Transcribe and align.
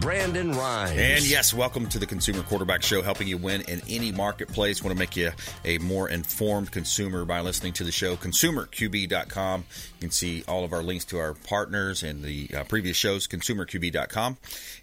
Brandon 0.00 0.52
Rhymes. 0.52 0.90
And 0.92 1.24
yes, 1.24 1.52
welcome 1.54 1.88
to 1.88 1.98
the 1.98 2.06
Consumer 2.06 2.42
Quarterback 2.42 2.82
Show, 2.82 3.02
helping 3.02 3.28
you 3.28 3.36
win 3.36 3.62
in 3.62 3.80
any 3.88 4.10
marketplace. 4.12 4.82
Want 4.82 4.94
to 4.94 4.98
make 4.98 5.16
you 5.16 5.30
a 5.64 5.78
more 5.78 6.08
informed 6.08 6.70
consumer 6.70 7.24
by 7.24 7.40
listening 7.40 7.72
to 7.74 7.84
the 7.84 7.92
show, 7.92 8.16
consumerqb.com. 8.16 9.64
You 9.70 10.00
can 10.00 10.10
see 10.10 10.44
all 10.48 10.64
of 10.64 10.72
our 10.72 10.82
links 10.82 11.04
to 11.06 11.18
our 11.18 11.34
partners 11.34 12.02
and 12.02 12.22
the 12.22 12.50
uh, 12.56 12.64
previous 12.64 12.96
shows, 12.96 13.26
consumerqb.com. 13.28 14.36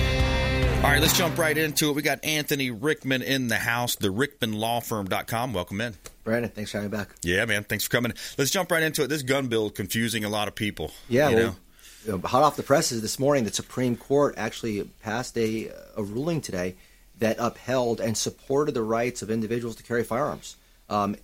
All 0.77 0.85
right, 0.87 1.01
let's 1.01 1.17
jump 1.17 1.39
right 1.39 1.57
into 1.59 1.91
it. 1.91 1.95
We 1.95 2.03
got 2.03 2.25
Anthony 2.25 2.71
Rickman 2.71 3.21
in 3.21 3.49
the 3.49 3.57
house, 3.57 3.97
the 3.97 4.09
rickmanlawfirm.com. 4.09 5.53
Welcome 5.53 5.81
in. 5.83 5.95
Brandon, 6.25 6.51
thanks 6.51 6.71
for 6.71 6.79
having 6.79 6.91
me 6.91 6.97
back. 6.97 7.11
Yeah, 7.23 7.45
man. 7.45 7.65
Thanks 7.65 7.85
for 7.85 7.91
coming. 7.91 8.15
Let's 8.39 8.51
jump 8.51 8.71
right 8.71 8.83
into 8.83 9.03
it. 9.03 9.09
This 9.09 9.23
gun 9.23 9.49
bill 9.49 9.69
confusing 9.69 10.25
a 10.25 10.31
lot 10.31 10.49
of 10.49 10.55
people. 10.55 10.91
Yeah, 11.09 11.29
well, 11.31 11.57
know? 12.07 12.19
hot 12.19 12.43
off 12.43 12.57
the 12.57 12.63
presses 12.63 13.03
this 13.03 13.19
morning, 13.19 13.45
the 13.45 13.53
Supreme 13.53 13.97
Court 13.97 14.35
actually 14.37 14.83
passed 15.03 15.37
a, 15.37 15.71
a 15.97 16.03
ruling 16.03 16.41
today 16.41 16.77
that 17.19 17.37
upheld 17.39 18.01
and 18.01 18.17
supported 18.17 18.75
the 18.75 18.83
rights 18.83 19.23
of 19.23 19.31
individuals 19.31 19.77
to 19.77 19.83
carry 19.83 20.03
firearms, 20.03 20.57
um, 20.89 21.17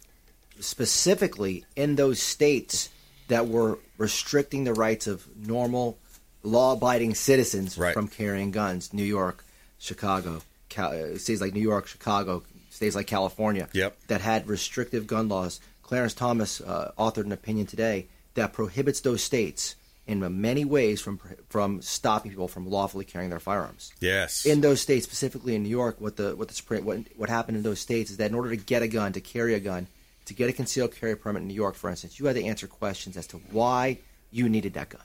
specifically 0.60 1.64
in 1.74 1.96
those 1.96 2.20
states 2.20 2.90
that 3.28 3.48
were 3.48 3.78
restricting 3.98 4.64
the 4.64 4.74
rights 4.74 5.06
of 5.06 5.26
normal, 5.36 5.98
law-abiding 6.42 7.14
citizens 7.14 7.76
right. 7.76 7.94
from 7.94 8.08
carrying 8.08 8.50
guns. 8.50 8.92
New 8.92 9.02
York, 9.02 9.44
Chicago, 9.78 10.42
Cal- 10.68 10.92
uh, 10.92 11.18
states 11.18 11.40
like 11.40 11.54
New 11.54 11.60
York, 11.60 11.86
Chicago, 11.86 12.42
states 12.70 12.94
like 12.94 13.06
California, 13.06 13.68
yep. 13.72 13.96
that 14.08 14.20
had 14.20 14.46
restrictive 14.46 15.06
gun 15.06 15.28
laws. 15.28 15.60
Clarence 15.82 16.14
Thomas 16.14 16.60
uh, 16.60 16.92
authored 16.98 17.24
an 17.24 17.32
opinion 17.32 17.66
today 17.66 18.06
that 18.34 18.52
prohibits 18.52 19.00
those 19.00 19.22
states 19.22 19.76
in 20.06 20.40
many 20.40 20.64
ways 20.64 21.00
from 21.00 21.20
from 21.48 21.82
stopping 21.82 22.30
people 22.30 22.48
from 22.48 22.68
lawfully 22.68 23.04
carrying 23.04 23.30
their 23.30 23.40
firearms. 23.40 23.92
Yes. 24.00 24.46
In 24.46 24.60
those 24.60 24.80
states, 24.80 25.04
specifically 25.04 25.54
in 25.54 25.62
New 25.62 25.68
York, 25.68 26.00
what 26.00 26.16
the 26.16 26.36
what 26.36 26.48
the 26.48 26.54
Supreme 26.54 26.84
what 26.84 26.98
what 27.16 27.28
happened 27.28 27.56
in 27.56 27.62
those 27.62 27.80
states 27.80 28.10
is 28.10 28.16
that 28.18 28.30
in 28.30 28.34
order 28.34 28.50
to 28.50 28.56
get 28.56 28.82
a 28.82 28.88
gun, 28.88 29.12
to 29.12 29.20
carry 29.20 29.54
a 29.54 29.60
gun, 29.60 29.88
to 30.26 30.34
get 30.34 30.48
a 30.48 30.52
concealed 30.52 30.94
carry 30.94 31.16
permit 31.16 31.42
in 31.42 31.48
New 31.48 31.54
York, 31.54 31.74
for 31.74 31.90
instance, 31.90 32.18
you 32.18 32.26
had 32.26 32.36
to 32.36 32.44
answer 32.44 32.66
questions 32.66 33.16
as 33.16 33.26
to 33.28 33.38
why 33.50 33.98
you 34.30 34.48
needed 34.48 34.74
that 34.74 34.90
gun. 34.90 35.02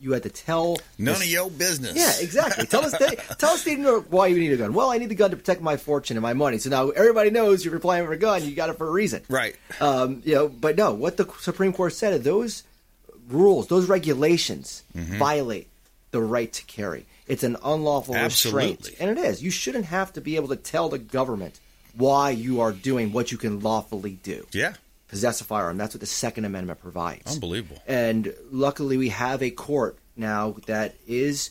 You 0.00 0.12
had 0.12 0.24
to 0.24 0.28
tell 0.28 0.76
none 0.98 1.14
of 1.14 1.24
your 1.24 1.48
business. 1.48 1.94
Yeah, 1.94 2.12
exactly. 2.20 2.66
tell 2.66 2.84
us, 2.84 2.94
tell 3.38 3.56
state 3.56 3.78
New 3.78 3.86
York 3.88 4.06
why 4.10 4.26
you 4.26 4.38
need 4.38 4.52
a 4.52 4.56
gun. 4.56 4.74
Well, 4.74 4.90
I 4.90 4.98
need 4.98 5.08
the 5.08 5.14
gun 5.14 5.30
to 5.30 5.36
protect 5.36 5.62
my 5.62 5.76
fortune 5.76 6.16
and 6.16 6.22
my 6.22 6.34
money. 6.34 6.58
So 6.58 6.68
now 6.68 6.90
everybody 6.90 7.30
knows 7.30 7.64
you're 7.64 7.76
applying 7.76 8.04
for 8.04 8.12
a 8.12 8.18
gun. 8.18 8.44
You 8.44 8.54
got 8.54 8.68
it 8.68 8.76
for 8.76 8.86
a 8.86 8.90
reason, 8.90 9.22
right? 9.28 9.56
Um, 9.80 10.20
you 10.24 10.34
know, 10.34 10.48
but 10.48 10.76
no, 10.76 10.92
what 10.92 11.16
the 11.16 11.32
Supreme 11.40 11.72
Court 11.72 11.92
said 11.92 12.12
is 12.12 12.22
those 12.22 12.64
rules, 13.28 13.68
those 13.68 13.88
regulations 13.88 14.82
mm-hmm. 14.96 15.18
violate 15.18 15.68
the 16.10 16.20
right 16.20 16.52
to 16.52 16.64
carry. 16.64 17.06
It's 17.26 17.42
an 17.42 17.56
unlawful 17.64 18.14
Absolutely. 18.14 18.76
restraint. 18.76 19.00
And 19.00 19.18
it 19.18 19.24
is. 19.24 19.42
You 19.42 19.50
shouldn't 19.50 19.86
have 19.86 20.12
to 20.12 20.20
be 20.20 20.36
able 20.36 20.48
to 20.48 20.56
tell 20.56 20.88
the 20.88 20.98
government 20.98 21.58
why 21.96 22.30
you 22.30 22.60
are 22.60 22.72
doing 22.72 23.12
what 23.12 23.32
you 23.32 23.38
can 23.38 23.60
lawfully 23.60 24.18
do. 24.22 24.46
Yeah. 24.52 24.74
Possess 25.08 25.40
a 25.40 25.44
firearm. 25.44 25.76
That's 25.76 25.94
what 25.94 26.00
the 26.00 26.06
Second 26.06 26.44
Amendment 26.44 26.80
provides. 26.80 27.32
Unbelievable. 27.32 27.80
And 27.86 28.34
luckily, 28.50 28.96
we 28.96 29.10
have 29.10 29.42
a 29.42 29.50
court 29.50 29.98
now 30.16 30.56
that 30.66 30.96
is 31.06 31.50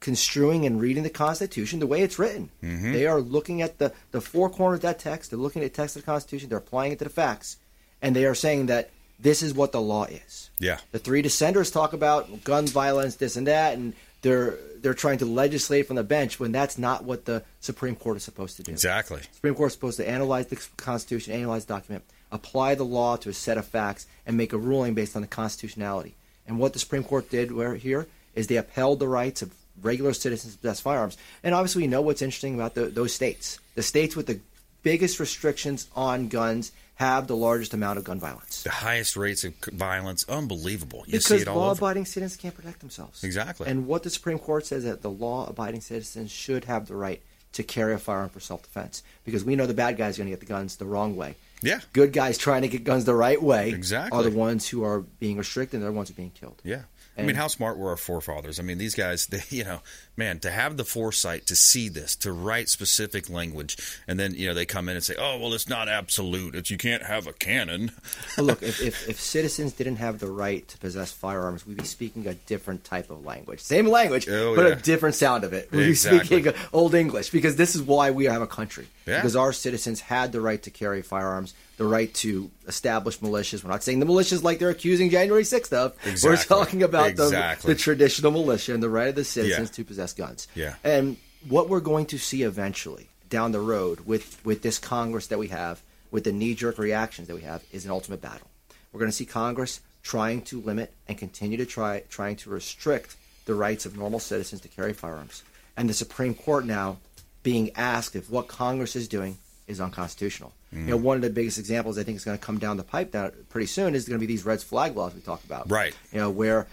construing 0.00 0.64
and 0.64 0.80
reading 0.80 1.02
the 1.02 1.10
Constitution 1.10 1.78
the 1.78 1.86
way 1.86 2.02
it's 2.02 2.18
written. 2.18 2.50
Mm-hmm. 2.62 2.92
They 2.92 3.06
are 3.06 3.20
looking 3.20 3.62
at 3.62 3.78
the, 3.78 3.92
the 4.12 4.20
four 4.20 4.48
corners 4.48 4.78
of 4.78 4.82
that 4.82 4.98
text. 4.98 5.30
They're 5.30 5.38
looking 5.38 5.62
at 5.62 5.72
the 5.72 5.76
text 5.76 5.96
of 5.96 6.02
the 6.02 6.06
Constitution. 6.06 6.48
They're 6.48 6.58
applying 6.58 6.92
it 6.92 6.98
to 6.98 7.04
the 7.04 7.10
facts. 7.10 7.56
And 8.00 8.16
they 8.16 8.24
are 8.24 8.34
saying 8.34 8.66
that 8.66 8.90
this 9.20 9.42
is 9.42 9.54
what 9.54 9.72
the 9.72 9.80
law 9.80 10.04
is. 10.04 10.50
Yeah. 10.58 10.78
The 10.92 10.98
three 10.98 11.22
dissenters 11.22 11.70
talk 11.70 11.92
about 11.92 12.44
gun 12.44 12.66
violence, 12.66 13.16
this 13.16 13.36
and 13.36 13.46
that, 13.46 13.74
and 13.74 13.94
they're 14.22 14.56
they're 14.80 14.94
trying 14.94 15.18
to 15.18 15.26
legislate 15.26 15.86
from 15.86 15.96
the 15.96 16.04
bench 16.04 16.40
when 16.40 16.52
that's 16.52 16.78
not 16.78 17.04
what 17.04 17.26
the 17.26 17.42
Supreme 17.60 17.96
Court 17.96 18.16
is 18.16 18.24
supposed 18.24 18.56
to 18.56 18.62
do. 18.62 18.72
Exactly. 18.72 19.18
The 19.18 19.34
Supreme 19.34 19.54
Court 19.54 19.68
is 19.68 19.72
supposed 19.74 19.98
to 19.98 20.08
analyze 20.08 20.46
the 20.46 20.56
Constitution, 20.76 21.34
analyze 21.34 21.66
the 21.66 21.74
document, 21.74 22.04
apply 22.32 22.74
the 22.74 22.84
law 22.84 23.16
to 23.16 23.28
a 23.28 23.32
set 23.32 23.58
of 23.58 23.66
facts, 23.66 24.06
and 24.26 24.36
make 24.36 24.52
a 24.52 24.58
ruling 24.58 24.94
based 24.94 25.16
on 25.16 25.22
the 25.22 25.28
constitutionality. 25.28 26.14
And 26.46 26.58
what 26.58 26.72
the 26.72 26.78
Supreme 26.78 27.04
Court 27.04 27.30
did 27.30 27.52
where, 27.52 27.74
here 27.74 28.06
is 28.34 28.46
they 28.46 28.56
upheld 28.56 29.00
the 29.00 29.08
rights 29.08 29.42
of 29.42 29.52
regular 29.82 30.12
citizens 30.12 30.54
to 30.54 30.60
possess 30.60 30.80
firearms. 30.80 31.16
And 31.42 31.54
obviously, 31.54 31.82
we 31.82 31.88
know 31.88 32.02
what's 32.02 32.22
interesting 32.22 32.54
about 32.54 32.74
the, 32.74 32.86
those 32.86 33.12
states. 33.12 33.58
The 33.74 33.82
states 33.82 34.16
with 34.16 34.26
the 34.26 34.40
biggest 34.82 35.20
restrictions 35.20 35.88
on 35.94 36.28
guns 36.28 36.72
have 37.00 37.26
the 37.26 37.34
largest 37.34 37.72
amount 37.72 37.96
of 37.96 38.04
gun 38.04 38.20
violence. 38.20 38.62
The 38.62 38.68
highest 38.68 39.16
rates 39.16 39.42
of 39.42 39.54
violence, 39.72 40.22
unbelievable. 40.28 41.02
You 41.06 41.18
because 41.18 41.46
law-abiding 41.46 42.04
citizens 42.04 42.38
can't 42.38 42.54
protect 42.54 42.80
themselves. 42.80 43.24
Exactly. 43.24 43.68
And 43.68 43.86
what 43.86 44.02
the 44.02 44.10
Supreme 44.10 44.38
Court 44.38 44.66
says 44.66 44.84
that 44.84 45.00
the 45.00 45.08
law-abiding 45.08 45.80
citizens 45.80 46.30
should 46.30 46.66
have 46.66 46.88
the 46.88 46.94
right 46.94 47.22
to 47.54 47.62
carry 47.62 47.94
a 47.94 47.98
firearm 47.98 48.28
for 48.28 48.40
self-defense 48.40 49.02
because 49.24 49.42
we 49.42 49.56
know 49.56 49.64
the 49.64 49.72
bad 49.72 49.96
guys 49.96 50.18
are 50.18 50.22
going 50.22 50.30
to 50.30 50.36
get 50.36 50.40
the 50.40 50.52
guns 50.52 50.76
the 50.76 50.84
wrong 50.84 51.16
way. 51.16 51.36
Yeah. 51.62 51.80
Good 51.94 52.12
guys 52.12 52.36
trying 52.36 52.62
to 52.62 52.68
get 52.68 52.84
guns 52.84 53.06
the 53.06 53.14
right 53.14 53.42
way 53.42 53.70
exactly. 53.70 54.18
are 54.18 54.22
the 54.22 54.36
ones 54.36 54.68
who 54.68 54.84
are 54.84 55.00
being 55.00 55.38
restricted 55.38 55.76
and 55.76 55.82
they're 55.82 55.90
the 55.90 55.96
ones 55.96 56.10
who 56.10 56.12
are 56.12 56.16
being 56.16 56.32
killed. 56.32 56.60
Yeah. 56.64 56.82
I 57.20 57.26
mean, 57.26 57.36
how 57.36 57.48
smart 57.48 57.78
were 57.78 57.90
our 57.90 57.96
forefathers? 57.96 58.58
I 58.58 58.62
mean, 58.62 58.78
these 58.78 58.94
guys, 58.94 59.26
they, 59.30 59.42
you 59.48 59.64
know, 59.64 59.80
man, 60.16 60.38
to 60.40 60.50
have 60.50 60.76
the 60.76 60.84
foresight 60.84 61.46
to 61.46 61.56
see 61.56 61.88
this, 61.88 62.16
to 62.16 62.32
write 62.32 62.68
specific 62.68 63.30
language, 63.30 63.76
and 64.06 64.18
then 64.18 64.34
you 64.34 64.46
know 64.46 64.54
they 64.54 64.66
come 64.66 64.88
in 64.88 64.96
and 64.96 65.04
say, 65.04 65.14
"Oh, 65.18 65.38
well, 65.38 65.54
it's 65.54 65.68
not 65.68 65.88
absolute. 65.88 66.54
It's 66.54 66.70
you 66.70 66.78
can't 66.78 67.02
have 67.02 67.26
a 67.26 67.32
cannon." 67.32 67.92
well, 68.36 68.46
look, 68.46 68.62
if, 68.62 68.80
if, 68.80 69.08
if 69.08 69.20
citizens 69.20 69.72
didn't 69.72 69.96
have 69.96 70.18
the 70.18 70.30
right 70.30 70.66
to 70.68 70.78
possess 70.78 71.12
firearms, 71.12 71.66
we'd 71.66 71.76
be 71.76 71.84
speaking 71.84 72.26
a 72.26 72.34
different 72.34 72.84
type 72.84 73.10
of 73.10 73.24
language, 73.24 73.60
same 73.60 73.86
language, 73.86 74.28
oh, 74.28 74.54
but 74.54 74.66
yeah. 74.66 74.72
a 74.72 74.76
different 74.76 75.14
sound 75.14 75.44
of 75.44 75.52
it. 75.52 75.70
We'd 75.70 75.88
exactly. 75.88 76.20
be 76.20 76.42
speaking 76.42 76.68
Old 76.72 76.94
English 76.94 77.30
because 77.30 77.56
this 77.56 77.74
is 77.74 77.82
why 77.82 78.10
we 78.10 78.24
have 78.26 78.42
a 78.42 78.46
country. 78.46 78.86
Yeah. 79.06 79.16
because 79.16 79.36
our 79.36 79.52
citizens 79.52 80.00
had 80.00 80.30
the 80.30 80.40
right 80.40 80.62
to 80.62 80.70
carry 80.70 81.02
firearms, 81.02 81.54
the 81.80 81.86
right 81.86 82.12
to 82.12 82.50
establish 82.68 83.20
militias. 83.20 83.64
We're 83.64 83.70
not 83.70 83.82
saying 83.82 84.00
the 84.00 84.06
militias 84.06 84.42
like 84.42 84.58
they're 84.58 84.68
accusing 84.68 85.08
January 85.08 85.44
6th 85.44 85.72
of. 85.72 85.96
We're 86.22 86.36
talking 86.36 86.82
about 86.82 87.16
the, 87.16 87.56
the 87.64 87.74
traditional 87.74 88.32
militia 88.32 88.74
and 88.74 88.82
the 88.82 88.90
right 88.90 89.08
of 89.08 89.14
the 89.14 89.24
citizens 89.24 89.70
Yeah. 89.70 89.74
to 89.76 89.84
possess 89.84 90.12
guns. 90.12 90.46
Yeah. 90.54 90.74
And 90.84 91.16
what 91.48 91.70
we're 91.70 91.80
going 91.80 92.04
to 92.06 92.18
see 92.18 92.42
eventually 92.42 93.08
down 93.30 93.52
the 93.52 93.60
road 93.60 94.00
with, 94.00 94.44
with 94.44 94.60
this 94.60 94.78
Congress 94.78 95.28
that 95.28 95.38
we 95.38 95.48
have, 95.48 95.80
with 96.10 96.24
the 96.24 96.32
knee 96.32 96.54
jerk 96.54 96.76
reactions 96.76 97.28
that 97.28 97.34
we 97.34 97.40
have, 97.40 97.64
is 97.72 97.86
an 97.86 97.90
ultimate 97.90 98.20
battle. 98.20 98.50
We're 98.92 99.00
going 99.00 99.10
to 99.10 99.16
see 99.16 99.24
Congress 99.24 99.80
trying 100.02 100.42
to 100.42 100.60
limit 100.60 100.92
and 101.08 101.16
continue 101.16 101.56
to 101.56 101.64
try 101.64 102.00
trying 102.10 102.36
to 102.36 102.50
restrict 102.50 103.16
the 103.46 103.54
rights 103.54 103.86
of 103.86 103.96
normal 103.96 104.18
citizens 104.20 104.60
to 104.60 104.68
carry 104.68 104.92
firearms. 104.92 105.42
And 105.78 105.88
the 105.88 105.94
Supreme 105.94 106.34
Court 106.34 106.66
now 106.66 106.98
being 107.42 107.70
asked 107.74 108.14
if 108.16 108.28
what 108.28 108.48
Congress 108.48 108.94
is 108.94 109.08
doing 109.08 109.38
is 109.70 109.80
unconstitutional. 109.80 110.52
Mm. 110.74 110.80
You 110.80 110.90
know, 110.90 110.96
one 110.96 111.16
of 111.16 111.22
the 111.22 111.30
biggest 111.30 111.58
examples 111.58 111.98
I 111.98 112.02
think 112.02 112.16
is 112.16 112.24
going 112.24 112.36
to 112.36 112.44
come 112.44 112.58
down 112.58 112.76
the 112.76 112.82
pipe 112.82 113.12
down 113.12 113.32
pretty 113.48 113.66
soon 113.66 113.94
is 113.94 114.08
going 114.08 114.18
to 114.18 114.26
be 114.26 114.30
these 114.30 114.44
red 114.44 114.60
flag 114.60 114.96
laws 114.96 115.14
we 115.14 115.20
talk 115.20 115.42
about. 115.44 115.70
Right. 115.70 115.94
You 116.12 116.18
know, 116.18 116.30
where 116.30 116.66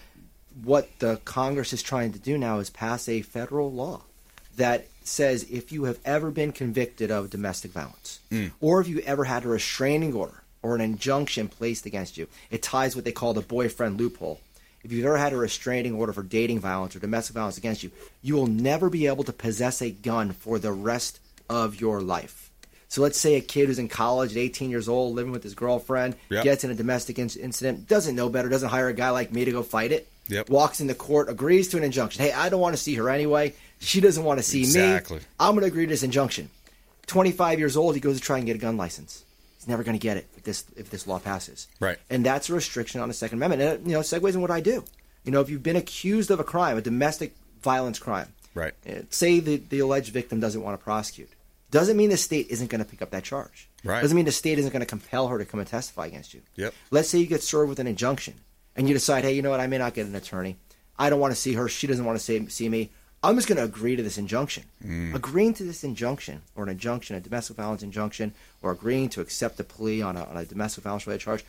what 0.64 0.88
the 0.98 1.20
Congress 1.24 1.72
is 1.72 1.82
trying 1.82 2.12
to 2.12 2.18
do 2.18 2.36
now 2.36 2.58
is 2.58 2.70
pass 2.70 3.08
a 3.08 3.22
federal 3.22 3.72
law 3.72 4.02
that 4.56 4.86
says 5.04 5.44
if 5.44 5.72
you 5.72 5.84
have 5.84 5.98
ever 6.04 6.30
been 6.30 6.52
convicted 6.52 7.10
of 7.10 7.30
domestic 7.30 7.70
violence, 7.70 8.20
mm. 8.30 8.50
or 8.60 8.80
if 8.80 8.88
you 8.88 9.00
ever 9.00 9.24
had 9.24 9.44
a 9.44 9.48
restraining 9.48 10.14
order 10.14 10.42
or 10.62 10.74
an 10.74 10.80
injunction 10.80 11.48
placed 11.48 11.86
against 11.86 12.18
you, 12.18 12.26
it 12.50 12.62
ties 12.62 12.94
what 12.94 13.04
they 13.04 13.12
call 13.12 13.34
the 13.34 13.40
boyfriend 13.40 13.98
loophole. 13.98 14.40
If 14.82 14.92
you've 14.92 15.06
ever 15.06 15.16
had 15.16 15.32
a 15.32 15.36
restraining 15.36 15.94
order 15.94 16.12
for 16.12 16.22
dating 16.22 16.60
violence 16.60 16.94
or 16.94 17.00
domestic 17.00 17.34
violence 17.34 17.58
against 17.58 17.82
you, 17.82 17.90
you 18.22 18.34
will 18.34 18.46
never 18.46 18.90
be 18.90 19.06
able 19.06 19.24
to 19.24 19.32
possess 19.32 19.82
a 19.82 19.90
gun 19.90 20.32
for 20.32 20.58
the 20.58 20.72
rest 20.72 21.20
of 21.48 21.80
your 21.80 22.00
life. 22.00 22.47
So 22.88 23.02
let's 23.02 23.18
say 23.18 23.34
a 23.34 23.40
kid 23.42 23.66
who's 23.66 23.78
in 23.78 23.88
college 23.88 24.30
at 24.32 24.38
18 24.38 24.70
years 24.70 24.88
old, 24.88 25.14
living 25.14 25.30
with 25.32 25.42
his 25.42 25.54
girlfriend, 25.54 26.16
Yep. 26.30 26.44
gets 26.44 26.64
in 26.64 26.70
a 26.70 26.74
domestic 26.74 27.18
in- 27.18 27.28
incident, 27.40 27.86
doesn't 27.86 28.16
know 28.16 28.28
better, 28.30 28.48
doesn't 28.48 28.70
hire 28.70 28.88
a 28.88 28.94
guy 28.94 29.10
like 29.10 29.30
me 29.32 29.44
to 29.44 29.52
go 29.52 29.62
fight 29.62 29.92
it, 29.92 30.08
Yep. 30.28 30.48
walks 30.48 30.80
into 30.80 30.94
court, 30.94 31.28
agrees 31.28 31.68
to 31.68 31.76
an 31.76 31.84
injunction. 31.84 32.22
Hey, 32.24 32.32
I 32.32 32.48
don't 32.48 32.60
want 32.60 32.74
to 32.76 32.82
see 32.82 32.94
her 32.94 33.10
anyway. 33.10 33.54
She 33.80 34.00
doesn't 34.00 34.24
want 34.24 34.38
to 34.38 34.42
see 34.42 34.60
Exactly. 34.60 35.18
me. 35.18 35.24
I'm 35.38 35.52
going 35.52 35.62
to 35.62 35.66
agree 35.68 35.84
to 35.84 35.90
this 35.90 36.02
injunction. 36.02 36.48
25 37.06 37.58
years 37.58 37.76
old, 37.76 37.94
he 37.94 38.00
goes 38.00 38.16
to 38.16 38.22
try 38.22 38.38
and 38.38 38.46
get 38.46 38.56
a 38.56 38.58
gun 38.58 38.76
license. 38.76 39.22
He's 39.58 39.68
never 39.68 39.82
going 39.82 39.98
to 39.98 40.02
get 40.02 40.16
it 40.16 40.26
if 40.36 40.44
this 40.44 40.64
if 40.76 40.90
this 40.90 41.06
law 41.06 41.18
passes. 41.18 41.66
Right. 41.80 41.98
And 42.10 42.24
that's 42.24 42.48
a 42.48 42.54
restriction 42.54 43.00
on 43.00 43.08
the 43.08 43.14
Second 43.14 43.38
Amendment. 43.38 43.62
And 43.62 43.70
it, 43.72 43.86
you 43.88 43.92
know, 43.94 44.00
segues 44.00 44.34
in 44.34 44.40
what 44.40 44.50
I 44.50 44.60
do. 44.60 44.84
You 45.24 45.32
know, 45.32 45.40
if 45.40 45.50
you've 45.50 45.62
been 45.62 45.76
accused 45.76 46.30
of 46.30 46.38
a 46.40 46.44
crime, 46.44 46.76
a 46.78 46.80
domestic 46.82 47.34
violence 47.62 47.98
crime, 47.98 48.28
Right. 48.54 48.72
uh, 48.88 49.02
say 49.10 49.40
the, 49.40 49.56
the 49.56 49.80
alleged 49.80 50.12
victim 50.12 50.40
doesn't 50.40 50.62
want 50.62 50.78
to 50.78 50.82
prosecute, 50.82 51.28
doesn't 51.70 51.96
mean 51.96 52.10
the 52.10 52.16
state 52.16 52.46
isn't 52.48 52.70
going 52.70 52.82
to 52.82 52.88
pick 52.88 53.02
up 53.02 53.10
that 53.10 53.24
charge. 53.24 53.68
Right. 53.84 54.00
Doesn't 54.00 54.16
mean 54.16 54.24
the 54.24 54.32
state 54.32 54.58
isn't 54.58 54.72
going 54.72 54.80
to 54.80 54.86
compel 54.86 55.28
her 55.28 55.38
to 55.38 55.44
come 55.44 55.60
and 55.60 55.68
testify 55.68 56.06
against 56.06 56.34
you. 56.34 56.42
Yep. 56.56 56.74
Let's 56.90 57.08
say 57.08 57.18
you 57.18 57.26
get 57.26 57.42
served 57.42 57.68
with 57.68 57.78
an 57.78 57.86
injunction 57.86 58.34
and 58.74 58.88
you 58.88 58.94
decide, 58.94 59.24
hey, 59.24 59.34
you 59.34 59.42
know 59.42 59.50
what, 59.50 59.60
I 59.60 59.66
may 59.66 59.78
not 59.78 59.94
get 59.94 60.06
an 60.06 60.14
attorney. 60.14 60.56
I 60.98 61.10
don't 61.10 61.20
want 61.20 61.32
to 61.32 61.40
see 61.40 61.54
her. 61.54 61.68
She 61.68 61.86
doesn't 61.86 62.04
want 62.04 62.18
to 62.18 62.24
see, 62.24 62.46
see 62.48 62.68
me. 62.68 62.90
I'm 63.22 63.34
just 63.34 63.48
going 63.48 63.58
to 63.58 63.64
agree 63.64 63.96
to 63.96 64.02
this 64.02 64.18
injunction. 64.18 64.64
Mm. 64.84 65.14
Agreeing 65.14 65.52
to 65.54 65.64
this 65.64 65.82
injunction, 65.82 66.42
or 66.54 66.64
an 66.64 66.70
injunction, 66.70 67.16
a 67.16 67.20
domestic 67.20 67.56
violence 67.56 67.82
injunction, 67.82 68.32
or 68.62 68.70
agreeing 68.70 69.08
to 69.10 69.20
accept 69.20 69.58
a 69.58 69.64
plea 69.64 70.02
on 70.02 70.16
a, 70.16 70.24
on 70.24 70.36
a 70.36 70.44
domestic 70.44 70.84
violence 70.84 71.06
related 71.06 71.24
charge, 71.24 71.44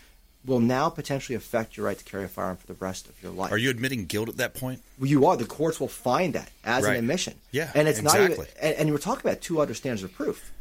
will 0.45 0.59
now 0.59 0.89
potentially 0.89 1.35
affect 1.35 1.75
your 1.75 1.85
right 1.85 1.97
to 1.97 2.03
carry 2.05 2.23
a 2.23 2.27
firearm 2.27 2.57
for 2.57 2.67
the 2.67 2.73
rest 2.75 3.07
of 3.09 3.21
your 3.21 3.31
life. 3.31 3.51
Are 3.51 3.57
you 3.57 3.69
admitting 3.69 4.05
guilt 4.05 4.29
at 4.29 4.37
that 4.37 4.53
point? 4.53 4.81
Well, 4.97 5.09
you 5.09 5.25
are. 5.25 5.35
The 5.35 5.45
courts 5.45 5.79
will 5.79 5.89
find 5.89 6.33
that 6.33 6.49
as 6.63 6.85
Right. 6.85 6.91
an 6.93 6.99
admission. 6.99 7.35
Yeah, 7.51 7.71
and 7.75 7.87
it's 7.87 8.01
not 8.01 8.19
even. 8.19 8.45
And, 8.61 8.75
and 8.75 8.91
we're 8.91 8.97
talking 8.99 9.29
about 9.29 9.41
two 9.41 9.59
other 9.59 9.73
standards 9.73 10.03
of 10.03 10.13
proof. 10.13 10.51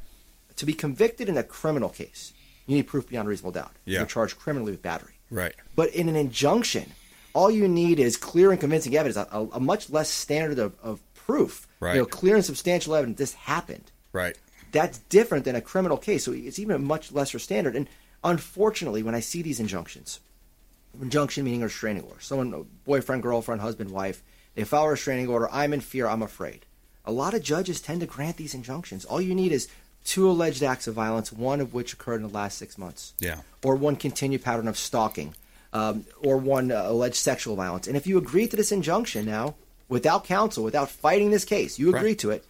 To 0.56 0.66
be 0.66 0.72
convicted 0.72 1.28
in 1.28 1.36
a 1.36 1.44
criminal 1.44 1.88
case, 1.88 2.32
you 2.66 2.74
need 2.76 2.88
proof 2.88 3.08
beyond 3.08 3.28
reasonable 3.28 3.52
doubt. 3.52 3.70
Yeah. 3.84 4.00
You're 4.00 4.06
charged 4.06 4.38
criminally 4.38 4.72
with 4.72 4.82
battery. 4.82 5.12
Right. 5.30 5.54
But 5.76 5.94
in 5.94 6.08
an 6.08 6.16
injunction, 6.16 6.90
all 7.32 7.50
you 7.50 7.68
need 7.68 8.00
is 8.00 8.16
clear 8.16 8.50
and 8.50 8.58
convincing 8.58 8.96
evidence, 8.96 9.16
a, 9.16 9.28
a, 9.36 9.48
a 9.52 9.60
much 9.60 9.88
less 9.90 10.10
standard 10.10 10.58
of, 10.58 10.74
of 10.82 11.00
proof. 11.14 11.68
Right. 11.78 11.94
You 11.94 12.00
know, 12.00 12.06
clear 12.06 12.34
and 12.34 12.44
substantial 12.44 12.96
evidence 12.96 13.18
this 13.18 13.34
happened. 13.34 13.92
Right. 14.12 14.36
That's 14.72 14.98
different 14.98 15.44
than 15.44 15.54
a 15.54 15.60
criminal 15.60 15.96
case. 15.96 16.24
So 16.24 16.32
it's 16.32 16.58
even 16.58 16.74
a 16.74 16.78
much 16.80 17.12
lesser 17.12 17.38
standard. 17.38 17.76
And 17.76 17.88
unfortunately, 18.24 19.02
when 19.02 19.14
I 19.14 19.20
see 19.20 19.42
these 19.42 19.60
injunctions, 19.60 20.20
injunction 21.00 21.44
meaning 21.44 21.62
a 21.62 21.66
restraining 21.66 22.02
order, 22.02 22.20
someone, 22.20 22.66
boyfriend, 22.84 23.22
girlfriend, 23.22 23.60
husband, 23.60 23.90
wife, 23.90 24.22
they 24.54 24.64
file 24.64 24.84
a 24.84 24.90
restraining 24.90 25.28
order. 25.28 25.48
I'm 25.52 25.72
in 25.72 25.80
fear. 25.80 26.08
I'm 26.08 26.22
afraid. 26.22 26.64
A 27.04 27.12
lot 27.12 27.34
of 27.34 27.42
judges 27.42 27.80
tend 27.80 28.00
to 28.00 28.06
grant 28.06 28.36
these 28.36 28.54
injunctions. 28.54 29.04
All 29.04 29.20
you 29.20 29.34
need 29.34 29.52
is 29.52 29.68
two 30.04 30.28
alleged 30.28 30.62
acts 30.62 30.86
of 30.86 30.94
violence, 30.94 31.32
one 31.32 31.60
of 31.60 31.72
which 31.74 31.92
occurred 31.92 32.16
in 32.16 32.22
the 32.22 32.28
last 32.34 32.58
six 32.58 32.76
months 32.78 33.12
Yeah. 33.20 33.40
or 33.64 33.76
one 33.76 33.96
continued 33.96 34.42
pattern 34.42 34.68
of 34.68 34.76
stalking, 34.78 35.34
um, 35.72 36.04
or 36.22 36.36
one 36.38 36.70
uh, 36.72 36.82
alleged 36.86 37.16
sexual 37.16 37.56
violence. 37.56 37.86
And 37.86 37.96
if 37.96 38.06
you 38.06 38.18
agree 38.18 38.46
to 38.48 38.56
this 38.56 38.72
injunction 38.72 39.26
now, 39.26 39.54
without 39.88 40.24
counsel, 40.24 40.64
without 40.64 40.90
fighting 40.90 41.30
this 41.30 41.44
case, 41.44 41.78
you 41.78 41.88
agree 41.94 42.10
Right. 42.10 42.18
to 42.20 42.30
it, 42.30 42.44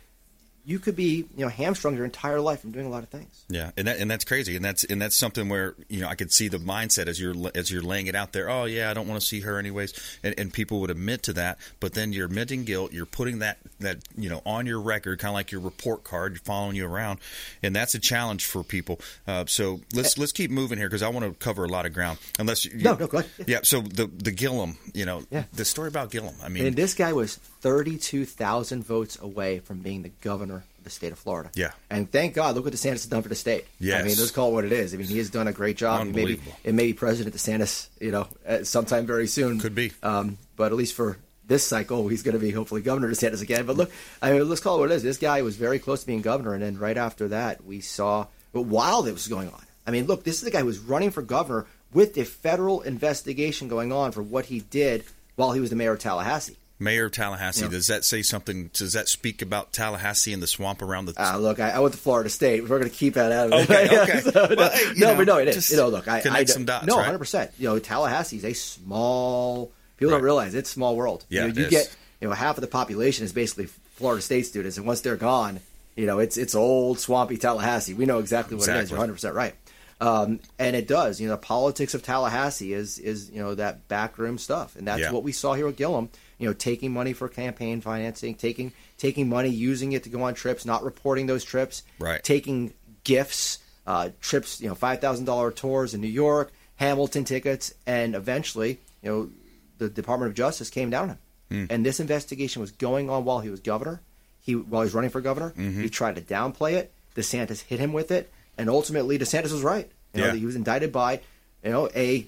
you 0.68 0.78
could 0.78 0.94
be 0.94 1.24
you 1.36 1.44
know 1.44 1.48
hamstrung 1.48 1.96
your 1.96 2.04
entire 2.04 2.40
life 2.40 2.60
from 2.60 2.72
doing 2.72 2.84
a 2.84 2.90
lot 2.90 3.02
of 3.02 3.08
things. 3.08 3.44
Yeah, 3.48 3.70
and 3.76 3.88
that, 3.88 3.98
and 3.98 4.10
that's 4.10 4.24
crazy, 4.24 4.54
and 4.54 4.62
that's 4.64 4.84
and 4.84 5.00
that's 5.00 5.16
something 5.16 5.48
where 5.48 5.74
you 5.88 6.00
know 6.02 6.08
I 6.08 6.14
could 6.14 6.30
see 6.30 6.48
the 6.48 6.58
mindset 6.58 7.06
as 7.06 7.18
you're 7.18 7.34
as 7.54 7.70
you're 7.72 7.82
laying 7.82 8.06
it 8.06 8.14
out 8.14 8.32
there. 8.32 8.50
Oh 8.50 8.64
yeah, 8.64 8.90
I 8.90 8.94
don't 8.94 9.08
want 9.08 9.18
to 9.20 9.26
see 9.26 9.40
her 9.40 9.58
anyways, 9.58 9.94
and, 10.22 10.34
and 10.38 10.52
people 10.52 10.80
would 10.80 10.90
admit 10.90 11.22
to 11.24 11.32
that, 11.32 11.58
but 11.80 11.94
then 11.94 12.12
you're 12.12 12.26
admitting 12.26 12.64
guilt. 12.64 12.92
You're 12.92 13.06
putting 13.06 13.38
that 13.38 13.56
that 13.80 13.98
you 14.16 14.28
know 14.28 14.42
on 14.44 14.66
your 14.66 14.80
record, 14.80 15.18
kind 15.18 15.30
of 15.30 15.34
like 15.34 15.50
your 15.50 15.62
report 15.62 16.04
card, 16.04 16.38
following 16.42 16.76
you 16.76 16.86
around, 16.86 17.18
and 17.62 17.74
that's 17.74 17.94
a 17.94 17.98
challenge 17.98 18.44
for 18.44 18.62
people. 18.62 19.00
Uh, 19.26 19.46
so 19.46 19.80
let's 19.94 20.18
let's 20.18 20.32
keep 20.32 20.50
moving 20.50 20.76
here 20.76 20.88
because 20.88 21.02
I 21.02 21.08
want 21.08 21.24
to 21.24 21.32
cover 21.44 21.64
a 21.64 21.68
lot 21.68 21.86
of 21.86 21.94
ground. 21.94 22.18
Unless 22.38 22.66
you, 22.66 22.72
No, 22.82 22.94
no, 22.94 23.06
go 23.06 23.18
ahead. 23.18 23.30
Yeah, 23.46 23.60
so 23.62 23.80
the 23.80 24.06
the 24.06 24.32
Gillum, 24.32 24.76
you 24.92 25.06
know, 25.06 25.22
Yeah. 25.30 25.44
the 25.54 25.64
story 25.64 25.88
about 25.88 26.10
Gillum. 26.10 26.34
I 26.42 26.48
mean, 26.50 26.66
And 26.66 26.76
this 26.76 26.92
guy 26.92 27.12
was 27.14 27.38
32,000 27.60 28.84
votes 28.84 29.18
away 29.20 29.58
from 29.58 29.78
being 29.78 30.02
the 30.02 30.10
governor 30.20 30.64
of 30.78 30.84
the 30.84 30.90
state 30.90 31.12
of 31.12 31.18
Florida. 31.18 31.50
Yeah. 31.54 31.72
And 31.90 32.10
thank 32.10 32.34
God, 32.34 32.54
look 32.54 32.64
what 32.64 32.74
DeSantis 32.74 32.90
has 32.92 33.06
done 33.06 33.22
for 33.22 33.28
the 33.28 33.34
state. 33.34 33.66
Yeah. 33.80 33.98
I 33.98 34.02
mean, 34.02 34.16
let's 34.18 34.30
call 34.30 34.50
it 34.50 34.52
what 34.52 34.64
it 34.64 34.72
is. 34.72 34.94
I 34.94 34.96
mean, 34.96 35.06
he 35.06 35.18
has 35.18 35.30
done 35.30 35.48
a 35.48 35.52
great 35.52 35.76
job. 35.76 36.06
Maybe, 36.06 36.20
Unbelievable. 36.20 36.56
it 36.64 36.74
may 36.74 36.86
be 36.86 36.92
President 36.92 37.34
DeSantis, 37.34 37.88
you 38.00 38.10
know, 38.10 38.28
sometime 38.62 39.06
very 39.06 39.26
soon. 39.26 39.58
Could 39.58 39.74
be. 39.74 39.92
Um, 40.02 40.38
but 40.56 40.72
at 40.72 40.78
least 40.78 40.94
for 40.94 41.18
this 41.46 41.66
cycle, 41.66 42.08
he's 42.08 42.22
going 42.22 42.34
to 42.34 42.38
be 42.38 42.50
hopefully 42.50 42.82
Governor 42.82 43.10
DeSantis 43.10 43.42
again. 43.42 43.66
But 43.66 43.76
look, 43.76 43.90
I 44.22 44.32
mean, 44.32 44.48
let's 44.48 44.60
call 44.60 44.76
it 44.76 44.80
what 44.80 44.90
it 44.90 44.94
is. 44.94 45.02
This 45.02 45.18
guy 45.18 45.42
was 45.42 45.56
very 45.56 45.78
close 45.78 46.02
to 46.02 46.06
being 46.06 46.22
governor, 46.22 46.54
and 46.54 46.62
then 46.62 46.78
right 46.78 46.96
after 46.96 47.28
that, 47.28 47.64
we 47.64 47.80
saw 47.80 48.26
but 48.52 48.62
while 48.62 49.04
it 49.06 49.12
was 49.12 49.28
going 49.28 49.48
on. 49.48 49.62
I 49.86 49.90
mean, 49.90 50.06
look, 50.06 50.24
this 50.24 50.36
is 50.36 50.42
the 50.42 50.50
guy 50.50 50.60
who 50.60 50.66
was 50.66 50.78
running 50.78 51.10
for 51.10 51.22
governor 51.22 51.66
with 51.92 52.16
a 52.18 52.24
federal 52.24 52.82
investigation 52.82 53.68
going 53.68 53.92
on 53.92 54.12
for 54.12 54.22
what 54.22 54.46
he 54.46 54.60
did 54.60 55.04
while 55.36 55.52
he 55.52 55.60
was 55.60 55.70
the 55.70 55.76
mayor 55.76 55.92
of 55.92 55.98
Tallahassee. 55.98 56.56
Mayor 56.80 57.06
of 57.06 57.12
Tallahassee. 57.12 57.64
Yeah. 57.64 57.70
Does 57.70 57.86
that 57.88 58.04
say 58.04 58.22
something? 58.22 58.70
Does 58.72 58.92
that 58.92 59.08
speak 59.08 59.42
about 59.42 59.72
Tallahassee 59.72 60.32
and 60.32 60.42
the 60.42 60.46
swamp 60.46 60.80
around 60.80 61.06
the? 61.06 61.14
Ah, 61.16 61.36
look, 61.36 61.58
I, 61.60 61.70
I 61.70 61.78
went 61.80 61.94
to 61.94 62.00
Florida 62.00 62.30
State. 62.30 62.62
We're 62.62 62.78
going 62.78 62.90
to 62.90 62.96
keep 62.96 63.14
that 63.14 63.32
out 63.32 63.52
of 63.52 63.60
it. 63.60 63.70
Okay, 63.70 63.98
okay. 64.02 64.20
So, 64.20 64.30
Well, 64.34 64.48
no, 64.56 64.68
hey, 64.68 64.84
no, 64.96 65.06
know, 65.12 65.16
but 65.16 65.26
no, 65.26 65.38
it 65.38 65.48
is. 65.48 65.70
You 65.70 65.76
know, 65.78 65.88
look, 65.88 66.06
I, 66.06 66.20
connect 66.20 66.50
I 66.50 66.52
some 66.52 66.64
dots, 66.64 66.86
No, 66.86 66.96
right? 66.96 67.04
hundred 67.06 67.18
percent. 67.18 67.50
You 67.58 67.68
know, 67.68 67.78
Tallahassee 67.78 68.36
is 68.36 68.44
a 68.44 68.52
small. 68.54 69.72
People 69.96 70.12
Right. 70.12 70.18
don't 70.18 70.24
realize 70.24 70.54
it's 70.54 70.70
small 70.70 70.94
world. 70.96 71.24
Yeah, 71.28 71.46
you, 71.46 71.52
know, 71.52 71.60
you 71.62 71.70
get 71.70 71.94
you 72.20 72.28
know 72.28 72.34
half 72.34 72.56
of 72.56 72.60
the 72.60 72.68
population 72.68 73.24
is 73.24 73.32
basically 73.32 73.66
Florida 73.96 74.22
State 74.22 74.46
students, 74.46 74.76
and 74.76 74.86
once 74.86 75.00
they're 75.00 75.16
gone, 75.16 75.60
you 75.96 76.06
know, 76.06 76.20
it's 76.20 76.36
it's 76.36 76.54
old 76.54 77.00
swampy 77.00 77.36
Tallahassee. 77.36 77.94
We 77.94 78.06
know 78.06 78.18
exactly 78.20 78.56
what 78.56 78.68
it 78.68 78.76
is. 78.76 78.90
You're 78.90 78.98
hundred 79.00 79.14
percent 79.14 79.34
right. 79.34 79.54
Um, 80.00 80.38
and 80.60 80.76
it 80.76 80.86
does. 80.86 81.20
You 81.20 81.26
know, 81.26 81.34
the 81.34 81.38
politics 81.42 81.92
of 81.94 82.04
Tallahassee 82.04 82.72
is 82.72 83.00
is 83.00 83.30
you 83.30 83.42
know 83.42 83.56
that 83.56 83.88
backroom 83.88 84.38
stuff, 84.38 84.76
and 84.76 84.86
that's 84.86 85.00
Yeah. 85.00 85.10
what 85.10 85.24
we 85.24 85.32
saw 85.32 85.54
here 85.54 85.66
with 85.66 85.76
Gillum. 85.76 86.08
You 86.38 86.46
know, 86.46 86.52
taking 86.54 86.92
money 86.92 87.12
for 87.12 87.28
campaign 87.28 87.80
financing, 87.80 88.34
taking 88.36 88.72
taking 88.96 89.28
money, 89.28 89.48
using 89.48 89.92
it 89.92 90.04
to 90.04 90.08
go 90.10 90.22
on 90.22 90.34
trips, 90.34 90.64
not 90.64 90.84
reporting 90.84 91.26
those 91.26 91.44
trips, 91.44 91.82
Right. 91.98 92.22
taking 92.22 92.72
gifts, 93.04 93.58
uh, 93.86 94.10
trips, 94.20 94.60
you 94.60 94.68
know, 94.68 94.74
five 94.74 95.00
thousand 95.00 95.24
dollar 95.24 95.50
tours 95.50 95.94
in 95.94 96.00
New 96.00 96.06
York, 96.08 96.52
Hamilton 96.76 97.24
tickets, 97.24 97.74
and 97.86 98.14
eventually, 98.14 98.78
you 99.02 99.10
know, 99.10 99.30
the 99.78 99.88
Department 99.88 100.30
of 100.30 100.36
Justice 100.36 100.70
came 100.70 100.90
down 100.90 101.10
on 101.10 101.18
him, 101.50 101.66
and 101.70 101.84
this 101.86 101.98
investigation 102.00 102.60
was 102.60 102.70
going 102.70 103.08
on 103.10 103.24
while 103.24 103.40
he 103.40 103.50
was 103.50 103.60
governor. 103.60 104.00
He 104.40 104.54
while 104.54 104.82
he 104.82 104.86
was 104.86 104.94
running 104.94 105.10
for 105.10 105.20
governor, 105.20 105.52
he 105.56 105.88
tried 105.88 106.14
to 106.16 106.20
downplay 106.22 106.74
it. 106.74 106.92
DeSantis 107.16 107.62
hit 107.62 107.80
him 107.80 107.92
with 107.92 108.10
it, 108.12 108.30
and 108.56 108.70
ultimately, 108.70 109.18
DeSantis 109.18 109.50
was 109.52 109.62
right. 109.62 109.90
You 110.14 110.20
know, 110.20 110.26
Yeah. 110.28 110.34
he 110.34 110.46
was 110.46 110.54
indicted 110.56 110.92
by, 110.92 111.20
you 111.64 111.70
know, 111.70 111.88
a 111.96 112.26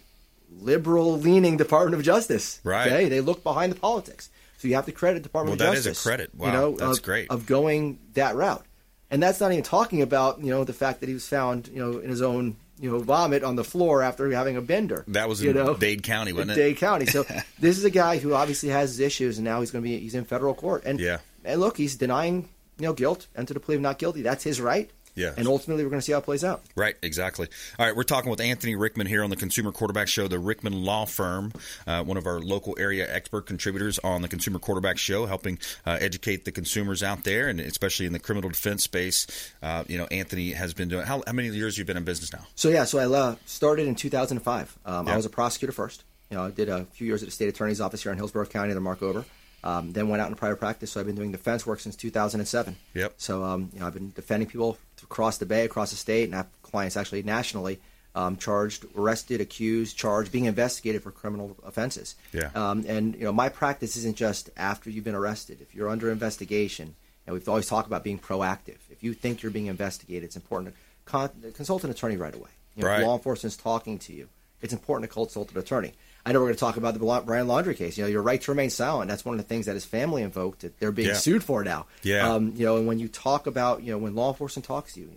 liberal-leaning 0.50 1.56
Department 1.56 1.94
of 1.94 2.02
Justice. 2.02 2.60
Right. 2.64 2.86
Okay, 2.86 3.08
they 3.08 3.20
look 3.20 3.42
behind 3.42 3.72
the 3.72 3.76
politics, 3.78 4.30
so 4.58 4.68
you 4.68 4.74
have 4.74 4.86
to 4.86 4.92
credit 4.92 5.22
Department 5.22 5.58
Well, 5.58 5.68
of 5.68 5.72
that 5.74 5.78
is 5.78 5.86
a 5.86 5.90
Justice. 5.90 6.02
credit. 6.04 6.34
Wow, 6.34 6.46
you 6.46 6.52
know, 6.52 6.76
that's 6.76 6.98
of- 6.98 7.04
great. 7.04 7.30
of 7.30 7.46
going 7.46 7.98
that 8.14 8.34
route. 8.34 8.64
And 9.12 9.20
that's 9.22 9.40
not 9.40 9.50
even 9.50 9.64
talking 9.64 10.02
about, 10.02 10.40
you 10.40 10.50
know, 10.50 10.62
the 10.62 10.72
fact 10.72 11.00
that 11.00 11.08
he 11.08 11.14
was 11.14 11.26
found, 11.26 11.68
you 11.68 11.80
know, 11.84 11.98
in 11.98 12.10
his 12.10 12.22
own, 12.22 12.56
you 12.78 12.88
know, 12.90 12.98
vomit 13.00 13.42
on 13.42 13.56
the 13.56 13.64
floor 13.64 14.02
after 14.02 14.30
having 14.30 14.56
a 14.56 14.60
bender. 14.62 15.04
That 15.08 15.28
was 15.28 15.42
you 15.42 15.50
in 15.50 15.56
know, 15.56 15.74
Dade 15.74 16.04
County, 16.04 16.32
wasn't 16.32 16.52
in 16.52 16.58
it? 16.58 16.62
Dade 16.62 16.76
County. 16.76 17.06
So 17.06 17.24
this 17.58 17.76
is 17.76 17.84
a 17.84 17.90
guy 17.90 18.18
who 18.18 18.34
obviously 18.34 18.68
has 18.68 18.90
his 18.90 19.00
issues, 19.00 19.38
and 19.38 19.44
now 19.44 19.58
he's 19.60 19.72
going 19.72 19.82
to 19.82 19.88
be 19.88 19.98
he's 19.98 20.14
in 20.14 20.24
federal 20.24 20.54
court. 20.54 20.84
And 20.86 21.00
Yeah. 21.00 21.18
and 21.44 21.60
look, 21.60 21.76
he's 21.76 21.96
denying 21.96 22.48
you 22.78 22.86
know 22.86 22.92
guilt, 22.92 23.26
entered 23.36 23.56
a 23.56 23.60
plea 23.60 23.74
of 23.74 23.80
not 23.80 23.98
guilty. 23.98 24.22
That's 24.22 24.44
his 24.44 24.60
right. 24.60 24.88
Yeah. 25.14 25.32
And 25.36 25.46
ultimately, 25.48 25.84
we're 25.84 25.90
going 25.90 26.00
to 26.00 26.04
see 26.04 26.12
how 26.12 26.18
it 26.18 26.24
plays 26.24 26.44
out. 26.44 26.62
Right, 26.76 26.96
exactly. 27.02 27.48
All 27.78 27.86
right, 27.86 27.94
we're 27.94 28.02
talking 28.04 28.30
with 28.30 28.40
Anthony 28.40 28.76
Rickman 28.76 29.06
here 29.06 29.24
on 29.24 29.30
the 29.30 29.36
Consumer 29.36 29.72
Quarterback 29.72 30.08
Show, 30.08 30.28
the 30.28 30.38
Rickman 30.38 30.72
Law 30.72 31.04
Firm, 31.06 31.52
uh, 31.86 32.02
one 32.04 32.16
of 32.16 32.26
our 32.26 32.40
local 32.40 32.76
area 32.78 33.06
expert 33.12 33.46
contributors 33.46 33.98
on 34.00 34.22
the 34.22 34.28
Consumer 34.28 34.58
Quarterback 34.58 34.98
Show, 34.98 35.26
helping 35.26 35.58
uh, 35.86 35.98
educate 36.00 36.44
the 36.44 36.52
consumers 36.52 37.02
out 37.02 37.24
there, 37.24 37.48
and 37.48 37.60
especially 37.60 38.06
in 38.06 38.12
the 38.12 38.18
criminal 38.18 38.50
defense 38.50 38.84
space. 38.84 39.26
Uh, 39.62 39.84
you 39.88 39.98
know, 39.98 40.06
Anthony 40.10 40.52
has 40.52 40.74
been 40.74 40.88
doing. 40.88 41.04
How, 41.06 41.22
how 41.26 41.32
many 41.32 41.48
years 41.48 41.76
you 41.76 41.84
been 41.84 41.96
in 41.96 42.04
business 42.04 42.32
now? 42.32 42.46
So 42.54 42.68
yeah, 42.68 42.84
so 42.84 42.98
I 42.98 43.06
uh, 43.06 43.36
started 43.46 43.86
in 43.88 43.94
2005. 43.94 44.78
Um, 44.84 45.06
Yeah. 45.06 45.12
I 45.12 45.16
was 45.16 45.26
a 45.26 45.30
prosecutor 45.30 45.72
first. 45.72 46.04
You 46.30 46.36
know, 46.36 46.44
I 46.44 46.50
did 46.50 46.68
a 46.68 46.84
few 46.84 47.06
years 47.06 47.22
at 47.22 47.26
the 47.26 47.32
state 47.32 47.48
attorney's 47.48 47.80
office 47.80 48.02
here 48.02 48.12
in 48.12 48.18
Hillsborough 48.18 48.46
County, 48.46 48.72
the 48.72 48.80
Mark 48.80 49.02
Ober. 49.02 49.24
Um, 49.62 49.92
then 49.92 50.08
went 50.08 50.22
out 50.22 50.28
in 50.30 50.36
private 50.36 50.56
practice. 50.56 50.92
So 50.92 51.00
I've 51.00 51.06
been 51.06 51.16
doing 51.16 51.32
defense 51.32 51.66
work 51.66 51.80
since 51.80 51.94
2007. 51.94 52.76
Yep. 52.94 53.14
So 53.18 53.44
um, 53.44 53.70
you 53.74 53.80
know, 53.80 53.86
I've 53.86 53.94
been 53.94 54.10
defending 54.12 54.48
people 54.48 54.78
across 55.02 55.38
the 55.38 55.46
bay, 55.46 55.64
across 55.64 55.90
the 55.90 55.96
state, 55.96 56.24
and 56.24 56.34
I 56.34 56.38
have 56.38 56.62
clients 56.62 56.96
actually 56.96 57.22
nationally 57.22 57.78
um, 58.14 58.36
charged, 58.36 58.86
arrested, 58.96 59.40
accused, 59.40 59.96
charged, 59.96 60.32
being 60.32 60.46
investigated 60.46 61.02
for 61.02 61.10
criminal 61.10 61.56
offenses. 61.64 62.14
Yeah. 62.32 62.50
Um, 62.54 62.84
and 62.88 63.14
you 63.14 63.24
know, 63.24 63.32
my 63.32 63.48
practice 63.48 63.96
isn't 63.96 64.16
just 64.16 64.50
after 64.56 64.90
you've 64.90 65.04
been 65.04 65.14
arrested. 65.14 65.60
If 65.60 65.74
you're 65.74 65.88
under 65.88 66.10
investigation, 66.10 66.94
and 67.26 67.34
we've 67.34 67.48
always 67.48 67.68
talked 67.68 67.86
about 67.86 68.02
being 68.02 68.18
proactive. 68.18 68.78
If 68.90 69.02
you 69.02 69.14
think 69.14 69.42
you're 69.42 69.52
being 69.52 69.66
investigated, 69.66 70.24
it's 70.24 70.36
important 70.36 70.74
to 70.74 70.80
con- 71.04 71.52
consult 71.54 71.84
an 71.84 71.90
attorney 71.90 72.16
right 72.16 72.34
away. 72.34 72.50
You 72.74 72.82
know, 72.82 72.88
Right. 72.88 73.00
If 73.00 73.06
law 73.06 73.16
enforcement's 73.16 73.56
talking 73.56 73.98
to 74.00 74.12
you, 74.12 74.28
it's 74.60 74.72
important 74.72 75.08
to 75.08 75.14
consult 75.14 75.52
an 75.52 75.58
attorney. 75.58 75.92
I 76.26 76.32
know 76.32 76.40
we're 76.40 76.46
going 76.46 76.54
to 76.54 76.60
talk 76.60 76.76
about 76.76 76.94
the 76.94 77.00
Brian 77.00 77.46
Laundrie 77.46 77.76
case. 77.76 77.96
You 77.96 78.04
know, 78.04 78.08
your 78.10 78.22
right 78.22 78.40
to 78.42 78.50
remain 78.50 78.70
silent. 78.70 79.08
That's 79.08 79.24
one 79.24 79.34
of 79.34 79.38
the 79.40 79.48
things 79.48 79.66
that 79.66 79.74
his 79.74 79.84
family 79.86 80.22
invoked. 80.22 80.60
That 80.60 80.78
they're 80.78 80.92
being 80.92 81.08
Yeah. 81.08 81.14
sued 81.14 81.42
for 81.42 81.64
now. 81.64 81.86
Yeah. 82.02 82.30
Um, 82.34 82.52
you 82.56 82.64
know, 82.66 82.76
and 82.76 82.86
when 82.86 82.98
you 82.98 83.08
talk 83.08 83.46
about, 83.46 83.82
you 83.82 83.92
know, 83.92 83.98
when 83.98 84.14
law 84.14 84.28
enforcement 84.30 84.66
talks 84.66 84.94
to 84.94 85.00
you, 85.00 85.10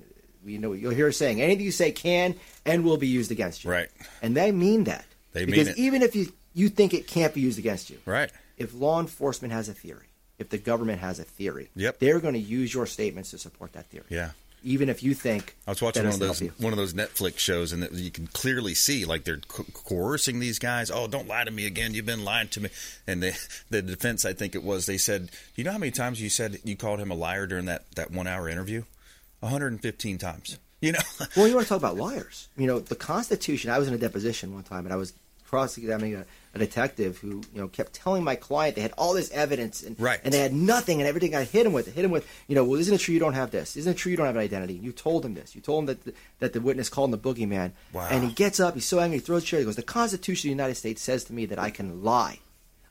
you 0.46 0.60
know, 0.60 0.74
you'll 0.74 0.94
hear 0.94 1.12
saying 1.12 1.42
anything 1.42 1.66
you 1.66 1.72
say 1.72 1.92
can 1.92 2.36
and 2.66 2.84
will 2.86 2.98
be 2.98 3.08
used 3.08 3.32
against 3.32 3.64
you. 3.64 3.72
Right. 3.72 3.90
And 4.22 4.36
they 4.36 4.52
mean 4.52 4.86
that. 4.86 5.06
They 5.34 5.42
mean 5.42 5.52
because 5.52 5.68
it. 5.70 5.78
even 5.78 6.02
if 6.02 6.16
you 6.16 6.32
you 6.54 6.70
think 6.70 6.94
it 6.94 7.08
can't 7.08 7.34
be 7.34 7.42
used 7.42 7.58
against 7.58 7.90
you, 7.90 7.98
Right. 8.06 8.30
if 8.58 8.74
law 8.76 9.00
enforcement 9.00 9.52
has 9.54 9.68
a 9.70 9.74
theory, 9.74 10.06
if 10.38 10.50
the 10.50 10.58
government 10.60 11.00
has 11.02 11.18
a 11.20 11.24
theory, 11.24 11.70
Yep. 11.76 11.98
they're 12.00 12.20
going 12.20 12.36
to 12.36 12.40
use 12.40 12.72
your 12.74 12.86
statements 12.86 13.32
to 13.32 13.40
support 13.40 13.74
that 13.74 13.88
theory. 13.90 14.06
Yeah. 14.10 14.32
Even 14.64 14.90
if 14.90 15.04
you 15.04 15.14
think 15.14 15.56
I 15.68 15.72
was 15.72 15.82
watching 15.82 16.04
one 16.04 16.14
of 16.14 16.20
those 16.20 16.40
one 16.58 16.74
of 16.74 16.78
those 16.78 16.94
Netflix 16.94 17.40
shows, 17.40 17.72
and 17.72 17.84
that 17.84 17.92
you 17.94 18.12
can 18.12 18.28
clearly 18.28 18.74
see 18.74 19.06
like 19.06 19.24
they're 19.24 19.38
co- 19.38 19.66
coercing 19.74 20.40
these 20.40 20.60
guys. 20.60 20.90
Oh, 20.90 21.08
don't 21.08 21.28
lie 21.28 21.44
to 21.44 21.52
me 21.52 21.66
again! 21.66 21.94
You've 21.94 22.06
been 22.06 22.24
lying 22.24 22.48
to 22.50 22.62
me. 22.62 22.70
And 23.06 23.22
the 23.22 23.38
the 23.70 23.82
defense, 23.82 24.26
I 24.26 24.34
think 24.34 24.56
it 24.56 24.64
was, 24.64 24.86
they 24.86 24.98
said, 24.98 25.32
"You 25.56 25.64
know 25.64 25.72
how 25.72 25.78
many 25.78 25.92
times 25.92 26.22
you 26.22 26.30
said 26.30 26.60
you 26.64 26.76
called 26.76 27.00
him 27.00 27.12
a 27.12 27.16
liar 27.16 27.46
during 27.48 27.66
that 27.66 27.84
that 27.96 28.12
one 28.12 28.28
hour 28.28 28.48
interview? 28.48 28.84
115 29.42 30.18
times. 30.18 30.58
You 30.80 30.94
know, 30.94 31.00
Well, 31.36 31.48
you 31.48 31.56
want 31.56 31.66
to 31.66 31.70
talk 31.70 31.78
about 31.78 31.98
liars? 31.98 32.48
You 32.58 32.68
know, 32.68 32.80
the 32.80 32.96
Constitution. 32.96 33.70
I 33.72 33.80
was 33.80 33.88
in 33.88 33.94
a 33.94 33.98
deposition 33.98 34.54
one 34.54 34.64
time, 34.64 34.86
and 34.86 34.94
I 34.94 34.98
was 34.98 35.14
cross-examining 35.46 36.16
a, 36.16 36.26
a 36.56 36.60
detective 36.60 37.18
who, 37.18 37.42
you 37.54 37.62
know, 37.62 37.68
kept 37.68 37.94
telling 37.94 38.24
my 38.24 38.36
client 38.36 38.76
they 38.76 38.82
had 38.82 38.94
all 38.98 39.14
this 39.14 39.32
evidence, 39.32 39.82
and 39.82 40.00
Right. 40.00 40.20
and 40.24 40.34
they 40.34 40.40
had 40.40 40.54
nothing, 40.54 41.00
and 41.02 41.08
everything 41.08 41.34
I 41.36 41.44
hit 41.44 41.66
him 41.66 41.74
with, 41.74 41.94
hit 41.94 42.06
him 42.06 42.12
with, 42.12 42.28
you 42.48 42.56
know, 42.56 42.64
well, 42.64 42.80
isn't 42.80 42.94
it 42.94 43.00
true 43.00 43.14
you 43.14 43.20
don't 43.20 43.34
have 43.34 43.52
this? 43.52 43.76
Isn't 43.76 43.94
it 43.94 43.98
true 43.98 44.12
you 44.12 44.18
don't 44.18 44.28
have 44.28 44.36
an 44.36 44.42
identity? 44.42 44.74
You 44.76 44.92
told 44.92 45.26
him 45.26 45.34
this. 45.34 45.56
You 45.56 45.62
told 45.62 45.84
him 45.84 45.86
that 45.88 46.04
the, 46.06 46.14
that 46.40 46.54
the 46.54 46.62
witness 46.62 46.90
called 46.90 47.14
him 47.14 47.20
the 47.20 47.34
boogeyman. 47.34 47.72
Wow. 47.92 48.08
And 48.12 48.24
he 48.24 48.32
gets 48.32 48.60
up, 48.60 48.76
he's 48.76 48.86
so 48.86 49.00
angry, 49.00 49.18
he 49.18 49.24
throws 49.26 49.44
a 49.44 49.46
chair. 49.46 49.60
He 49.60 49.66
goes, 49.66 49.76
"The 49.76 49.82
Constitution 49.84 50.50
of 50.50 50.52
the 50.52 50.62
United 50.64 50.76
States 50.76 51.02
says 51.02 51.24
to 51.26 51.34
me 51.34 51.46
that 51.48 51.58
I 51.60 51.70
can 51.72 52.04
lie." 52.04 52.40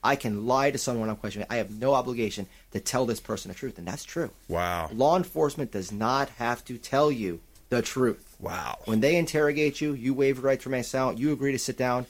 I 0.05 0.17
can 0.17 0.47
lie 0.49 0.73
to 0.73 0.79
someone 0.79 1.09
I'm 1.09 1.15
questioning. 1.15 1.47
I 1.49 1.59
have 1.59 1.71
no 1.71 1.95
obligation 1.95 2.49
to 2.73 2.81
tell 2.81 3.07
this 3.07 3.21
person 3.21 3.51
the 3.51 3.55
truth, 3.55 3.79
and 3.79 3.87
that's 3.87 4.03
true. 4.03 4.31
Wow. 4.49 4.91
Law 4.93 5.17
enforcement 5.17 5.71
does 5.71 5.93
not 5.93 6.29
have 6.39 6.65
to 6.65 6.77
tell 6.77 7.13
you 7.13 7.39
the 7.69 7.83
truth. 7.83 8.35
Wow. 8.41 8.81
When 8.87 8.99
they 8.99 9.15
interrogate 9.15 9.81
you, 9.81 9.93
you 9.95 10.13
waive 10.13 10.39
your 10.39 10.47
right 10.47 10.59
to 10.61 10.69
remain 10.69 10.83
silent. 10.83 11.19
You 11.19 11.33
agree 11.33 11.53
to 11.53 11.59
sit 11.59 11.79
down 11.79 12.07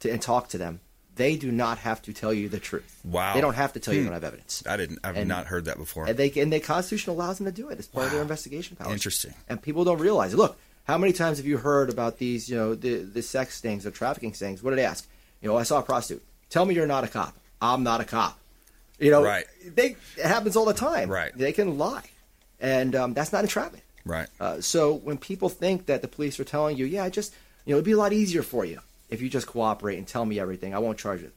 to, 0.00 0.10
and 0.10 0.22
talk 0.22 0.48
to 0.48 0.56
them. 0.56 0.80
They 1.16 1.36
do 1.36 1.50
not 1.50 1.78
have 1.78 2.00
to 2.02 2.12
tell 2.12 2.32
you 2.32 2.48
the 2.48 2.60
truth. 2.60 3.00
Wow. 3.04 3.34
They 3.34 3.40
don't 3.40 3.54
have 3.54 3.72
to 3.72 3.80
tell 3.80 3.92
you 3.94 4.00
you 4.00 4.06
don't 4.06 4.14
have 4.14 4.24
evidence. 4.24 4.62
I 4.68 4.76
didn't. 4.76 5.00
I've 5.02 5.16
And- 5.16 5.28
not 5.28 5.46
heard 5.46 5.64
that 5.64 5.78
before. 5.78 6.06
And 6.06 6.16
they 6.16 6.30
and 6.32 6.52
the 6.52 6.60
Constitution 6.60 7.10
allows 7.12 7.38
them 7.38 7.46
to 7.46 7.52
do 7.52 7.68
it 7.70 7.78
as 7.78 7.86
part 7.86 8.06
of 8.06 8.12
their 8.12 8.22
investigation 8.22 8.76
powers. 8.76 8.92
Interesting. 8.92 9.34
And 9.48 9.60
people 9.60 9.84
don't 9.84 9.98
realize 9.98 10.32
it. 10.32 10.36
Look, 10.36 10.58
how 10.84 10.98
many 10.98 11.12
times 11.12 11.38
have 11.38 11.46
you 11.46 11.56
heard 11.58 11.90
about 11.90 12.18
these? 12.18 12.48
You 12.48 12.56
know, 12.56 12.74
the 12.74 12.96
the 12.96 13.22
sex 13.22 13.60
things 13.60 13.84
the 13.84 13.90
trafficking 13.90 14.32
things. 14.32 14.62
What 14.62 14.70
did 14.70 14.78
they 14.78 14.84
ask? 14.84 15.08
You 15.42 15.48
know, 15.48 15.56
I 15.56 15.62
saw 15.64 15.78
a 15.80 15.82
prostitute. 15.82 16.22
Tell 16.50 16.64
me 16.64 16.74
you're 16.74 16.86
not 16.86 17.02
a 17.04 17.08
cop. 17.08 17.34
I'm 17.60 17.82
not 17.82 18.00
a 18.00 18.04
cop. 18.04 18.38
You 18.98 19.10
know, 19.10 19.22
Right. 19.24 19.46
They 19.64 19.96
it 20.16 20.24
happens 20.26 20.54
all 20.56 20.64
the 20.64 20.74
time. 20.74 21.10
Right. 21.10 21.32
They 21.36 21.52
can 21.52 21.76
lie, 21.78 22.04
and 22.60 22.94
um, 22.94 23.14
that's 23.14 23.32
not 23.32 23.42
entrapment. 23.42 23.82
right. 24.04 24.28
Uh, 24.40 24.60
so 24.60 24.92
when 24.94 25.18
people 25.18 25.48
think 25.48 25.86
that 25.86 26.02
the 26.02 26.08
police 26.08 26.38
are 26.40 26.44
telling 26.44 26.76
you, 26.76 26.84
yeah, 26.86 27.08
just, 27.08 27.34
you 27.64 27.72
know, 27.72 27.76
it'd 27.78 27.84
be 27.84 27.92
a 27.92 27.96
lot 27.98 28.12
easier 28.12 28.42
for 28.42 28.64
you 28.64 28.80
if 29.08 29.20
you 29.22 29.28
just 29.28 29.46
cooperate 29.46 29.98
and 29.98 30.06
tell 30.06 30.24
me 30.24 30.38
everything. 30.40 30.74
I 30.74 30.78
won't 30.78 30.98
charge 30.98 31.22
you. 31.22 31.30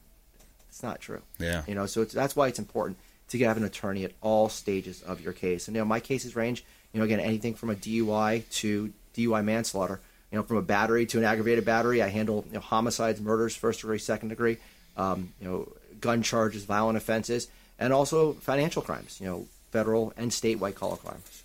It's 0.68 0.82
not 0.82 1.00
true. 1.00 1.22
Yeah. 1.38 1.62
You 1.66 1.74
know, 1.74 1.86
so 1.86 2.02
it's, 2.02 2.12
that's 2.12 2.36
why 2.36 2.48
it's 2.48 2.58
important 2.58 2.98
to 3.28 3.38
have 3.40 3.56
an 3.56 3.64
attorney 3.64 4.04
at 4.04 4.12
all 4.20 4.48
stages 4.48 5.02
of 5.02 5.20
your 5.20 5.32
case. 5.32 5.68
And 5.68 5.76
you 5.76 5.82
know, 5.82 5.86
my 5.86 6.00
cases 6.00 6.36
range, 6.36 6.64
you 6.92 6.98
know, 6.98 7.04
again, 7.04 7.20
anything 7.20 7.54
from 7.54 7.70
a 7.70 7.74
DUI 7.74 8.48
to 8.50 8.92
DUI 9.16 9.44
manslaughter. 9.44 10.00
You 10.30 10.38
know, 10.38 10.44
from 10.44 10.58
a 10.58 10.62
battery 10.62 11.06
to 11.06 11.18
an 11.18 11.24
aggravated 11.24 11.64
battery. 11.64 12.00
I 12.00 12.08
handle 12.08 12.44
you 12.46 12.54
know, 12.54 12.60
homicides, 12.60 13.20
murders, 13.20 13.56
first 13.56 13.80
degree, 13.80 13.98
second 13.98 14.28
degree. 14.28 14.58
Um, 14.96 15.32
you 15.40 15.48
know, 15.48 15.72
gun 16.00 16.22
charges, 16.22 16.62
violent 16.62 16.96
offenses, 16.96 17.48
and 17.80 17.92
also 17.92 18.34
financial 18.34 18.80
crimes. 18.80 19.18
You 19.20 19.26
know, 19.26 19.46
federal 19.72 20.12
and 20.16 20.32
state 20.32 20.60
white 20.60 20.76
collar 20.76 20.96
crimes. 20.96 21.39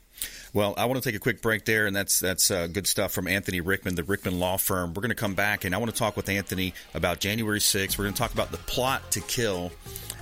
Well, 0.55 0.73
I 0.77 0.85
want 0.85 1.03
to 1.03 1.07
take 1.07 1.17
a 1.17 1.19
quick 1.19 1.41
break 1.41 1.65
there, 1.65 1.85
and 1.85 1.93
that's 1.93 2.17
that's 2.17 2.49
uh, 2.49 2.67
good 2.67 2.87
stuff 2.87 3.11
from 3.11 3.27
Anthony 3.27 3.59
Rickman, 3.59 3.95
the 3.95 4.03
Rickman 4.03 4.39
Law 4.39 4.55
Firm. 4.55 4.93
We're 4.93 5.01
going 5.01 5.09
to 5.09 5.15
come 5.15 5.33
back, 5.33 5.65
and 5.65 5.75
I 5.75 5.79
want 5.79 5.91
to 5.91 5.97
talk 5.97 6.15
with 6.15 6.29
Anthony 6.29 6.73
about 6.93 7.19
January 7.19 7.59
6th. 7.59 7.97
We're 7.97 8.05
going 8.05 8.13
to 8.13 8.17
talk 8.17 8.33
about 8.33 8.51
the 8.51 8.57
plot 8.59 9.11
to 9.11 9.19
kill 9.19 9.73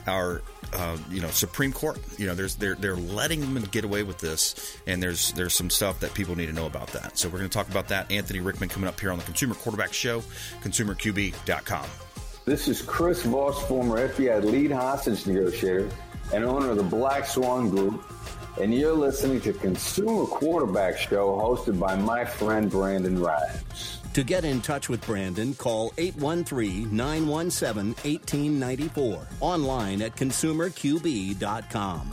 our, 0.08 0.42
uh, 0.74 0.98
you 1.12 1.22
know, 1.22 1.28
Supreme 1.28 1.72
Court. 1.72 2.00
You 2.18 2.26
know, 2.26 2.34
there's 2.34 2.56
they're 2.56 2.74
they're 2.74 2.96
letting 2.96 3.42
them 3.54 3.64
get 3.66 3.86
away 3.86 4.02
with 4.02 4.18
this, 4.18 4.76
and 4.88 5.04
there's 5.04 5.34
there's 5.34 5.54
some 5.54 5.70
stuff 5.70 6.00
that 6.00 6.16
people 6.16 6.36
need 6.36 6.48
to 6.48 6.54
know 6.54 6.66
about 6.66 6.88
that. 6.94 7.16
So 7.16 7.30
we're 7.30 7.38
going 7.38 7.52
to 7.52 7.56
talk 7.56 7.70
about 7.70 7.90
that. 7.90 8.12
Anthony 8.12 8.40
Rickman 8.40 8.70
coming 8.70 8.90
up 8.90 9.00
here 9.00 9.12
on 9.12 9.20
the 9.20 9.26
Consumer 9.26 9.54
Quarterback 9.54 9.94
Show, 9.94 10.22
ConsumerQB.com. 10.64 11.86
This 12.46 12.68
is 12.68 12.82
Chris 12.82 13.22
Voss, 13.22 13.62
former 13.68 14.10
FBI 14.10 14.44
lead 14.44 14.72
hostage 14.72 15.28
negotiator 15.28 15.92
and 16.34 16.44
owner 16.44 16.72
of 16.72 16.78
the 16.78 16.84
Black 16.84 17.28
Swan 17.28 17.70
Group, 17.70 18.04
and 18.60 18.74
you're 18.74 18.94
listening 18.94 19.42
to 19.42 19.54
Consumer 19.54 20.26
Quarterback 20.26 20.98
Show 20.98 21.38
hosted 21.40 21.80
by 21.80 21.96
my 21.96 22.26
friend 22.26 22.70
Brandon 22.70 23.22
Rhymes. 23.22 24.00
To 24.14 24.24
get 24.24 24.46
in 24.46 24.62
touch 24.62 24.90
with 24.90 25.06
Brandon, 25.06 25.56
call 25.56 25.92
813 25.98 26.96
917 26.96 27.96
1894. 28.04 29.28
Online 29.42 30.02
at 30.04 30.16
consumerqb.com. 30.16 32.12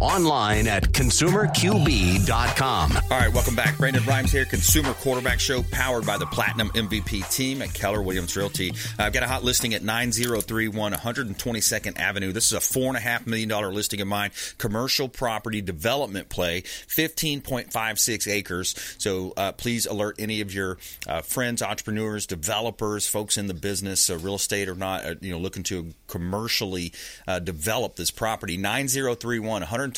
Online 0.00 0.66
at 0.66 0.84
consumerqb.com. 0.92 2.92
All 3.10 3.18
right, 3.18 3.34
welcome 3.34 3.54
back. 3.54 3.76
Brandon 3.76 4.02
Rhymes 4.04 4.32
here, 4.32 4.46
Consumer 4.46 4.94
Quarterback 4.94 5.38
Show, 5.38 5.62
powered 5.62 6.06
by 6.06 6.16
the 6.16 6.24
Platinum 6.24 6.70
MVP 6.70 7.30
team 7.30 7.60
at 7.60 7.74
Keller 7.74 8.00
Williams 8.00 8.34
Realty. 8.34 8.72
I've 8.98 9.12
got 9.12 9.24
a 9.24 9.26
hot 9.26 9.44
listing 9.44 9.74
at 9.74 9.82
9031 9.82 10.94
122nd 10.94 11.98
Avenue. 11.98 12.32
This 12.32 12.50
is 12.50 12.52
a 12.52 12.60
$4.5 12.60 13.26
million 13.26 13.74
listing 13.74 14.00
of 14.00 14.08
mine. 14.08 14.30
Commercial 14.56 15.06
property 15.06 15.60
development 15.60 16.30
play, 16.30 16.62
15.56 16.62 18.32
acres. 18.32 18.94
So 18.96 19.34
uh, 19.36 19.52
please 19.52 19.84
alert 19.84 20.16
any 20.18 20.40
of 20.40 20.54
your 20.54 20.78
uh, 21.06 21.20
friends, 21.20 21.60
entrepreneurs, 21.60 22.24
developers, 22.24 23.06
folks 23.06 23.36
in 23.36 23.48
the 23.48 23.54
business, 23.54 24.08
uh, 24.08 24.16
real 24.16 24.36
estate 24.36 24.70
or 24.70 24.74
not, 24.74 25.04
uh, 25.04 25.14
you 25.20 25.30
know, 25.30 25.38
looking 25.38 25.64
to 25.64 25.92
commercially 26.06 26.94
uh, 27.28 27.38
develop 27.38 27.96
this 27.96 28.10
property. 28.10 28.56
9031 28.56 29.62
122nd 29.62 29.89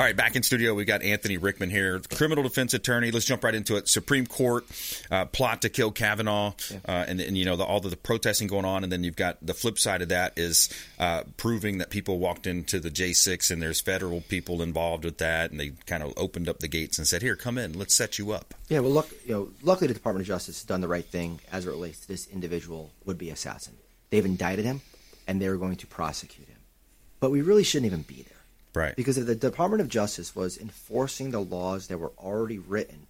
All 0.00 0.06
right, 0.06 0.16
back 0.16 0.34
in 0.34 0.42
studio, 0.42 0.72
we 0.72 0.86
got 0.86 1.02
Anthony 1.02 1.36
Rickman 1.36 1.68
here, 1.68 2.00
criminal 2.14 2.42
defense 2.42 2.72
attorney. 2.72 3.10
Let's 3.10 3.26
jump 3.26 3.44
right 3.44 3.54
into 3.54 3.76
it. 3.76 3.86
Supreme 3.86 4.26
Court 4.26 4.64
uh, 5.10 5.26
plot 5.26 5.60
to 5.60 5.68
kill 5.68 5.90
Kavanaugh, 5.90 6.54
uh, 6.88 7.04
and, 7.06 7.20
and, 7.20 7.36
you 7.36 7.44
know 7.44 7.56
the, 7.56 7.64
all 7.64 7.80
the, 7.80 7.90
the, 7.90 7.98
protesting 7.98 8.48
going 8.48 8.64
on, 8.64 8.82
and 8.82 8.90
then 8.90 9.04
you've 9.04 9.14
got 9.14 9.36
the 9.42 9.52
flip 9.52 9.78
side 9.78 10.00
of 10.00 10.08
that 10.08 10.38
is 10.38 10.70
uh, 10.98 11.24
proving 11.36 11.76
that 11.76 11.90
people 11.90 12.18
walked 12.18 12.46
into 12.46 12.80
the 12.80 12.88
J6 12.88 13.50
and 13.50 13.60
there's 13.60 13.82
federal 13.82 14.22
people 14.22 14.62
involved 14.62 15.04
with 15.04 15.18
that, 15.18 15.50
and 15.50 15.60
they 15.60 15.72
kind 15.84 16.02
of 16.02 16.14
opened 16.16 16.48
up 16.48 16.60
the 16.60 16.68
gates 16.68 16.96
and 16.96 17.06
said, 17.06 17.20
"Here, 17.20 17.36
come 17.36 17.58
in, 17.58 17.78
let's 17.78 17.94
set 17.94 18.18
you 18.18 18.32
up." 18.32 18.54
Yeah, 18.70 18.80
well, 18.80 18.92
look, 18.92 19.10
you 19.26 19.34
know, 19.34 19.50
luckily 19.62 19.88
the 19.88 19.92
Department 19.92 20.22
of 20.22 20.28
Justice 20.28 20.60
has 20.60 20.64
done 20.64 20.80
the 20.80 20.88
right 20.88 21.04
thing 21.04 21.40
as 21.52 21.66
it 21.66 21.68
relates 21.68 22.00
to 22.00 22.08
this 22.08 22.26
individual 22.28 22.90
would-be 23.04 23.28
assassin. 23.28 23.74
They've 24.08 24.24
indicted 24.24 24.64
him, 24.64 24.80
and 25.28 25.42
they're 25.42 25.58
going 25.58 25.76
to 25.76 25.86
prosecute 25.86 26.48
him. 26.48 26.56
But 27.20 27.30
we 27.30 27.42
really 27.42 27.64
shouldn't 27.64 27.92
even 27.92 28.00
be 28.00 28.22
there. 28.22 28.29
Right. 28.74 28.94
Because 28.96 29.18
if 29.18 29.26
the 29.26 29.34
Department 29.34 29.80
of 29.80 29.88
Justice 29.88 30.34
was 30.36 30.56
enforcing 30.58 31.30
the 31.30 31.40
laws 31.40 31.88
that 31.88 31.98
were 31.98 32.12
already 32.18 32.58
written 32.58 33.06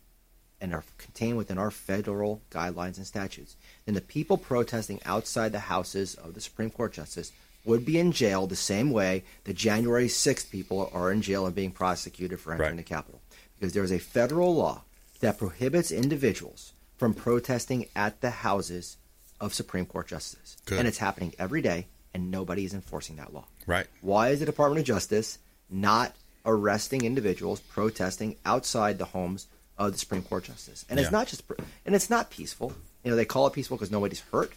and 0.61 0.75
are 0.75 0.85
contained 0.99 1.37
within 1.37 1.59
our 1.59 1.71
federal 1.71 2.41
guidelines 2.51 2.97
and 2.97 3.07
statutes, 3.07 3.57
then 3.85 3.95
the 3.95 4.01
people 4.01 4.37
protesting 4.37 5.01
outside 5.05 5.53
the 5.53 5.61
houses 5.61 6.15
of 6.15 6.35
the 6.35 6.41
Supreme 6.41 6.71
Court 6.71 6.93
justice 6.93 7.33
would 7.65 7.85
be 7.85 7.99
in 7.99 8.13
jail 8.13 8.47
the 8.47 8.57
same 8.57 8.91
way 8.91 9.23
the 9.45 9.53
January 9.53 10.07
6th 10.09 10.51
people 10.51 10.91
are 10.95 11.13
in 11.13 11.21
jail 11.21 11.45
and 11.47 11.55
being 11.55 11.71
prosecuted 11.71 12.41
for 12.41 12.53
entering 12.53 12.71
Right. 12.71 12.77
the 12.79 12.83
Capitol. 12.83 13.21
Because 13.59 13.75
there 13.75 13.85
is 13.85 13.93
a 13.93 13.99
federal 13.99 14.55
law 14.55 14.85
that 15.21 15.37
prohibits 15.39 15.93
individuals 15.93 16.73
from 16.97 17.13
protesting 17.13 17.87
at 17.95 18.21
the 18.23 18.31
houses 18.31 18.97
of 19.41 19.53
Supreme 19.53 19.85
Court 19.87 20.09
justices. 20.09 20.57
Good. 20.65 20.79
And 20.79 20.89
it's 20.89 20.99
happening 20.99 21.35
every 21.39 21.61
day, 21.61 21.87
and 22.15 22.31
nobody 22.31 22.65
is 22.65 22.73
enforcing 22.75 23.17
that 23.17 23.33
law. 23.35 23.47
Right. 23.67 23.87
Why 24.01 24.31
is 24.31 24.41
the 24.41 24.47
Department 24.47 24.81
of 24.81 24.87
Justice 24.87 25.39
not 25.71 26.15
arresting 26.45 27.05
individuals 27.05 27.61
protesting 27.61 28.37
outside 28.45 28.99
the 28.99 29.05
homes 29.07 29.47
of 29.79 29.93
the 29.93 29.99
Supreme 29.99 30.23
Court 30.23 30.45
justice? 30.45 30.85
And 30.89 30.99
Yeah. 30.99 31.05
it's 31.05 31.13
not 31.13 31.27
just, 31.29 31.43
and 31.87 31.95
it's 31.95 32.11
not 32.11 32.31
peaceful. 32.31 32.75
You 33.05 33.11
know, 33.11 33.17
they 33.17 33.25
call 33.25 33.47
it 33.47 33.53
peaceful 33.53 33.77
because 33.77 33.91
nobody's 33.91 34.21
hurt, 34.33 34.53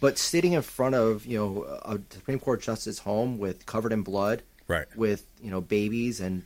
but 0.00 0.18
sitting 0.18 0.52
in 0.52 0.62
front 0.62 0.94
of 0.94 1.26
you 1.26 1.36
know 1.38 1.64
a 1.82 1.98
Supreme 2.14 2.38
Court 2.38 2.62
justice 2.62 3.00
home 3.00 3.38
with 3.38 3.66
covered 3.66 3.92
in 3.92 4.02
blood, 4.02 4.42
Right. 4.68 4.86
with 4.96 5.24
you 5.42 5.50
know 5.50 5.60
babies 5.60 6.20
and 6.20 6.42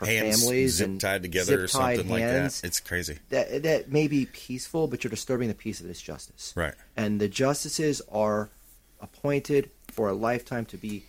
her 0.00 0.06
Hands 0.06 0.40
families 0.42 0.74
zip 0.76 0.86
and 0.88 1.00
tied 1.00 1.22
together 1.22 1.62
or 1.62 1.68
something 1.68 2.08
like 2.08 2.22
that. 2.22 2.60
It's 2.64 2.80
crazy. 2.80 3.18
that 3.28 3.62
that 3.62 3.92
may 3.92 4.08
be 4.08 4.26
peaceful, 4.26 4.88
but 4.88 5.04
you're 5.04 5.10
disturbing 5.10 5.46
the 5.48 5.54
peace 5.54 5.78
of 5.80 5.86
this 5.86 6.00
justice. 6.00 6.52
Right. 6.56 6.74
And 6.96 7.20
the 7.20 7.28
justices 7.28 8.02
are 8.10 8.48
appointed 9.00 9.70
for 9.88 10.08
a 10.08 10.12
lifetime 10.14 10.64
to 10.66 10.76
be 10.76 11.04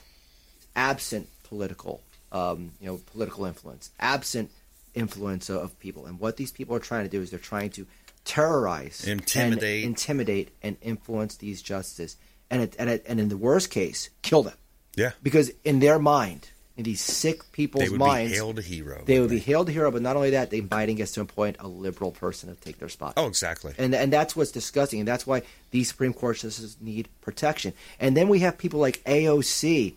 absent 0.76 1.28
political, 1.44 2.02
um, 2.32 2.72
you 2.82 2.88
know, 2.88 3.00
political 3.12 3.46
influence, 3.46 3.92
absent 4.00 4.52
influence 4.94 5.50
of 5.50 5.78
people. 5.80 6.06
And 6.06 6.20
what 6.20 6.38
these 6.38 6.52
people 6.52 6.76
are 6.76 6.80
trying 6.80 7.04
to 7.06 7.10
do 7.10 7.22
is 7.22 7.30
they're 7.30 7.40
trying 7.40 7.70
to 7.72 7.86
terrorize, 8.26 9.04
and 9.08 9.22
Intimidate. 9.22 9.84
intimidate, 9.86 10.50
and 10.62 10.76
influence 10.82 11.36
these 11.38 11.62
justices, 11.62 12.18
and 12.50 12.62
it, 12.62 12.76
and 12.78 12.90
it, 12.90 13.06
and 13.08 13.20
in 13.20 13.30
the 13.30 13.38
worst 13.38 13.70
case, 13.70 14.10
kill 14.22 14.44
them. 14.44 14.56
Yeah. 14.96 15.12
Because 15.24 15.52
in 15.64 15.80
their 15.80 15.98
mind, 16.00 16.50
in 16.76 16.84
these 16.84 17.02
sick 17.02 17.52
people's 17.54 17.90
minds, 17.90 17.92
They 17.92 17.98
would 17.98 18.08
minds, 18.08 18.32
be 18.32 18.36
hailed 18.38 18.60
a 18.60 18.62
hero. 18.62 19.04
they 19.06 19.20
would 19.20 19.30
wouldn't 19.30 19.46
be 19.46 19.52
hailed 19.52 19.70
a 19.70 19.72
hero. 19.72 19.92
But 19.92 20.02
not 20.02 20.16
only 20.16 20.32
that, 20.32 20.50
they 20.50 20.62
Biden 20.62 20.98
gets 20.98 21.14
to 21.14 21.22
appoint 21.22 21.56
a 21.60 21.68
liberal 21.68 22.12
person 22.12 22.54
to 22.54 22.60
take 22.62 22.80
their 22.80 22.90
spot. 22.90 23.14
Oh, 23.18 23.28
exactly. 23.28 23.74
And 23.78 23.96
and 23.96 24.12
that's 24.12 24.36
what's 24.36 24.52
disgusting, 24.52 25.00
and 25.00 25.08
that's 25.08 25.26
why 25.26 25.44
these 25.72 25.88
Supreme 25.88 26.14
Court 26.14 26.38
justices 26.38 26.78
need 26.82 27.08
protection. 27.22 27.74
And 28.00 28.16
then 28.18 28.28
we 28.28 28.40
have 28.40 28.58
people 28.58 28.80
like 28.80 29.04
AOC 29.06 29.94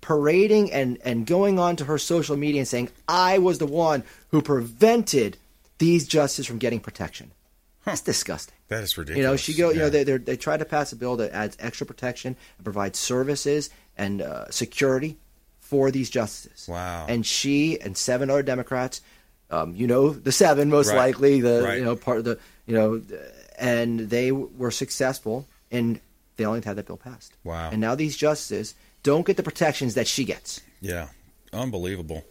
parading 0.00 0.72
and 0.72 0.98
and 1.04 1.26
going 1.26 1.58
on 1.58 1.76
to 1.76 1.84
her 1.84 1.98
social 1.98 2.36
media 2.36 2.60
and 2.60 2.68
saying, 2.68 2.88
"I 3.08 3.38
was 3.38 3.58
the 3.58 3.66
one 3.66 4.02
who 4.30 4.40
prevented 4.42 5.36
these 5.78 6.06
justices 6.06 6.46
from 6.46 6.58
getting 6.58 6.80
protection." 6.80 7.32
That's 7.84 8.00
disgusting. 8.02 8.54
That 8.68 8.82
is 8.84 8.96
ridiculous. 8.98 9.18
You 9.18 9.22
know, 9.30 9.36
she 9.36 9.54
go. 9.54 9.70
You 9.70 9.78
know, 9.80 9.90
they 9.90 10.04
they're- 10.04 10.18
they 10.18 10.36
try 10.36 10.56
to 10.56 10.64
pass 10.64 10.92
a 10.92 10.96
bill 10.96 11.16
that 11.16 11.32
adds 11.32 11.56
extra 11.60 11.86
protection 11.86 12.36
and 12.58 12.64
provides 12.64 12.98
services 12.98 13.70
and 13.96 14.20
uh, 14.22 14.50
security 14.50 15.16
for 15.58 15.90
these 15.90 16.10
justices. 16.10 16.68
Wow. 16.68 17.06
And 17.08 17.24
she 17.24 17.80
and 17.80 17.96
seven 17.96 18.28
other 18.30 18.42
Democrats, 18.42 19.00
um, 19.50 19.74
you 19.74 19.86
know, 19.86 20.10
the 20.10 20.32
seven 20.32 20.68
most 20.68 20.88
Right. 20.88 20.96
likely, 20.96 21.40
the 21.40 21.62
Right. 21.62 21.78
you 21.78 21.84
know 21.84 21.96
part 21.96 22.18
of 22.18 22.24
the 22.24 22.38
you 22.66 22.74
know, 22.74 23.02
and 23.58 24.00
they 24.10 24.30
were 24.32 24.70
successful 24.70 25.46
in 25.70 26.00
failing 26.36 26.60
to 26.62 26.68
have 26.68 26.76
that 26.76 26.86
bill 26.86 26.96
passed. 26.96 27.32
Wow. 27.44 27.70
And 27.70 27.80
now 27.80 27.94
these 27.94 28.16
justices 28.16 28.74
don't 29.02 29.26
get 29.26 29.36
the 29.36 29.42
protections 29.42 29.94
that 29.94 30.06
she 30.06 30.24
gets. 30.24 30.60
Yeah, 30.80 31.08
unbelievable. 31.52 32.24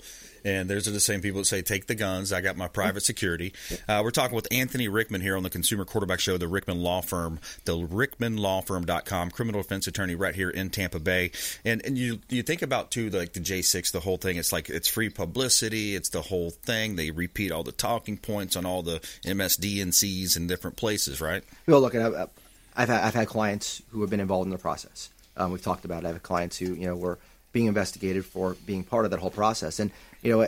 And 0.45 0.69
there's 0.69 0.86
the 0.86 0.99
same 0.99 1.21
people 1.21 1.41
that 1.41 1.45
say, 1.45 1.62
take 1.62 1.88
the 1.88 1.95
guns. 1.95 2.32
I 2.32 2.41
got 2.41 2.58
my 2.58 2.67
private 2.67 3.01
security. 3.01 3.53
Uh, 3.88 4.01
we're 4.03 4.12
talking 4.12 4.36
with 4.36 4.47
Anthony 4.51 4.88
Rickman 4.88 5.21
here 5.21 5.36
on 5.36 5.43
the 5.43 5.49
Consumer 5.49 5.86
Quarterback 5.86 6.19
Show, 6.19 6.38
the 6.38 6.47
Rickman 6.47 6.82
Law 6.82 7.01
Firm, 7.01 7.39
the 7.65 7.77
rickmanlawfirm.com, 7.77 9.32
criminal 9.32 9.62
defense 9.62 9.88
attorney 9.88 10.15
right 10.15 10.36
here 10.36 10.49
in 10.49 10.69
Tampa 10.69 10.99
Bay. 10.99 11.32
And 11.65 11.86
and 11.86 11.97
you 11.97 12.19
you 12.29 12.43
think 12.43 12.62
about, 12.62 12.91
too, 12.91 13.10
like 13.10 13.34
the 13.34 13.39
J6, 13.39 13.91
the 13.91 13.99
whole 13.99 14.17
thing. 14.17 14.38
It's 14.38 14.53
like 14.53 14.69
it's 14.69 14.88
free 14.88 15.10
publicity. 15.10 15.95
It's 15.95 16.10
the 16.10 16.21
whole 16.21 16.51
thing. 16.51 16.95
They 16.95 17.12
repeat 17.12 17.51
all 17.51 17.63
the 17.63 17.71
talking 17.71 18.17
points 18.17 18.55
on 18.55 18.65
all 18.65 18.82
the 18.82 18.99
MSDNCs 19.25 20.38
in 20.38 20.47
different 20.47 20.77
places, 20.77 21.19
right? 21.19 21.43
Well, 21.67 21.82
look, 21.82 21.95
I've, 21.95 22.29
I've 22.75 23.13
had 23.13 23.27
clients 23.27 23.82
who 23.89 24.01
have 24.01 24.10
been 24.10 24.19
involved 24.19 24.45
in 24.45 24.51
the 24.51 24.58
process. 24.58 25.10
Um, 25.39 25.52
we've 25.52 25.62
talked 25.63 25.86
about 25.86 26.04
it. 26.04 26.08
I 26.08 26.12
have 26.12 26.21
clients 26.23 26.58
who, 26.58 26.73
you 26.73 26.86
know, 26.88 26.95
were 26.95 27.17
being 27.52 27.65
investigated 27.67 28.25
for 28.25 28.56
being 28.65 28.84
part 28.84 29.06
of 29.06 29.12
that 29.12 29.19
whole 29.19 29.32
process. 29.32 29.80
And, 29.80 29.89
you 30.21 30.32
know, 30.38 30.47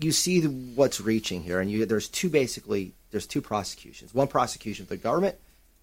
you 0.00 0.12
see 0.12 0.40
what's 0.42 1.00
reaching 1.00 1.42
here. 1.42 1.60
And 1.60 1.70
you, 1.70 1.84
there's 1.84 2.08
two 2.08 2.30
basically, 2.30 2.92
there's 3.10 3.26
two 3.26 3.42
prosecutions. 3.42 4.14
One 4.14 4.28
prosecution 4.28 4.86
for 4.86 4.94
the 4.94 5.02
government 5.02 5.36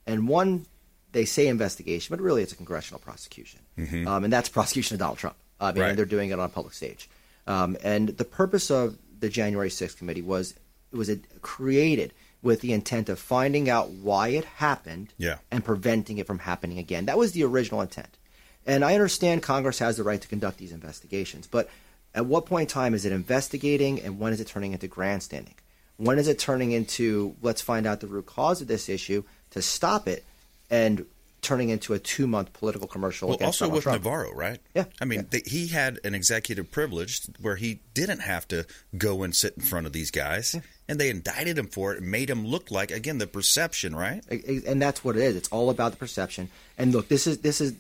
and 0.08 0.28
one, 0.28 0.66
they 1.12 1.26
say 1.26 1.48
investigation, 1.48 2.16
but 2.16 2.24
really 2.24 2.42
it's 2.42 2.54
a 2.54 2.56
congressional 2.56 3.00
prosecution. 3.00 3.60
Mm-hmm. 3.78 4.08
Um, 4.08 4.24
and 4.24 4.34
that's 4.34 4.50
prosecution 4.60 4.96
of 4.96 5.00
Donald 5.00 5.18
Trump. 5.20 5.36
I 5.60 5.72
mean, 5.74 5.82
Right. 5.84 5.96
they're 5.96 6.06
doing 6.06 6.30
it 6.30 6.34
on 6.40 6.46
a 6.46 6.50
public 6.50 6.74
stage. 6.74 7.10
Um, 7.46 7.78
and 7.84 8.10
the 8.10 8.26
purpose 8.26 8.72
of 8.72 8.98
the 9.20 9.28
January 9.30 9.70
6th 9.70 9.98
committee 9.98 10.22
was 10.22 10.56
it 10.92 10.98
was 10.98 11.10
a, 11.10 11.18
created 11.42 12.14
with 12.42 12.62
the 12.62 12.72
intent 12.72 13.10
of 13.10 13.20
finding 13.20 13.70
out 13.70 13.90
why 13.90 14.30
it 14.30 14.46
happened 14.46 15.14
Yeah. 15.18 15.40
and 15.52 15.64
preventing 15.64 16.18
it 16.20 16.26
from 16.28 16.40
happening 16.40 16.80
again. 16.80 17.06
That 17.06 17.18
was 17.18 17.34
the 17.34 17.44
original 17.44 17.82
intent. 17.82 18.18
And 18.70 18.86
I 18.86 18.94
understand 18.94 19.42
Congress 19.42 19.80
has 19.80 19.98
the 19.98 20.04
right 20.04 20.22
to 20.22 20.28
conduct 20.28 20.60
these 20.60 20.72
investigations, 20.72 21.48
but 21.48 21.70
at 22.14 22.28
what 22.28 22.46
point 22.46 22.70
in 22.70 22.74
time 22.74 22.94
is 22.94 23.04
it 23.04 23.12
investigating 23.12 24.00
and 24.00 24.20
when 24.20 24.32
is 24.32 24.40
it 24.40 24.48
turning 24.48 24.74
into 24.74 24.88
grandstanding? 24.88 25.56
When 25.98 26.20
is 26.20 26.28
it 26.28 26.38
turning 26.38 26.72
into 26.72 27.36
let's 27.42 27.62
find 27.62 27.88
out 27.88 28.00
the 28.00 28.06
root 28.06 28.28
cause 28.28 28.62
of 28.62 28.68
this 28.68 28.88
issue 28.88 29.24
to 29.52 29.64
stop 29.64 30.08
it 30.08 30.24
and 30.70 31.08
turning 31.42 31.70
into 31.70 31.94
a 31.96 32.00
two 32.00 32.28
month 32.28 32.54
political 32.54 32.88
commercial 32.88 33.30
Well, 33.30 33.40
also 33.42 33.66
Donald 33.66 33.76
with 33.76 33.84
Trump? 33.84 34.04
Navarro, 34.04 34.34
right? 34.34 34.60
Yeah, 34.76 34.86
I 35.02 35.06
mean, 35.06 35.22
yeah. 35.22 35.26
they, 35.42 35.42
he 35.50 35.68
had 35.68 36.00
an 36.04 36.14
executive 36.14 36.70
privilege 36.70 37.22
where 37.42 37.56
he 37.56 37.80
didn't 37.96 38.20
have 38.20 38.48
to 38.50 38.68
go 38.96 39.24
and 39.24 39.36
sit 39.36 39.56
in 39.58 39.64
front 39.64 39.88
of 39.88 39.94
these 39.94 40.12
guys, 40.12 40.56
and 40.88 41.00
they 41.00 41.10
indicted 41.10 41.58
him 41.58 41.68
for 41.68 41.94
it 41.94 42.02
and 42.02 42.12
made 42.12 42.30
him 42.30 42.46
look 42.46 42.70
like 42.70 42.92
again 42.92 43.18
the 43.18 43.28
perception, 43.28 43.96
right? 43.96 44.24
and 44.30 44.80
that's 44.80 45.04
what 45.04 45.16
it 45.16 45.24
is. 45.24 45.36
It's 45.36 45.50
all 45.50 45.72
about 45.72 45.92
the 45.92 45.98
perception. 45.98 46.50
And 46.78 46.94
look, 46.94 47.08
this 47.08 47.26
is 47.26 47.40
this 47.40 47.62
is 47.62 47.74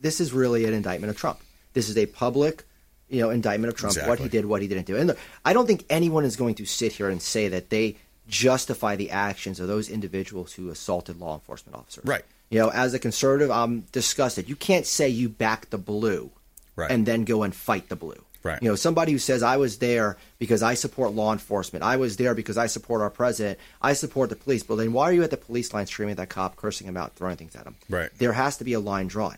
this 0.00 0.20
is 0.20 0.32
really 0.32 0.64
an 0.64 0.74
indictment 0.74 1.10
of 1.10 1.16
Trump. 1.16 1.40
This 1.72 1.88
is 1.88 1.96
a 1.96 2.06
public, 2.06 2.64
you 3.08 3.20
know, 3.20 3.30
indictment 3.30 3.72
of 3.72 3.78
Trump. 3.78 3.96
What 4.08 4.18
he 4.18 4.28
did, 4.28 4.46
what 4.46 4.62
he 4.62 4.68
didn't 4.68 4.86
do. 4.86 4.96
And 4.96 5.08
look, 5.08 5.18
I 5.44 5.52
don't 5.52 5.66
think 5.66 5.84
anyone 5.90 6.24
is 6.24 6.36
going 6.36 6.54
to 6.56 6.64
sit 6.66 6.92
here 6.92 7.08
and 7.08 7.20
say 7.20 7.48
that 7.48 7.70
they 7.70 7.96
justify 8.28 8.96
the 8.96 9.10
actions 9.10 9.60
of 9.60 9.68
those 9.68 9.88
individuals 9.88 10.52
who 10.52 10.70
assaulted 10.70 11.20
law 11.20 11.34
enforcement 11.34 11.76
officers. 11.76 12.04
Right. 12.04 12.24
You 12.50 12.58
know, 12.58 12.68
as 12.70 12.94
a 12.94 12.98
conservative, 12.98 13.50
I'm 13.50 13.80
disgusted. 13.92 14.48
You 14.48 14.56
can't 14.56 14.86
say 14.86 15.08
you 15.08 15.28
back 15.28 15.70
the 15.70 15.78
blue 15.78 16.30
Right. 16.76 16.90
and 16.90 17.06
then 17.06 17.24
go 17.24 17.44
and 17.44 17.54
fight 17.54 17.88
the 17.88 17.96
blue. 17.96 18.20
Right. 18.42 18.60
You 18.62 18.68
know, 18.68 18.74
somebody 18.74 19.12
who 19.12 19.18
says 19.18 19.42
I 19.42 19.56
was 19.56 19.78
there 19.78 20.18
because 20.38 20.62
I 20.62 20.74
support 20.74 21.12
law 21.12 21.32
enforcement, 21.32 21.82
I 21.82 21.96
was 21.96 22.16
there 22.18 22.34
because 22.34 22.58
I 22.58 22.66
support 22.66 23.00
our 23.00 23.10
president, 23.10 23.58
I 23.80 23.94
support 23.94 24.28
the 24.28 24.36
police. 24.36 24.62
But 24.62 24.76
then 24.76 24.92
why 24.92 25.04
are 25.04 25.12
you 25.12 25.22
at 25.22 25.30
the 25.30 25.36
police 25.38 25.72
line 25.72 25.86
screaming 25.86 26.12
at 26.12 26.16
that 26.18 26.28
cop, 26.28 26.56
cursing 26.56 26.86
him 26.86 26.96
out, 26.96 27.14
throwing 27.14 27.36
things 27.36 27.56
at 27.56 27.64
him? 27.66 27.76
Right. 27.88 28.10
There 28.18 28.32
has 28.34 28.58
to 28.58 28.64
be 28.64 28.74
a 28.74 28.80
line 28.80 29.06
drawn. 29.06 29.36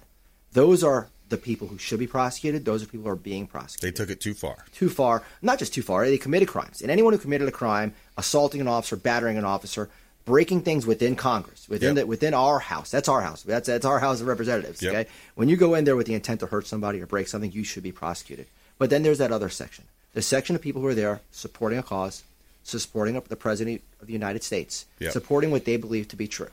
Those 0.56 0.82
are 0.82 1.08
the 1.28 1.36
people 1.36 1.66
who 1.68 1.76
should 1.76 1.98
be 1.98 2.06
prosecuted. 2.06 2.64
Those 2.64 2.82
are 2.82 2.86
people 2.86 3.04
who 3.04 3.10
are 3.10 3.16
being 3.32 3.46
prosecuted. 3.46 3.94
They 3.94 3.96
took 3.96 4.10
it 4.10 4.20
too 4.20 4.32
far. 4.32 4.64
too 4.72 4.88
far, 4.88 5.22
not 5.42 5.58
just 5.58 5.74
too 5.74 5.82
far. 5.82 6.06
They 6.06 6.16
committed 6.18 6.48
crimes, 6.48 6.80
and 6.82 6.90
anyone 6.90 7.12
who 7.12 7.18
committed 7.18 7.46
a 7.48 7.52
crime, 7.52 7.92
assaulting 8.16 8.60
an 8.62 8.68
officer, 8.68 8.96
battering 8.96 9.36
an 9.36 9.44
officer, 9.44 9.90
breaking 10.24 10.62
things 10.62 10.86
within 10.86 11.14
Congress, 11.14 11.68
within 11.68 11.90
Yep. 11.94 11.96
the, 11.96 12.06
within 12.06 12.32
our 12.34 12.58
house. 12.58 12.90
That's 12.90 13.08
our 13.08 13.20
house. 13.20 13.42
That's 13.42 13.66
that's 13.66 13.84
our 13.84 13.98
House 13.98 14.20
of 14.22 14.26
Representatives. 14.28 14.80
Yep. 14.82 14.92
Okay, 14.94 15.10
when 15.34 15.48
you 15.50 15.56
go 15.56 15.74
in 15.74 15.84
there 15.84 15.94
with 15.94 16.06
the 16.06 16.14
intent 16.14 16.40
to 16.40 16.46
hurt 16.46 16.66
somebody 16.66 17.00
or 17.02 17.06
break 17.06 17.28
something, 17.28 17.52
you 17.52 17.62
should 17.64 17.82
be 17.82 17.92
prosecuted. 17.92 18.46
But 18.78 18.88
then 18.90 19.02
there's 19.02 19.18
that 19.18 19.32
other 19.32 19.50
section, 19.50 19.84
the 20.14 20.22
section 20.22 20.56
of 20.56 20.62
people 20.62 20.80
who 20.80 20.88
are 20.88 20.94
there 20.94 21.20
supporting 21.32 21.78
a 21.78 21.82
cause, 21.82 22.22
supporting 22.64 23.20
the 23.28 23.36
president 23.36 23.82
of 24.00 24.06
the 24.06 24.12
United 24.14 24.42
States, 24.42 24.86
Yep. 25.00 25.12
supporting 25.12 25.50
what 25.50 25.64
they 25.66 25.76
believe 25.76 26.08
to 26.08 26.16
be 26.16 26.26
true, 26.28 26.50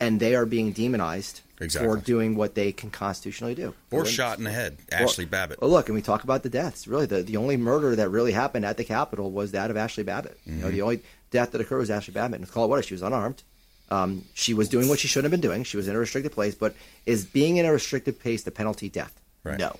and 0.00 0.20
they 0.20 0.34
are 0.34 0.46
being 0.46 0.72
demonized 0.72 1.40
Exactly. 1.60 1.88
for 1.88 1.96
doing 1.96 2.36
what 2.36 2.54
they 2.54 2.70
can 2.72 2.90
constitutionally 2.90 3.54
do. 3.54 3.74
Or 3.90 4.04
shot 4.04 4.38
in 4.38 4.44
the 4.44 4.50
head, 4.52 4.78
Ashli 4.92 5.18
well, 5.18 5.26
Babbitt. 5.26 5.60
Well, 5.60 5.70
look, 5.70 5.88
and 5.88 5.96
we 5.96 6.02
talk 6.02 6.22
about 6.22 6.42
the 6.44 6.48
deaths. 6.48 6.86
Really, 6.86 7.06
the, 7.06 7.22
the 7.22 7.36
only 7.36 7.56
murder 7.56 7.96
that 7.96 8.08
really 8.10 8.32
happened 8.32 8.64
at 8.64 8.76
the 8.76 8.84
Capitol 8.84 9.30
was 9.32 9.52
that 9.52 9.70
of 9.70 9.76
Ashli 9.76 10.04
Babbitt. 10.04 10.38
Mm-hmm. 10.46 10.60
know, 10.60 10.70
the 10.70 10.82
only 10.82 11.00
death 11.30 11.50
that 11.50 11.60
occurred 11.60 11.78
was 11.78 11.90
Ashli 11.90 12.12
Babbitt. 12.12 12.38
And 12.40 12.50
call 12.50 12.64
it 12.64 12.68
what? 12.68 12.84
She 12.84 12.94
was 12.94 13.02
unarmed. 13.02 13.42
Um, 13.90 14.24
she 14.34 14.54
was 14.54 14.68
doing 14.68 14.88
what 14.88 14.98
she 14.98 15.08
shouldn't 15.08 15.32
have 15.32 15.40
been 15.40 15.48
doing. 15.48 15.64
She 15.64 15.76
was 15.76 15.88
in 15.88 15.96
a 15.96 15.98
restricted 15.98 16.32
place. 16.32 16.54
But 16.54 16.76
is 17.06 17.24
being 17.24 17.56
in 17.56 17.66
a 17.66 17.72
restricted 17.72 18.20
place 18.20 18.42
the 18.44 18.50
penalty 18.50 18.88
death? 18.88 19.18
Right. 19.42 19.58
No. 19.58 19.76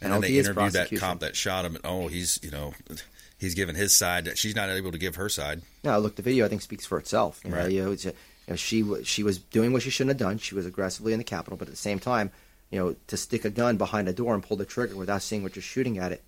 and 0.00 0.12
then 0.12 0.20
they 0.22 0.38
interviewed 0.38 0.72
that 0.72 0.90
cop 0.96 1.20
that 1.20 1.36
shot 1.36 1.64
him. 1.64 1.76
And, 1.76 1.84
oh, 1.84 2.08
he's 2.08 2.40
you 2.42 2.50
know, 2.50 2.74
he's 3.38 3.54
giving 3.54 3.76
his 3.76 3.94
side. 3.96 4.36
She's 4.36 4.56
not 4.56 4.68
able 4.70 4.92
to 4.92 4.98
give 4.98 5.16
her 5.16 5.28
side. 5.28 5.62
No, 5.84 5.98
look, 5.98 6.16
the 6.16 6.22
video 6.22 6.46
I 6.46 6.48
think 6.48 6.62
speaks 6.62 6.86
for 6.86 6.98
itself. 6.98 7.40
You 7.44 7.52
Right. 7.54 7.70
you 7.70 7.84
know, 7.84 7.90
you 7.90 7.98
know, 8.06 8.12
she 8.56 8.82
wa- 8.82 8.98
she 9.04 9.22
was 9.22 9.38
doing 9.38 9.72
what 9.72 9.82
she 9.82 9.90
shouldn't 9.90 10.18
have 10.18 10.28
done. 10.28 10.38
She 10.38 10.54
was 10.54 10.66
aggressively 10.66 11.12
in 11.12 11.18
the 11.18 11.24
Capitol, 11.24 11.56
but 11.56 11.68
at 11.68 11.72
the 11.72 11.76
same 11.76 11.98
time, 11.98 12.30
you 12.70 12.78
know, 12.78 12.96
to 13.08 13.16
stick 13.16 13.44
a 13.44 13.50
gun 13.50 13.76
behind 13.76 14.08
a 14.08 14.12
door 14.12 14.34
and 14.34 14.42
pull 14.42 14.56
the 14.56 14.64
trigger 14.64 14.96
without 14.96 15.22
seeing 15.22 15.42
what 15.42 15.56
you're 15.56 15.62
shooting 15.62 15.98
at 15.98 16.12
it, 16.12 16.22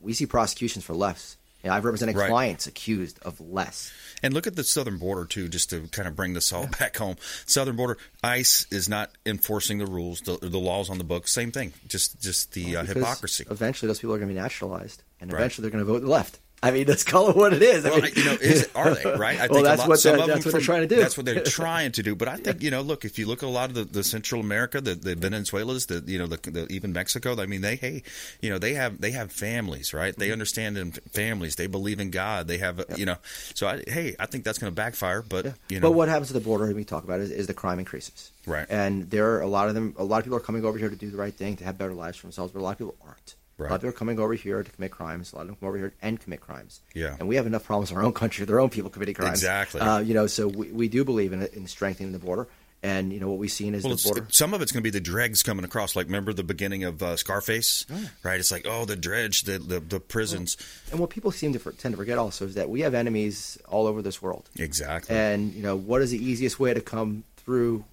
we 0.00 0.12
see 0.12 0.26
prosecutions 0.26 0.84
for 0.84 0.94
less. 0.94 1.36
You 1.64 1.70
know, 1.70 1.76
I've 1.76 1.84
represented 1.84 2.14
Right. 2.16 2.28
clients 2.30 2.68
accused 2.68 3.18
of 3.22 3.40
less. 3.40 3.90
And 4.22 4.32
look 4.32 4.46
at 4.46 4.54
the 4.54 4.62
southern 4.62 4.98
border 4.98 5.24
too, 5.24 5.48
just 5.48 5.70
to 5.70 5.88
kind 5.88 6.06
of 6.06 6.14
bring 6.14 6.32
this 6.34 6.52
all 6.52 6.66
back 6.78 6.96
home. 6.96 7.16
Southern 7.46 7.74
border, 7.74 7.98
ICE 8.22 8.66
is 8.70 8.88
not 8.88 9.10
enforcing 9.24 9.78
the 9.78 9.86
rules, 9.86 10.20
the, 10.20 10.38
the 10.40 10.58
laws 10.58 10.88
on 10.90 10.98
the 10.98 11.04
books. 11.04 11.32
Same 11.32 11.50
thing, 11.50 11.72
just 11.88 12.20
just 12.20 12.52
the 12.52 12.76
uh, 12.76 12.84
hypocrisy. 12.84 13.44
Eventually, 13.50 13.88
those 13.88 13.98
people 13.98 14.14
are 14.14 14.18
going 14.18 14.28
to 14.28 14.34
be 14.34 14.40
naturalized, 14.40 15.02
and 15.20 15.32
Right. 15.32 15.40
eventually, 15.40 15.62
they're 15.62 15.72
going 15.76 15.84
to 15.84 15.92
vote 15.92 16.02
left. 16.04 16.38
I 16.62 16.70
mean, 16.70 16.86
let's 16.86 17.04
call 17.04 17.28
it 17.30 17.36
what 17.36 17.52
it 17.52 17.62
is. 17.62 17.84
I 17.84 17.90
Well, 17.90 18.00
mean, 18.00 18.12
you 18.16 18.24
know, 18.24 18.32
is 18.32 18.62
it, 18.62 18.70
are 18.74 18.94
they 18.94 19.04
right? 19.18 19.38
I 19.38 19.46
Well, 19.48 19.60
a 19.60 19.62
that's 19.62 19.80
lot, 19.80 19.88
what 19.88 20.00
some 20.00 20.12
they're- 20.12 20.20
of 20.22 20.26
that's 20.28 20.44
them 20.44 20.52
what 20.52 20.58
they're 20.58 20.64
trying 20.66 20.80
to 20.80 20.86
do. 20.88 20.96
That's 20.96 21.16
what 21.16 21.26
they're 21.26 21.44
trying 21.44 21.92
to 21.92 22.02
do. 22.02 22.14
But 22.16 22.28
I 22.28 22.36
think 22.36 22.62
you 22.62 22.70
know, 22.70 22.80
look, 22.80 23.04
if 23.04 23.18
you 23.18 23.26
look 23.26 23.42
at 23.42 23.46
a 23.46 23.50
lot 23.50 23.68
of 23.68 23.74
the, 23.76 23.84
the 23.84 24.02
Central 24.02 24.40
America, 24.40 24.80
the, 24.80 24.94
the 24.94 25.14
Venezuelas, 25.14 25.86
the 25.86 26.02
you 26.06 26.18
know, 26.18 26.26
the, 26.26 26.38
the 26.50 26.66
even 26.70 26.92
Mexico. 26.94 27.40
I 27.40 27.46
mean, 27.46 27.60
they 27.60 27.76
hey, 27.76 28.02
you 28.40 28.48
know, 28.50 28.58
they 28.58 28.72
have 28.74 29.00
they 29.00 29.10
have 29.10 29.30
families, 29.30 29.92
right? 29.92 30.12
Mm-hmm. 30.12 30.20
They 30.20 30.32
understand 30.32 30.78
in 30.78 30.92
families. 30.92 31.56
They 31.56 31.66
believe 31.66 32.00
in 32.00 32.10
God. 32.10 32.48
They 32.48 32.58
have 32.58 32.82
you 32.96 33.04
know. 33.06 33.16
So 33.54 33.68
I, 33.68 33.82
hey, 33.86 34.16
I 34.18 34.24
think 34.26 34.44
that's 34.44 34.58
going 34.58 34.72
to 34.72 34.74
backfire. 34.74 35.20
But 35.22 35.54
you 35.68 35.78
know, 35.78 35.88
but 35.88 35.92
what 35.92 36.08
happens 36.08 36.30
at 36.30 36.34
the 36.34 36.40
border? 36.40 36.72
We 36.74 36.84
talk 36.84 37.04
about 37.04 37.20
is, 37.20 37.30
is 37.30 37.46
the 37.46 37.54
crime 37.54 37.78
increases, 37.78 38.32
Right. 38.46 38.66
And 38.70 39.10
there 39.10 39.30
are 39.34 39.40
a 39.42 39.46
lot 39.46 39.68
of 39.68 39.74
them. 39.74 39.94
A 39.98 40.04
lot 40.04 40.18
of 40.18 40.24
people 40.24 40.38
are 40.38 40.40
coming 40.40 40.64
over 40.64 40.78
here 40.78 40.88
to 40.88 40.96
do 40.96 41.10
the 41.10 41.18
right 41.18 41.34
thing, 41.34 41.56
to 41.58 41.64
have 41.64 41.76
better 41.76 41.92
lives 41.92 42.16
for 42.16 42.26
themselves, 42.26 42.52
but 42.52 42.60
a 42.60 42.62
lot 42.62 42.70
of 42.72 42.78
people 42.78 42.94
aren't. 43.06 43.34
Right. 43.58 43.68
A 43.68 43.70
lot 43.70 43.76
of 43.76 43.80
people 43.80 43.88
are 43.90 43.98
coming 43.98 44.18
over 44.18 44.34
here 44.34 44.62
to 44.62 44.70
commit 44.70 44.90
crimes. 44.90 45.32
A 45.32 45.36
lot 45.36 45.42
of 45.42 45.46
them 45.48 45.56
come 45.56 45.68
over 45.68 45.78
here 45.78 45.94
and 46.02 46.20
commit 46.20 46.40
crimes. 46.42 46.82
Yeah. 46.94 47.16
And 47.18 47.26
we 47.26 47.36
have 47.36 47.46
enough 47.46 47.64
problems 47.64 47.90
in 47.90 47.96
our 47.96 48.02
own 48.02 48.12
country, 48.12 48.44
their 48.44 48.60
own 48.60 48.68
people 48.68 48.90
committing 48.90 49.14
crimes. 49.14 49.38
Exactly. 49.38 49.80
Uh, 49.80 49.98
you 50.00 50.12
know, 50.12 50.26
so 50.26 50.46
we, 50.46 50.70
we 50.72 50.88
do 50.88 51.04
believe 51.04 51.32
in, 51.32 51.42
in 51.54 51.66
strengthening 51.66 52.12
the 52.12 52.18
border. 52.18 52.48
And 52.82 53.10
you 53.12 53.18
know 53.18 53.28
what 53.28 53.38
we've 53.38 53.50
seen 53.50 53.74
is 53.74 53.82
Well, 53.82 53.96
the 53.96 54.02
border. 54.02 54.26
some 54.30 54.52
of 54.52 54.60
it's 54.60 54.70
going 54.70 54.82
to 54.82 54.84
be 54.84 54.90
the 54.90 55.00
dregs 55.00 55.42
coming 55.42 55.64
across. 55.64 55.96
Like, 55.96 56.06
remember 56.06 56.34
the 56.34 56.44
beginning 56.44 56.84
of 56.84 57.02
uh, 57.02 57.16
Scarface, 57.16 57.86
right? 58.22 58.38
It's 58.38 58.52
like, 58.52 58.66
oh, 58.68 58.84
the 58.84 58.94
dredge, 58.94 59.42
the 59.42 59.58
the, 59.58 59.80
the 59.80 59.98
prisons. 59.98 60.58
And 60.90 61.00
what 61.00 61.08
people 61.08 61.30
seem 61.32 61.54
to 61.54 61.58
for, 61.58 61.72
tend 61.72 61.94
to 61.94 61.96
forget 61.96 62.18
also 62.18 62.44
is 62.44 62.54
that 62.54 62.68
we 62.68 62.82
have 62.82 62.92
enemies 62.94 63.58
all 63.66 63.86
over 63.86 64.02
this 64.02 64.20
world. 64.20 64.50
Exactly. 64.56 65.16
And 65.16 65.54
you 65.54 65.62
know 65.62 65.74
what 65.74 66.02
is 66.02 66.10
the 66.10 66.22
easiest 66.22 66.60
way 66.60 66.74
to 66.74 66.82
come 66.82 67.24
through 67.38 67.86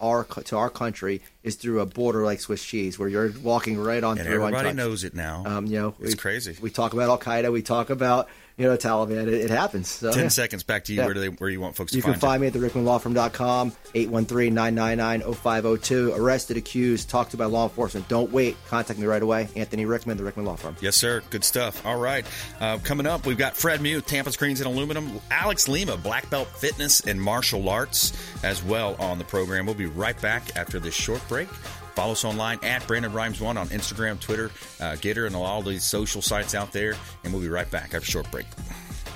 our 0.00 0.24
to 0.24 0.56
our 0.56 0.70
country 0.70 1.22
is 1.46 1.54
through 1.54 1.80
a 1.80 1.86
border 1.86 2.22
like 2.24 2.40
Swiss 2.40 2.62
cheese, 2.64 2.98
where 2.98 3.08
you're 3.08 3.32
walking 3.42 3.78
right 3.78 4.02
on 4.04 4.18
and 4.18 4.26
through. 4.26 4.44
everybody 4.44 4.68
untouched. 4.70 4.76
knows 4.76 5.04
it 5.04 5.14
now. 5.14 5.44
Um, 5.46 5.66
you 5.66 5.78
know, 5.78 5.94
it's 6.00 6.10
we- 6.10 6.16
crazy. 6.18 6.56
We 6.60 6.68
talk 6.70 6.92
about 6.92 7.08
Al 7.08 7.18
Qaeda, 7.18 7.50
we 7.52 7.62
talk 7.62 7.88
about 7.90 8.28
you 8.58 8.66
know 8.66 8.74
Taliban. 8.76 9.26
It, 9.28 9.34
it 9.34 9.50
happens. 9.50 9.86
So, 9.88 10.10
Ten 10.12 10.24
yeah. 10.24 10.28
seconds 10.28 10.62
back 10.62 10.84
to 10.84 10.92
you. 10.92 10.98
Yeah. 11.00 11.04
Where 11.04 11.12
do 11.14 11.20
they? 11.20 11.28
Where 11.28 11.50
you 11.50 11.60
want 11.60 11.76
folks 11.76 11.92
to 11.92 11.98
You 11.98 12.02
can 12.02 12.14
find 12.14 12.40
me 12.40 12.46
at 12.46 12.54
the 12.54 12.58
rickmanlawfirm.com, 12.58 13.72
813-999-0502. 13.94 16.18
Arrested, 16.18 16.56
accused, 16.56 17.10
talked 17.10 17.32
to 17.32 17.36
by 17.36 17.44
law 17.44 17.64
enforcement. 17.64 18.08
Don't 18.08 18.32
wait. 18.32 18.56
Contact 18.68 18.98
me 18.98 19.04
right 19.06 19.22
away. 19.22 19.48
Anthony 19.56 19.84
Rickman, 19.84 20.16
the 20.16 20.24
Rickman 20.24 20.46
Law 20.46 20.56
Firm. 20.56 20.74
Yes, 20.80 20.96
sir. 20.96 21.22
Good 21.28 21.44
stuff. 21.44 21.84
All 21.84 21.98
right. 21.98 22.24
Uh, 22.58 22.78
coming 22.78 23.06
up, 23.06 23.26
we've 23.26 23.36
got 23.36 23.54
Fred 23.56 23.82
Muth, 23.82 24.06
Tampa 24.06 24.32
Screens 24.32 24.60
and 24.60 24.66
Aluminum, 24.66 25.20
Alex 25.30 25.68
Lima, 25.68 25.98
Black 25.98 26.30
Belt 26.30 26.48
Fitness 26.48 27.00
and 27.00 27.20
Martial 27.20 27.68
Arts 27.68 28.14
as 28.42 28.62
well 28.62 28.96
on 28.98 29.18
the 29.18 29.24
program. 29.24 29.66
We'll 29.66 29.74
be 29.74 29.84
right 29.84 30.18
back 30.22 30.56
after 30.56 30.80
this 30.80 30.94
short 30.94 31.20
break. 31.28 31.35
Follow 31.44 32.12
us 32.12 32.24
online 32.24 32.58
at 32.62 32.86
Brandon 32.86 33.12
Rhymes1 33.12 33.56
on 33.56 33.68
Instagram, 33.68 34.18
Twitter, 34.20 34.46
uh, 34.80 34.96
GETTR, 34.96 35.26
and 35.26 35.36
all 35.36 35.62
these 35.62 35.84
social 35.84 36.20
sites 36.22 36.54
out 36.54 36.72
there. 36.72 36.94
And 37.24 37.32
we'll 37.32 37.42
be 37.42 37.48
right 37.48 37.70
back 37.70 37.94
after 37.94 37.98
a 37.98 38.02
short 38.02 38.30
break. 38.30 38.46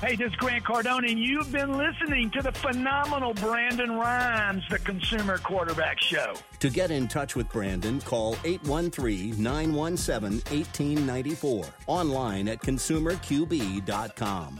Hey, 0.01 0.15
this 0.15 0.29
is 0.31 0.35
Grant 0.37 0.63
Cardone, 0.63 1.07
and 1.07 1.19
you've 1.19 1.51
been 1.51 1.77
listening 1.77 2.31
to 2.31 2.41
the 2.41 2.51
phenomenal 2.53 3.35
Brandon 3.35 3.91
Rhymes, 3.91 4.63
the 4.67 4.79
Consumer 4.79 5.37
Quarterback 5.37 6.01
Show. 6.01 6.33
To 6.59 6.71
get 6.71 6.89
in 6.89 7.07
touch 7.07 7.35
with 7.35 7.47
Brandon, 7.49 8.01
call 8.01 8.35
813 8.43 9.35
917 9.37 10.41
1894. 10.49 11.65
Online 11.85 12.47
at 12.47 12.63
consumerqb.com. 12.63 14.59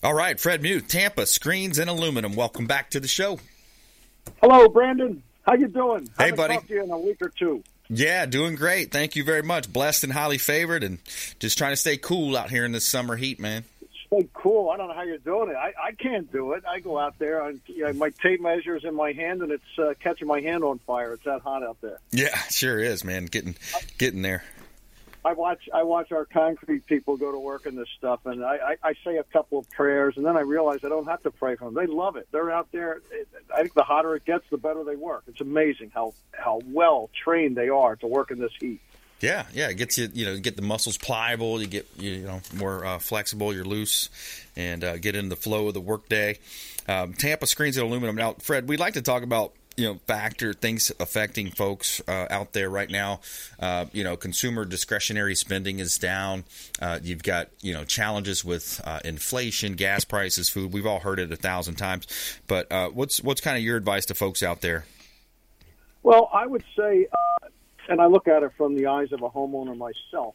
All 0.00 0.14
right, 0.14 0.38
Fred 0.38 0.62
Muth, 0.62 0.86
Tampa 0.86 1.26
Screens 1.26 1.80
and 1.80 1.90
Aluminum. 1.90 2.36
Welcome 2.36 2.68
back 2.68 2.90
to 2.90 3.00
the 3.00 3.08
show. 3.08 3.40
Hello, 4.42 4.68
Brandon. 4.68 5.22
How 5.46 5.54
you 5.54 5.68
doing? 5.68 6.08
Hey, 6.18 6.30
buddy. 6.32 6.54
Talked 6.54 6.68
to 6.68 6.74
you 6.74 6.84
in 6.84 6.90
a 6.90 6.98
week 6.98 7.22
or 7.22 7.30
two. 7.30 7.62
Yeah, 7.88 8.26
doing 8.26 8.54
great. 8.54 8.90
Thank 8.90 9.16
you 9.16 9.24
very 9.24 9.42
much. 9.42 9.72
Blessed 9.72 10.04
and 10.04 10.12
highly 10.12 10.38
favored, 10.38 10.84
and 10.84 10.98
just 11.38 11.56
trying 11.56 11.72
to 11.72 11.76
stay 11.76 11.96
cool 11.96 12.36
out 12.36 12.50
here 12.50 12.64
in 12.64 12.72
this 12.72 12.86
summer 12.86 13.16
heat, 13.16 13.40
man. 13.40 13.64
Stay 14.06 14.28
cool. 14.34 14.70
I 14.70 14.76
don't 14.76 14.88
know 14.88 14.94
how 14.94 15.02
you're 15.02 15.18
doing 15.18 15.50
it. 15.50 15.56
I, 15.56 15.72
I 15.82 15.92
can't 15.92 16.30
do 16.30 16.52
it. 16.52 16.64
I 16.68 16.80
go 16.80 16.98
out 16.98 17.18
there. 17.18 17.52
know, 17.66 17.92
my 17.94 18.10
tape 18.22 18.40
measure's 18.40 18.84
in 18.84 18.94
my 18.94 19.12
hand, 19.12 19.42
and 19.42 19.52
it's 19.52 19.78
uh, 19.78 19.94
catching 20.00 20.28
my 20.28 20.40
hand 20.40 20.64
on 20.64 20.78
fire. 20.80 21.14
It's 21.14 21.24
that 21.24 21.40
hot 21.40 21.62
out 21.62 21.78
there. 21.80 21.98
Yeah, 22.10 22.36
sure 22.50 22.78
is, 22.78 23.04
man. 23.04 23.26
Getting 23.26 23.56
getting 23.96 24.22
there. 24.22 24.44
I 25.28 25.34
watch 25.34 25.68
I 25.74 25.82
watch 25.82 26.10
our 26.10 26.24
concrete 26.24 26.86
people 26.86 27.18
go 27.18 27.30
to 27.30 27.38
work 27.38 27.66
in 27.66 27.76
this 27.76 27.88
stuff, 27.98 28.20
and 28.24 28.42
I, 28.42 28.76
I, 28.82 28.88
I 28.88 28.94
say 29.04 29.18
a 29.18 29.24
couple 29.24 29.58
of 29.58 29.68
prayers, 29.70 30.16
and 30.16 30.24
then 30.24 30.38
I 30.38 30.40
realize 30.40 30.80
I 30.84 30.88
don't 30.88 31.06
have 31.06 31.22
to 31.24 31.30
pray 31.30 31.54
for 31.56 31.66
them. 31.66 31.74
They 31.74 31.86
love 31.86 32.16
it. 32.16 32.28
They're 32.32 32.50
out 32.50 32.68
there. 32.72 33.02
I 33.54 33.60
think 33.60 33.74
the 33.74 33.82
hotter 33.82 34.16
it 34.16 34.24
gets, 34.24 34.44
the 34.50 34.56
better 34.56 34.84
they 34.84 34.96
work. 34.96 35.24
It's 35.26 35.42
amazing 35.42 35.90
how 35.94 36.14
how 36.32 36.62
well 36.64 37.10
trained 37.12 37.56
they 37.56 37.68
are 37.68 37.96
to 37.96 38.06
work 38.06 38.30
in 38.30 38.38
this 38.38 38.52
heat. 38.58 38.80
Yeah, 39.20 39.44
yeah, 39.52 39.68
it 39.68 39.74
gets 39.74 39.98
you, 39.98 40.08
you 40.14 40.24
know, 40.24 40.38
get 40.38 40.56
the 40.56 40.62
muscles 40.62 40.96
pliable, 40.96 41.60
you 41.60 41.66
get 41.66 41.86
you 41.98 42.20
know 42.20 42.40
more 42.54 42.86
uh, 42.86 42.98
flexible, 42.98 43.52
you're 43.52 43.66
loose, 43.66 44.08
and 44.56 44.82
uh, 44.82 44.96
get 44.96 45.14
in 45.14 45.28
the 45.28 45.36
flow 45.36 45.68
of 45.68 45.74
the 45.74 45.80
workday. 45.80 46.38
Um, 46.86 47.12
Tampa 47.12 47.46
screens 47.46 47.76
and 47.76 47.86
aluminum. 47.86 48.16
Now, 48.16 48.32
Fred, 48.38 48.66
we'd 48.66 48.80
like 48.80 48.94
to 48.94 49.02
talk 49.02 49.22
about 49.22 49.52
you 49.78 49.84
know 49.84 49.94
factor 50.06 50.52
things 50.52 50.90
affecting 50.98 51.50
folks 51.50 52.02
uh, 52.08 52.26
out 52.28 52.52
there 52.52 52.68
right 52.68 52.90
now. 52.90 53.20
Uh, 53.60 53.86
you 53.92 54.02
know, 54.02 54.16
consumer 54.16 54.64
discretionary 54.64 55.36
spending 55.36 55.78
is 55.78 55.96
down. 55.96 56.44
Uh, 56.82 56.98
you've 57.02 57.22
got 57.22 57.48
you 57.62 57.72
know 57.72 57.84
challenges 57.84 58.44
with 58.44 58.80
uh, 58.84 58.98
inflation, 59.04 59.74
gas 59.74 60.04
prices, 60.04 60.48
food. 60.48 60.72
We've 60.72 60.86
all 60.86 60.98
heard 60.98 61.20
it 61.20 61.30
a 61.30 61.36
thousand 61.36 61.76
times. 61.76 62.06
But 62.48 62.70
uh, 62.72 62.88
what's 62.88 63.22
what's 63.22 63.40
kind 63.40 63.56
of 63.56 63.62
your 63.62 63.76
advice 63.76 64.04
to 64.06 64.14
folks 64.14 64.42
out 64.42 64.60
there? 64.60 64.84
Well, 66.02 66.28
I 66.32 66.46
would 66.46 66.64
say, 66.76 67.06
uh, 67.12 67.48
and 67.88 68.00
I 68.00 68.06
look 68.06 68.26
at 68.26 68.42
it 68.42 68.52
from 68.56 68.74
the 68.74 68.86
eyes 68.86 69.12
of 69.12 69.22
a 69.22 69.30
homeowner 69.30 69.76
myself, 69.76 70.34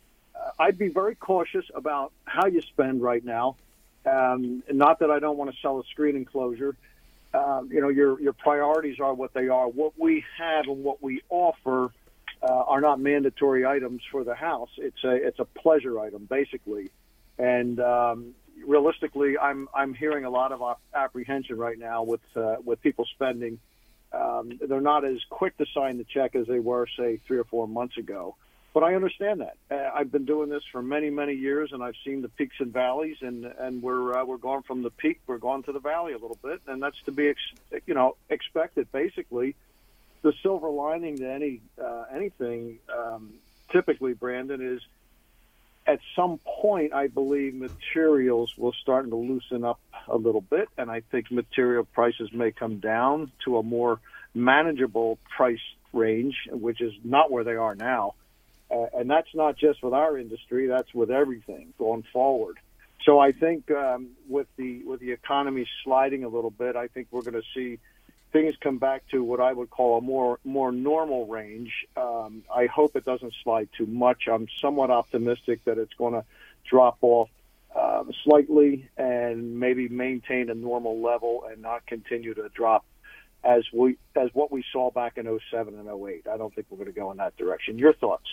I'd 0.58 0.78
be 0.78 0.88
very 0.88 1.16
cautious 1.16 1.66
about 1.76 2.14
how 2.26 2.48
you 2.48 2.62
spend 2.62 3.02
right 3.02 3.24
now. 3.24 3.58
Um, 4.06 4.64
not 4.72 5.00
that 5.00 5.12
I 5.12 5.20
don't 5.20 5.38
want 5.38 5.52
to 5.52 5.58
sell 5.62 5.80
a 5.80 5.84
screen 5.86 6.16
enclosure. 6.16 6.76
Um, 7.34 7.70
you 7.72 7.82
know, 7.82 7.90
your 7.90 8.20
your 8.22 8.34
priorities 8.34 9.00
are 9.00 9.14
what 9.14 9.34
they 9.34 9.48
are. 9.48 9.68
What 9.68 9.94
we 10.00 10.24
have 10.38 10.68
and 10.68 10.84
what 10.84 11.02
we 11.02 11.22
offer 11.30 11.92
uh, 12.42 12.46
are 12.46 12.82
not 12.82 13.00
mandatory 13.00 13.66
items 13.66 14.02
for 14.12 14.24
the 14.24 14.36
house. 14.36 14.70
It's 14.78 15.04
a 15.04 15.12
it's 15.12 15.40
a 15.40 15.46
pleasure 15.46 16.00
item 16.00 16.28
basically, 16.30 16.92
and 17.40 17.80
um, 17.80 18.34
realistically, 18.68 19.38
I'm 19.38 19.68
I'm 19.74 19.94
hearing 19.94 20.26
a 20.26 20.30
lot 20.30 20.52
of 20.52 20.62
op- 20.62 20.82
apprehension 20.94 21.58
right 21.58 21.78
now 21.78 22.04
with 22.04 22.22
uh, 22.36 22.58
with 22.64 22.82
people 22.82 23.06
spending. 23.16 23.60
Um, 24.12 24.60
they're 24.68 24.82
not 24.82 25.06
as 25.06 25.18
quick 25.30 25.58
to 25.58 25.66
sign 25.74 25.98
the 25.98 26.04
check 26.04 26.36
as 26.36 26.46
they 26.46 26.60
were, 26.60 26.86
say, 27.00 27.20
three 27.26 27.40
or 27.40 27.46
four 27.46 27.68
months 27.68 27.98
ago. 27.98 28.36
But 28.74 28.84
I 28.84 28.96
understand 28.96 29.42
that. 29.42 29.56
Uh, 29.70 29.92
I've 29.94 30.12
been 30.12 30.26
doing 30.26 30.50
this 30.50 30.64
for 30.72 30.82
many, 30.82 31.12
many 31.12 31.34
years, 31.34 31.72
and 31.74 31.84
I've 31.84 31.96
seen 32.04 32.24
the 32.24 32.30
peaks 32.30 32.56
and 32.60 32.74
valleys, 32.74 33.18
and 33.22 33.46
and 33.46 33.84
we're 33.84 34.18
uh, 34.18 34.26
we're 34.26 34.38
going 34.38 34.64
from 34.64 34.82
the 34.82 34.90
peak, 34.90 35.22
we're 35.28 35.38
going 35.38 35.62
to 35.64 35.72
the 35.72 35.80
valley 35.80 36.14
a 36.14 36.18
little 36.18 36.40
bit, 36.44 36.60
and 36.66 36.82
that's 36.82 37.00
to 37.06 37.12
be, 37.12 37.28
ex- 37.28 37.82
you 37.86 37.94
know, 37.94 38.16
expected. 38.30 38.92
Basically, 38.92 39.56
the 40.24 40.34
silver 40.42 40.70
lining 40.70 41.18
to 41.18 41.32
any 41.32 41.62
uh, 41.80 42.06
anything, 42.12 42.80
um, 42.92 43.34
typically, 43.72 44.14
Brandon, 44.14 44.60
is 44.60 44.82
at 45.86 46.00
some 46.16 46.40
point, 46.40 46.94
I 46.94 47.08
believe 47.08 47.54
materials 47.54 48.58
will 48.58 48.74
start 48.74 49.08
to 49.08 49.16
loosen 49.16 49.64
up 49.64 49.80
a 50.08 50.18
little 50.18 50.42
bit, 50.42 50.68
and 50.80 50.90
I 50.90 51.02
think 51.12 51.32
material 51.32 51.84
prices 51.84 52.32
may 52.34 52.52
come 52.52 52.80
down 52.80 53.32
to 53.46 53.58
a 53.58 53.64
more 53.64 54.00
manageable 54.34 55.20
price 55.36 55.62
range, 55.92 56.36
which 56.50 56.82
is 56.82 56.94
not 57.04 57.30
where 57.30 57.44
they 57.44 57.56
are 57.56 57.76
now. 57.76 58.16
Uh, 58.74 58.88
and 58.98 59.10
that's 59.10 59.34
not 59.36 59.58
just 59.58 59.84
with 59.84 59.94
our 59.94 60.18
industry; 60.18 60.68
that's 60.68 60.94
with 60.94 61.12
everything 61.12 61.74
going 61.78 62.04
forward. 62.12 62.58
So 63.06 63.20
I 63.20 63.32
think 63.32 63.70
um, 63.72 64.12
with 64.28 64.48
the 64.58 64.84
with 64.84 65.00
the 65.00 65.12
economy 65.12 65.68
sliding 65.84 66.24
a 66.24 66.30
little 66.30 66.52
bit, 66.52 66.76
I 66.76 66.88
think 66.88 67.08
we're 67.12 67.22
going 67.22 67.34
to 67.34 67.44
see 67.54 67.80
things 68.32 68.56
come 68.60 68.80
back 68.80 69.08
to 69.12 69.24
what 69.24 69.40
I 69.40 69.54
would 69.54 69.70
call 69.70 69.98
a 69.98 70.02
more 70.02 70.40
more 70.44 70.72
normal 70.72 71.28
range. 71.28 71.72
Um, 71.96 72.44
I 72.54 72.66
hope 72.66 72.96
it 72.96 73.06
doesn't 73.06 73.34
slide 73.44 73.70
too 73.78 73.86
much. 73.86 74.24
I'm 74.28 74.48
somewhat 74.62 74.90
optimistic 74.90 75.64
that 75.66 75.78
it's 75.78 75.94
going 75.94 76.14
to 76.14 76.24
drop 76.70 76.98
off 77.02 77.30
uh, 77.76 78.04
slightly 78.24 78.90
and 78.98 79.60
maybe 79.60 79.88
maintain 79.88 80.50
a 80.50 80.56
normal 80.56 81.02
level 81.02 81.46
and 81.50 81.62
not 81.62 81.86
continue 81.86 82.34
to 82.34 82.50
drop 82.50 82.86
as 83.44 83.64
we 83.74 83.98
as 84.16 84.30
what 84.34 84.52
we 84.52 84.64
saw 84.72 84.92
back 84.92 85.18
in 85.18 85.26
07 85.52 85.74
and 85.74 85.88
08. 85.88 86.28
I 86.32 86.38
don't 86.38 86.54
think 86.54 86.68
we're 86.70 86.78
going 86.78 86.94
to 86.94 86.98
go 86.98 87.12
in 87.12 87.18
that 87.18 87.36
direction. 87.36 87.78
Your 87.78 87.94
thoughts? 87.94 88.28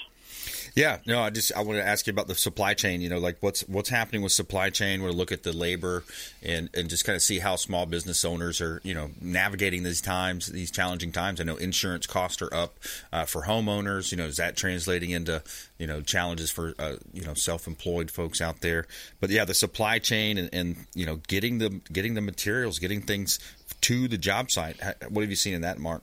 Yeah, 0.74 0.98
no, 1.06 1.20
I 1.20 1.30
just 1.30 1.52
I 1.56 1.62
want 1.62 1.78
to 1.78 1.86
ask 1.86 2.06
you 2.06 2.12
about 2.12 2.28
the 2.28 2.34
supply 2.34 2.74
chain. 2.74 3.00
You 3.00 3.08
know, 3.08 3.18
like 3.18 3.38
what's 3.40 3.62
what's 3.62 3.88
happening 3.88 4.22
with 4.22 4.32
supply 4.32 4.70
chain. 4.70 5.02
We're 5.02 5.10
look 5.10 5.32
at 5.32 5.42
the 5.42 5.52
labor 5.52 6.04
and 6.42 6.70
and 6.74 6.88
just 6.88 7.04
kind 7.04 7.16
of 7.16 7.22
see 7.22 7.38
how 7.38 7.56
small 7.56 7.86
business 7.86 8.24
owners 8.24 8.60
are 8.60 8.80
you 8.84 8.94
know 8.94 9.10
navigating 9.20 9.82
these 9.82 10.00
times, 10.00 10.46
these 10.46 10.70
challenging 10.70 11.12
times. 11.12 11.40
I 11.40 11.44
know 11.44 11.56
insurance 11.56 12.06
costs 12.06 12.40
are 12.42 12.54
up 12.54 12.78
uh, 13.12 13.24
for 13.24 13.42
homeowners. 13.42 14.12
You 14.12 14.18
know, 14.18 14.26
is 14.26 14.36
that 14.36 14.56
translating 14.56 15.10
into 15.10 15.42
you 15.78 15.86
know 15.86 16.02
challenges 16.02 16.50
for 16.50 16.74
uh, 16.78 16.96
you 17.12 17.24
know 17.24 17.34
self-employed 17.34 18.10
folks 18.10 18.40
out 18.40 18.60
there? 18.60 18.86
But 19.18 19.30
yeah, 19.30 19.44
the 19.44 19.54
supply 19.54 19.98
chain 19.98 20.38
and, 20.38 20.50
and 20.52 20.76
you 20.94 21.06
know 21.06 21.16
getting 21.26 21.58
the 21.58 21.80
getting 21.92 22.14
the 22.14 22.20
materials, 22.20 22.78
getting 22.78 23.02
things 23.02 23.40
to 23.82 24.08
the 24.08 24.18
job 24.18 24.50
site. 24.50 24.76
What 25.08 25.22
have 25.22 25.30
you 25.30 25.36
seen 25.36 25.54
in 25.54 25.62
that, 25.62 25.78
Mark? 25.78 26.02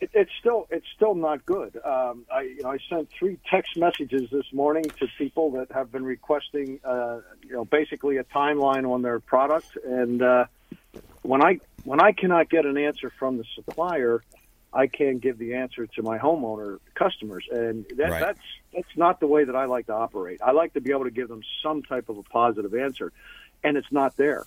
It, 0.00 0.10
it's 0.14 0.30
still 0.38 0.66
it's 0.70 0.86
still 0.96 1.14
not 1.14 1.44
good. 1.44 1.78
Um, 1.84 2.24
I 2.32 2.42
you 2.42 2.62
know 2.62 2.70
I 2.70 2.78
sent 2.88 3.10
three 3.10 3.38
text 3.50 3.76
messages 3.76 4.30
this 4.30 4.46
morning 4.52 4.84
to 4.84 5.06
people 5.18 5.50
that 5.52 5.70
have 5.72 5.92
been 5.92 6.04
requesting 6.04 6.80
uh, 6.84 7.20
you 7.42 7.52
know 7.52 7.64
basically 7.64 8.16
a 8.16 8.24
timeline 8.24 8.90
on 8.90 9.02
their 9.02 9.20
product, 9.20 9.76
and 9.84 10.22
uh, 10.22 10.46
when 11.22 11.42
I 11.44 11.60
when 11.84 12.00
I 12.00 12.12
cannot 12.12 12.48
get 12.48 12.64
an 12.64 12.78
answer 12.78 13.10
from 13.18 13.36
the 13.36 13.44
supplier, 13.54 14.22
I 14.72 14.86
can't 14.86 15.20
give 15.20 15.38
the 15.38 15.54
answer 15.54 15.86
to 15.86 16.02
my 16.02 16.18
homeowner 16.18 16.78
customers, 16.94 17.46
and 17.50 17.84
that, 17.96 18.10
Right. 18.10 18.20
that's 18.20 18.40
that's 18.74 18.96
not 18.96 19.20
the 19.20 19.26
way 19.26 19.44
that 19.44 19.56
I 19.56 19.66
like 19.66 19.86
to 19.86 19.94
operate. 19.94 20.40
I 20.42 20.52
like 20.52 20.72
to 20.74 20.80
be 20.80 20.92
able 20.92 21.04
to 21.04 21.10
give 21.10 21.28
them 21.28 21.42
some 21.62 21.82
type 21.82 22.08
of 22.08 22.16
a 22.16 22.22
positive 22.22 22.74
answer, 22.74 23.12
and 23.62 23.76
it's 23.76 23.90
not 23.92 24.16
there. 24.16 24.46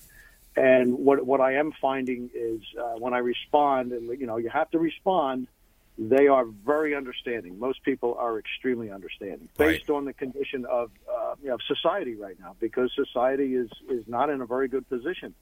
And 0.56 1.00
what 1.00 1.26
what 1.26 1.42
I 1.42 1.56
am 1.56 1.72
finding 1.82 2.30
is 2.34 2.62
uh, 2.80 3.00
when 3.00 3.14
I 3.14 3.20
respond, 3.20 3.92
and 3.92 4.20
you 4.20 4.28
know, 4.28 4.38
you 4.38 4.50
have 4.50 4.70
to 4.72 4.80
respond. 4.80 5.48
They 5.96 6.28
are 6.28 6.46
very 6.46 6.96
understanding. 6.96 7.60
Most 7.60 7.84
people 7.84 8.16
are 8.20 8.40
extremely 8.40 8.90
understanding, 8.90 9.48
based 9.58 9.92
on 9.92 10.06
the 10.06 10.14
condition 10.14 10.66
of 10.66 10.90
uh, 11.08 11.36
you 11.42 11.50
know 11.50 11.58
society 11.68 12.16
right 12.16 12.36
now, 12.40 12.56
because 12.60 12.92
society 12.96 13.56
is 13.56 13.70
is 13.90 14.08
not 14.08 14.30
in 14.30 14.42
a 14.42 14.46
very 14.46 14.68
good 14.68 14.88
position. 14.90 15.36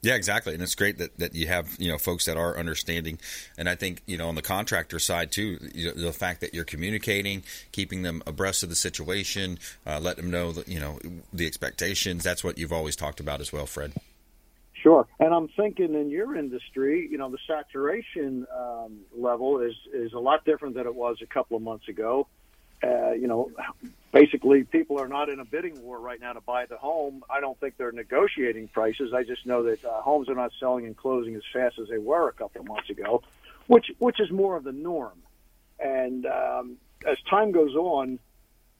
Yeah, 0.00 0.14
exactly, 0.14 0.54
and 0.54 0.62
it's 0.62 0.76
great 0.76 0.98
that, 0.98 1.18
that 1.18 1.34
you 1.34 1.48
have 1.48 1.74
you 1.78 1.90
know 1.90 1.98
folks 1.98 2.26
that 2.26 2.36
are 2.36 2.56
understanding, 2.56 3.18
and 3.56 3.68
I 3.68 3.74
think 3.74 4.02
you 4.06 4.16
know 4.16 4.28
on 4.28 4.36
the 4.36 4.42
contractor 4.42 5.00
side 5.00 5.32
too, 5.32 5.58
you 5.74 5.88
know, 5.88 6.00
the 6.00 6.12
fact 6.12 6.40
that 6.42 6.54
you're 6.54 6.64
communicating, 6.64 7.42
keeping 7.72 8.02
them 8.02 8.22
abreast 8.24 8.62
of 8.62 8.68
the 8.68 8.76
situation, 8.76 9.58
uh, 9.84 9.98
let 10.00 10.16
them 10.16 10.30
know 10.30 10.52
that 10.52 10.68
you 10.68 10.78
know 10.78 11.00
the 11.32 11.46
expectations. 11.46 12.22
That's 12.22 12.44
what 12.44 12.58
you've 12.58 12.72
always 12.72 12.94
talked 12.94 13.18
about 13.18 13.40
as 13.40 13.52
well, 13.52 13.66
Fred. 13.66 13.92
Sure, 14.72 15.08
and 15.18 15.34
I'm 15.34 15.48
thinking 15.48 15.94
in 15.94 16.10
your 16.10 16.36
industry, 16.36 17.08
you 17.10 17.18
know, 17.18 17.28
the 17.28 17.38
saturation 17.48 18.46
um, 18.56 19.00
level 19.16 19.60
is 19.60 19.74
is 19.92 20.12
a 20.12 20.20
lot 20.20 20.44
different 20.44 20.76
than 20.76 20.86
it 20.86 20.94
was 20.94 21.16
a 21.22 21.26
couple 21.26 21.56
of 21.56 21.62
months 21.64 21.88
ago. 21.88 22.28
Uh, 22.84 23.10
you 23.10 23.26
know, 23.26 23.50
basically, 24.12 24.64
people 24.64 25.00
are 25.00 25.08
not 25.08 25.28
in 25.28 25.40
a 25.40 25.44
bidding 25.44 25.80
war 25.82 26.00
right 26.00 26.20
now 26.20 26.32
to 26.32 26.40
buy 26.40 26.66
the 26.66 26.76
home. 26.76 27.22
I 27.30 27.40
don't 27.40 27.58
think 27.60 27.76
they're 27.76 27.92
negotiating 27.92 28.68
prices. 28.68 29.12
I 29.14 29.24
just 29.24 29.46
know 29.46 29.62
that 29.64 29.84
uh, 29.84 30.00
homes 30.02 30.28
are 30.28 30.34
not 30.34 30.52
selling 30.58 30.86
and 30.86 30.96
closing 30.96 31.34
as 31.34 31.42
fast 31.52 31.78
as 31.78 31.88
they 31.88 31.98
were 31.98 32.28
a 32.28 32.32
couple 32.32 32.60
of 32.60 32.68
months 32.68 32.90
ago, 32.90 33.22
which 33.66 33.86
which 33.98 34.20
is 34.20 34.30
more 34.30 34.56
of 34.56 34.64
the 34.64 34.72
norm. 34.72 35.22
And 35.78 36.26
um, 36.26 36.76
as 37.06 37.18
time 37.30 37.52
goes 37.52 37.74
on, 37.74 38.18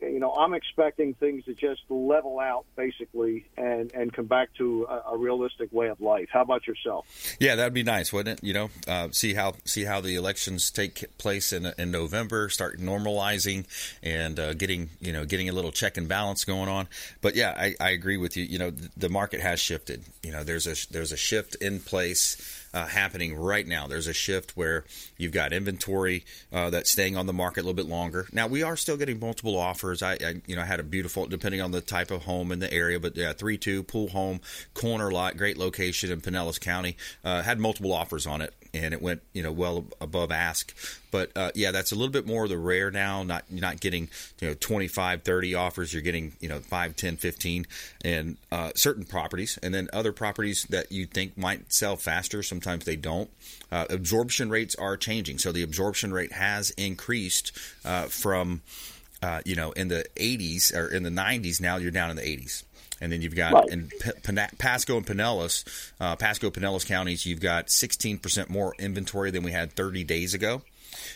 you 0.01 0.20
know, 0.20 0.32
I'm 0.32 0.55
expecting 0.55 1.14
things 1.14 1.44
to 1.46 1.55
just 1.55 1.82
level 1.88 2.38
out 2.38 2.64
basically 2.76 3.46
and, 3.57 3.92
and 3.92 4.12
come 4.12 4.26
back 4.26 4.55
to 4.55 4.86
a, 4.88 5.12
a 5.12 5.16
realistic 5.16 5.72
way 5.72 5.88
of 5.88 6.01
life. 6.01 6.28
How 6.32 6.42
about 6.42 6.66
yourself? 6.66 7.07
Yeah, 7.40 7.57
that'd 7.57 7.74
be 7.74 7.82
nice, 7.82 8.12
wouldn't 8.12 8.38
it? 8.38 8.46
You 8.46 8.55
know, 8.55 8.70
uh, 8.86 9.09
see 9.11 9.34
how 9.34 9.55
see 9.64 9.84
how 9.84 10.01
the 10.01 10.14
elections 10.14 10.70
take 10.70 11.16
place 11.18 11.53
in 11.53 11.72
in 11.78 11.90
November, 11.90 12.49
start 12.49 12.78
normalizing 12.78 13.66
and 14.03 14.38
uh, 14.38 14.55
getting 14.55 14.90
you 15.01 15.12
know 15.12 15.24
getting 15.24 15.49
a 15.49 15.53
little 15.53 15.72
check 15.72 15.96
and 15.96 16.09
balance 16.09 16.44
going 16.44 16.68
on. 16.68 16.88
But 17.20 17.34
yeah, 17.34 17.55
I, 17.57 17.74
I 17.80 17.90
agree 17.90 18.16
with 18.16 18.36
you. 18.36 18.44
You 18.44 18.59
know, 18.59 18.70
the 18.96 19.09
market 19.09 19.40
has 19.40 19.61
shifted. 19.61 20.05
You 20.22 20.32
know, 20.32 20.44
there's 20.44 20.66
a 20.66 20.92
there's 20.92 21.12
a 21.12 21.16
shift 21.16 21.57
in 21.57 21.80
place 21.80 22.57
uh, 22.75 22.87
happening 22.87 23.37
right 23.37 23.66
now. 23.66 23.87
There's 23.87 24.07
a 24.07 24.12
shift 24.12 24.57
where 24.57 24.85
you've 25.16 25.33
got 25.33 25.53
inventory 25.53 26.25
uh, 26.53 26.71
that's 26.71 26.91
staying 26.91 27.16
on 27.16 27.27
the 27.27 27.33
market 27.33 27.61
a 27.61 27.62
little 27.62 27.75
bit 27.75 27.87
longer. 27.87 28.29
Now 28.33 28.47
we 28.47 28.62
are 28.62 28.77
still 28.77 28.97
getting 28.97 29.21
multiple 29.21 29.57
offers. 29.57 30.03
I, 30.03 30.12
I 30.14 30.43
you 30.47 30.57
know 30.57 30.62
had 30.62 30.81
a 30.81 30.85
beautiful, 30.85 31.27
depending 31.27 31.61
on 31.61 31.71
the 31.71 31.81
type 31.81 32.11
of 32.11 32.25
home 32.25 32.53
in 32.53 32.59
the 32.59 32.73
area, 32.73 33.01
but 33.01 33.16
yeah, 33.16 33.33
three 33.33 33.59
two 33.59 33.83
pool 33.83 34.09
home, 34.09 34.41
corner 34.75 35.11
lot, 35.11 35.37
great 35.37 35.57
location 35.57 36.11
in 36.11 36.21
Pinellas 36.21 36.61
County. 36.61 36.97
Uh, 37.25 37.43
had 37.43 37.59
multiple 37.59 37.93
offers 37.93 38.27
on 38.27 38.41
it 38.41 38.55
and 38.75 38.93
it 38.95 39.03
went 39.03 39.23
you 39.33 39.43
know 39.43 39.53
well 39.53 39.85
above 40.01 40.31
ask. 40.31 40.75
But 41.11 41.31
uh, 41.37 41.51
yeah, 41.55 41.71
that's 41.71 41.93
a 41.93 41.95
little 41.95 42.12
bit 42.12 42.27
more 42.27 42.45
of 42.45 42.51
the 42.51 42.59
rare 42.59 42.91
now. 42.91 43.23
Not 43.23 43.45
you're 43.51 43.61
not 43.61 43.81
getting 43.81 44.09
you 44.41 44.49
know 44.49 44.55
25, 44.55 45.23
30 45.23 45.55
offers. 45.55 45.93
You're 45.93 46.03
getting 46.03 46.33
you 46.41 46.49
know 46.49 46.61
5, 46.61 46.97
10, 46.97 47.16
15, 47.16 47.66
and 48.05 48.37
uh, 48.53 48.73
certain 48.75 49.05
properties, 49.05 49.59
and 49.62 49.75
then 49.75 49.89
other 49.93 50.12
properties 50.12 50.66
that 50.71 50.93
you 50.93 51.07
think 51.07 51.37
might 51.37 51.73
sell 51.73 51.97
faster. 51.97 52.43
Sometimes 52.43 52.85
they 52.85 52.97
don't. 52.97 53.31
Uh, 53.71 53.87
absorption 53.91 54.51
rates 54.51 54.75
are 54.77 54.97
changing, 54.97 55.39
so 55.39 55.53
the 55.53 55.62
absorption 55.62 56.12
rate 56.12 56.33
has 56.33 56.71
increased 56.71 57.53
uh, 57.85 58.05
from. 58.05 58.62
Uh, 59.21 59.41
you 59.45 59.57
know, 59.57 59.73
in 59.73 59.89
the 59.89 60.07
80s 60.14 60.73
or 60.73 60.87
in 60.87 61.03
the 61.03 61.11
90s, 61.11 61.61
now 61.61 61.75
you're 61.75 61.91
down 61.91 62.09
in 62.09 62.14
the 62.14 62.23
80s. 62.23 62.62
And 63.01 63.12
then 63.12 63.22
you've 63.22 63.36
got 63.36 63.53
right. 63.53 63.68
in 63.68 63.88
P- 63.88 64.57
Pasco 64.59 64.96
and 64.96 65.07
Pinellas, 65.07 65.64
uh, 66.01 66.16
Pasco, 66.16 66.51
Pinellas 66.51 66.86
counties, 66.86 67.26
you've 67.26 67.40
got 67.40 67.66
16% 67.66 68.49
more 68.49 68.74
inventory 68.78 69.30
than 69.30 69.42
we 69.42 69.53
had 69.53 69.72
30 69.72 70.05
days 70.05 70.34
ago. 70.34 70.62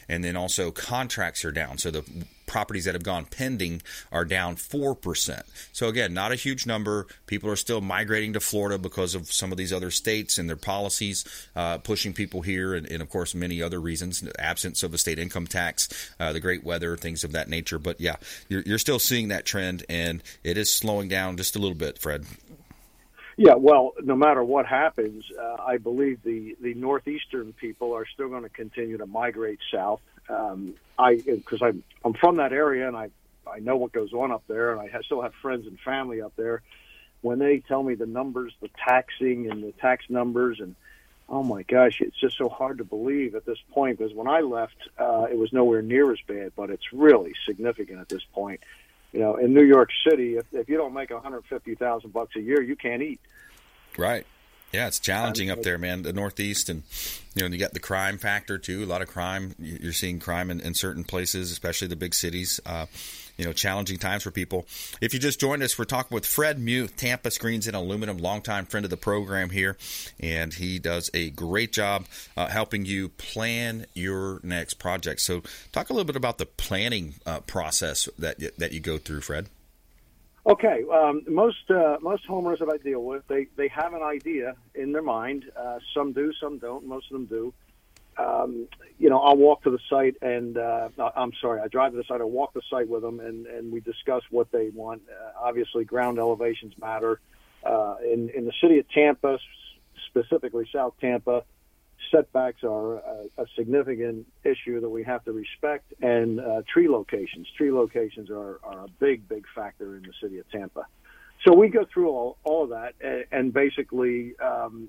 And 0.08 0.22
then 0.22 0.36
also 0.36 0.70
contracts 0.70 1.44
are 1.44 1.52
down. 1.52 1.78
So 1.78 1.90
the 1.90 2.04
properties 2.52 2.84
that 2.84 2.94
have 2.94 3.02
gone 3.02 3.24
pending 3.24 3.80
are 4.12 4.26
down 4.26 4.56
4%. 4.56 5.42
So, 5.72 5.88
again, 5.88 6.12
not 6.12 6.32
a 6.32 6.34
huge 6.34 6.66
number. 6.66 7.06
People 7.24 7.48
are 7.48 7.56
still 7.56 7.80
migrating 7.80 8.34
to 8.34 8.40
Florida 8.40 8.76
because 8.76 9.14
of 9.14 9.32
some 9.32 9.52
of 9.52 9.56
these 9.56 9.72
other 9.72 9.90
states 9.90 10.36
and 10.36 10.50
their 10.50 10.56
policies 10.56 11.24
uh, 11.56 11.78
pushing 11.78 12.12
people 12.12 12.42
here, 12.42 12.74
and, 12.74 12.86
and, 12.86 13.00
of 13.00 13.08
course, 13.08 13.34
many 13.34 13.62
other 13.62 13.80
reasons 13.80 14.22
absence 14.38 14.82
of 14.82 14.92
a 14.92 14.98
state 14.98 15.18
income 15.18 15.46
tax, 15.46 16.12
uh, 16.20 16.34
the 16.34 16.40
great 16.40 16.62
weather, 16.62 16.94
things 16.94 17.24
of 17.24 17.32
that 17.32 17.48
nature. 17.48 17.78
But 17.78 17.98
yeah, 18.02 18.16
you're, 18.50 18.62
you're 18.66 18.78
still 18.78 18.98
seeing 18.98 19.28
that 19.28 19.46
trend, 19.46 19.86
and 19.88 20.22
it 20.44 20.58
is 20.58 20.72
slowing 20.72 21.08
down 21.08 21.38
just 21.38 21.56
a 21.56 21.58
little 21.58 21.74
bit, 21.74 21.98
Fred. 21.98 22.26
Yeah, 23.38 23.54
well, 23.54 23.92
no 24.02 24.14
matter 24.14 24.44
what 24.44 24.66
happens, 24.66 25.24
uh, 25.40 25.56
I 25.66 25.78
believe 25.78 26.22
the, 26.22 26.54
the 26.60 26.74
northeastern 26.74 27.54
people 27.54 27.94
are 27.94 28.04
still 28.12 28.28
going 28.28 28.42
to 28.42 28.50
continue 28.50 28.98
to 28.98 29.06
migrate 29.06 29.58
south 29.72 30.02
um, 30.28 30.74
I 30.98 31.16
because 31.16 31.62
I'm 31.62 31.82
I'm 32.04 32.14
from 32.14 32.36
that 32.36 32.52
area 32.52 32.88
and 32.88 32.96
I 32.96 33.10
I 33.46 33.58
know 33.58 33.76
what 33.76 33.92
goes 33.92 34.12
on 34.12 34.30
up 34.32 34.44
there, 34.46 34.72
and 34.72 34.80
I 34.80 34.88
have, 34.88 35.04
still 35.04 35.22
have 35.22 35.34
friends 35.34 35.66
and 35.66 35.78
family 35.80 36.22
up 36.22 36.32
there. 36.36 36.62
When 37.20 37.38
they 37.38 37.60
tell 37.60 37.82
me 37.82 37.94
the 37.94 38.06
numbers, 38.06 38.52
the 38.60 38.70
taxing 38.86 39.50
and 39.50 39.62
the 39.62 39.72
tax 39.72 40.06
numbers, 40.08 40.60
and 40.60 40.74
oh 41.28 41.42
my 41.42 41.62
gosh, 41.62 42.00
it's 42.00 42.18
just 42.18 42.36
so 42.36 42.48
hard 42.48 42.78
to 42.78 42.84
believe 42.84 43.34
at 43.34 43.44
this 43.44 43.58
point. 43.72 43.98
Because 43.98 44.14
when 44.14 44.26
I 44.26 44.40
left, 44.40 44.76
uh, 44.98 45.26
it 45.30 45.36
was 45.36 45.52
nowhere 45.52 45.82
near 45.82 46.12
as 46.12 46.18
bad, 46.26 46.52
but 46.56 46.70
it's 46.70 46.92
really 46.92 47.32
significant 47.46 48.00
at 48.00 48.08
this 48.08 48.24
point. 48.32 48.60
You 49.12 49.20
know, 49.20 49.36
in 49.36 49.52
New 49.52 49.64
York 49.64 49.90
City, 50.08 50.36
if, 50.36 50.46
if 50.52 50.68
you 50.68 50.76
don't 50.78 50.94
make 50.94 51.10
150,000 51.10 52.12
bucks 52.12 52.34
a 52.36 52.40
year, 52.40 52.62
you 52.62 52.76
can't 52.76 53.02
eat. 53.02 53.20
Right. 53.98 54.26
Yeah, 54.72 54.86
it's 54.86 54.98
challenging 54.98 55.50
up 55.50 55.62
there, 55.62 55.76
man. 55.76 56.02
The 56.02 56.14
Northeast, 56.14 56.70
and 56.70 56.82
you 57.34 57.42
know, 57.42 57.48
you 57.48 57.58
got 57.58 57.74
the 57.74 57.80
crime 57.80 58.16
factor 58.16 58.56
too. 58.56 58.84
A 58.84 58.86
lot 58.86 59.02
of 59.02 59.08
crime. 59.08 59.54
You're 59.58 59.92
seeing 59.92 60.18
crime 60.18 60.50
in, 60.50 60.60
in 60.60 60.74
certain 60.74 61.04
places, 61.04 61.52
especially 61.52 61.88
the 61.88 61.96
big 61.96 62.14
cities. 62.14 62.58
Uh, 62.64 62.86
you 63.36 63.44
know, 63.44 63.52
challenging 63.52 63.98
times 63.98 64.22
for 64.22 64.30
people. 64.30 64.66
If 65.00 65.14
you 65.14 65.20
just 65.20 65.40
joined 65.40 65.62
us, 65.62 65.78
we're 65.78 65.84
talking 65.86 66.14
with 66.14 66.26
Fred 66.26 66.58
Muth, 66.58 66.96
Tampa 66.96 67.30
Screens 67.30 67.66
and 67.66 67.74
Aluminum, 67.74 68.18
longtime 68.18 68.66
friend 68.66 68.84
of 68.84 68.90
the 68.90 68.96
program 68.96 69.50
here, 69.50 69.76
and 70.20 70.52
he 70.52 70.78
does 70.78 71.10
a 71.14 71.30
great 71.30 71.72
job 71.72 72.06
uh, 72.36 72.48
helping 72.48 72.84
you 72.84 73.08
plan 73.08 73.86
your 73.94 74.40
next 74.42 74.74
project. 74.74 75.20
So, 75.20 75.42
talk 75.72 75.90
a 75.90 75.92
little 75.92 76.06
bit 76.06 76.16
about 76.16 76.38
the 76.38 76.46
planning 76.46 77.14
uh, 77.26 77.40
process 77.40 78.08
that 78.18 78.38
that 78.58 78.72
you 78.72 78.80
go 78.80 78.98
through, 78.98 79.22
Fred. 79.22 79.48
Okay, 80.44 80.82
um, 80.92 81.22
most 81.28 81.70
uh, 81.70 81.98
most 82.00 82.26
homeowners 82.26 82.58
that 82.58 82.68
I 82.68 82.76
deal 82.76 83.04
with, 83.04 83.22
they 83.28 83.46
they 83.56 83.68
have 83.68 83.94
an 83.94 84.02
idea 84.02 84.56
in 84.74 84.90
their 84.90 85.02
mind. 85.02 85.44
Uh, 85.56 85.78
some 85.94 86.12
do, 86.12 86.32
some 86.40 86.58
don't. 86.58 86.84
Most 86.84 87.06
of 87.12 87.12
them 87.12 87.26
do. 87.26 87.54
Um, 88.18 88.68
you 88.98 89.08
know, 89.08 89.20
I'll 89.20 89.36
walk 89.36 89.62
to 89.62 89.70
the 89.70 89.78
site, 89.88 90.16
and 90.20 90.58
uh, 90.58 90.88
I'm 91.16 91.32
sorry, 91.40 91.60
I 91.60 91.68
drive 91.68 91.92
to 91.92 91.98
the 91.98 92.04
site. 92.04 92.20
I 92.20 92.24
walk 92.24 92.54
the 92.54 92.62
site 92.68 92.88
with 92.88 93.02
them, 93.02 93.20
and 93.20 93.46
and 93.46 93.72
we 93.72 93.78
discuss 93.80 94.22
what 94.30 94.50
they 94.50 94.70
want. 94.70 95.02
Uh, 95.08 95.30
obviously, 95.40 95.84
ground 95.84 96.18
elevations 96.18 96.74
matter. 96.76 97.20
Uh, 97.64 97.94
in 98.04 98.28
in 98.30 98.44
the 98.44 98.52
city 98.60 98.80
of 98.80 98.88
Tampa, 98.90 99.38
specifically 100.08 100.68
South 100.74 100.94
Tampa, 101.00 101.44
setbacks 102.12 102.62
are 102.62 102.98
a, 102.98 103.26
a, 103.38 103.46
significant 103.56 104.26
issue 104.44 104.80
that 104.80 104.88
we 104.88 105.02
have 105.02 105.24
to 105.24 105.32
respect, 105.32 105.92
and 106.00 106.38
uh, 106.38 106.62
tree 106.72 106.88
locations. 106.88 107.48
Tree 107.56 107.72
locations 107.72 108.30
are, 108.30 108.60
are, 108.62 108.84
a 108.84 108.88
big, 109.00 109.28
big 109.28 109.44
factor 109.54 109.96
in 109.96 110.02
the 110.02 110.12
city 110.22 110.38
of 110.38 110.48
Tampa. 110.50 110.86
So 111.44 111.54
we 111.54 111.68
go 111.68 111.84
through 111.92 112.10
all, 112.10 112.36
all 112.44 112.64
of 112.64 112.70
that, 112.70 112.94
and, 113.00 113.24
and 113.32 113.52
basically, 113.52 114.34
um, 114.38 114.88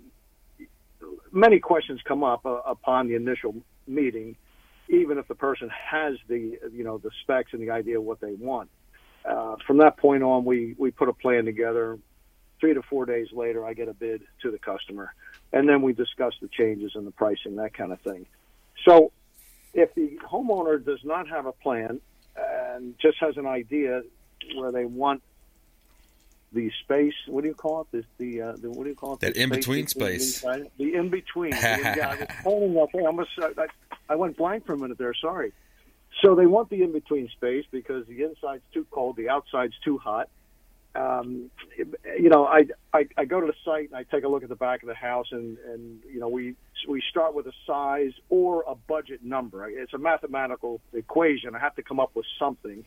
many 1.31 1.59
questions 1.59 2.01
come 2.05 2.23
up 2.23 2.45
uh, 2.45 2.59
upon 2.65 3.07
the 3.07 3.15
initial 3.15 3.55
meeting, 3.87 4.35
even 4.89 5.17
if 5.17 5.27
the 5.27 5.35
person 5.35 5.69
has 5.69 6.15
the, 6.27 6.59
you 6.71 6.83
know, 6.83 6.97
the 6.97 7.11
specs 7.21 7.53
and 7.53 7.61
the 7.61 7.71
idea 7.71 7.97
of 7.97 8.03
what 8.03 8.19
they 8.19 8.33
want. 8.33 8.69
Uh, 9.25 9.55
from 9.65 9.77
that 9.77 9.97
point 9.97 10.21
on, 10.21 10.43
we, 10.43 10.75
we 10.77 10.91
put 10.91 11.09
a 11.09 11.13
plan 11.13 11.45
together. 11.45 11.97
Three 12.59 12.73
to 12.73 12.81
four 12.83 13.05
days 13.05 13.27
later, 13.33 13.65
I 13.65 13.73
get 13.73 13.87
a 13.87 13.93
bid 13.93 14.23
to 14.41 14.51
the 14.51 14.59
customer 14.59 15.13
and 15.53 15.69
then 15.69 15.83
we 15.83 15.93
discuss 15.93 16.33
the 16.41 16.47
changes 16.49 16.93
and 16.95 17.05
the 17.05 17.11
pricing, 17.11 17.55
that 17.57 17.73
kind 17.73 17.93
of 17.93 18.01
thing. 18.01 18.25
So, 18.85 19.11
if 19.73 19.93
the 19.95 20.19
homeowner 20.29 20.83
does 20.83 20.99
not 21.03 21.29
have 21.29 21.45
a 21.45 21.51
plan 21.51 22.01
and 22.35 22.95
just 22.99 23.17
has 23.19 23.37
an 23.37 23.45
idea 23.45 24.01
where 24.55 24.71
they 24.71 24.85
want 24.85 25.21
the 26.51 26.71
space, 26.83 27.13
what 27.27 27.41
do 27.41 27.47
you 27.47 27.55
call 27.55 27.81
it? 27.81 27.87
This, 27.91 28.05
the, 28.17 28.41
uh, 28.41 28.51
the 28.53 28.69
what 28.69 28.83
do 28.83 28.89
you 28.89 28.95
call 28.95 29.13
it? 29.13 29.19
That 29.21 29.37
in 29.37 29.49
between 29.49 29.87
space. 29.87 30.43
The 30.77 30.95
in 30.95 31.09
between. 31.09 31.51
yeah, 31.51 32.15
I 32.43 32.47
was 32.47 32.89
I, 32.93 32.99
almost, 32.99 33.31
I, 33.39 33.67
I 34.09 34.15
went 34.15 34.37
blank 34.37 34.65
for 34.65 34.73
a 34.73 34.77
minute 34.77 34.97
there. 34.97 35.13
Sorry. 35.13 35.53
So 36.21 36.35
they 36.35 36.45
want 36.45 36.69
the 36.69 36.81
in 36.83 36.91
between 36.91 37.29
space 37.29 37.65
because 37.71 38.05
the 38.07 38.23
inside's 38.23 38.63
too 38.73 38.85
cold, 38.91 39.17
the 39.17 39.29
outside's 39.29 39.73
too 39.83 39.97
hot 39.97 40.29
um, 40.95 41.49
you 41.77 42.29
know, 42.29 42.45
I, 42.45 42.65
I 42.93 43.07
I 43.17 43.25
go 43.25 43.41
to 43.41 43.47
the 43.47 43.55
site 43.65 43.89
and 43.89 43.95
I 43.95 44.03
take 44.03 44.23
a 44.23 44.27
look 44.27 44.43
at 44.43 44.49
the 44.49 44.55
back 44.55 44.83
of 44.83 44.89
the 44.89 44.95
house, 44.95 45.27
and 45.31 45.57
and 45.67 45.99
you 46.11 46.19
know 46.19 46.27
we 46.27 46.55
we 46.87 47.01
start 47.09 47.33
with 47.33 47.47
a 47.47 47.53
size 47.65 48.11
or 48.29 48.63
a 48.67 48.75
budget 48.75 49.23
number. 49.23 49.67
It's 49.67 49.93
a 49.93 49.97
mathematical 49.97 50.81
equation. 50.93 51.55
I 51.55 51.59
have 51.59 51.75
to 51.75 51.83
come 51.83 51.99
up 51.99 52.11
with 52.13 52.25
something, 52.37 52.85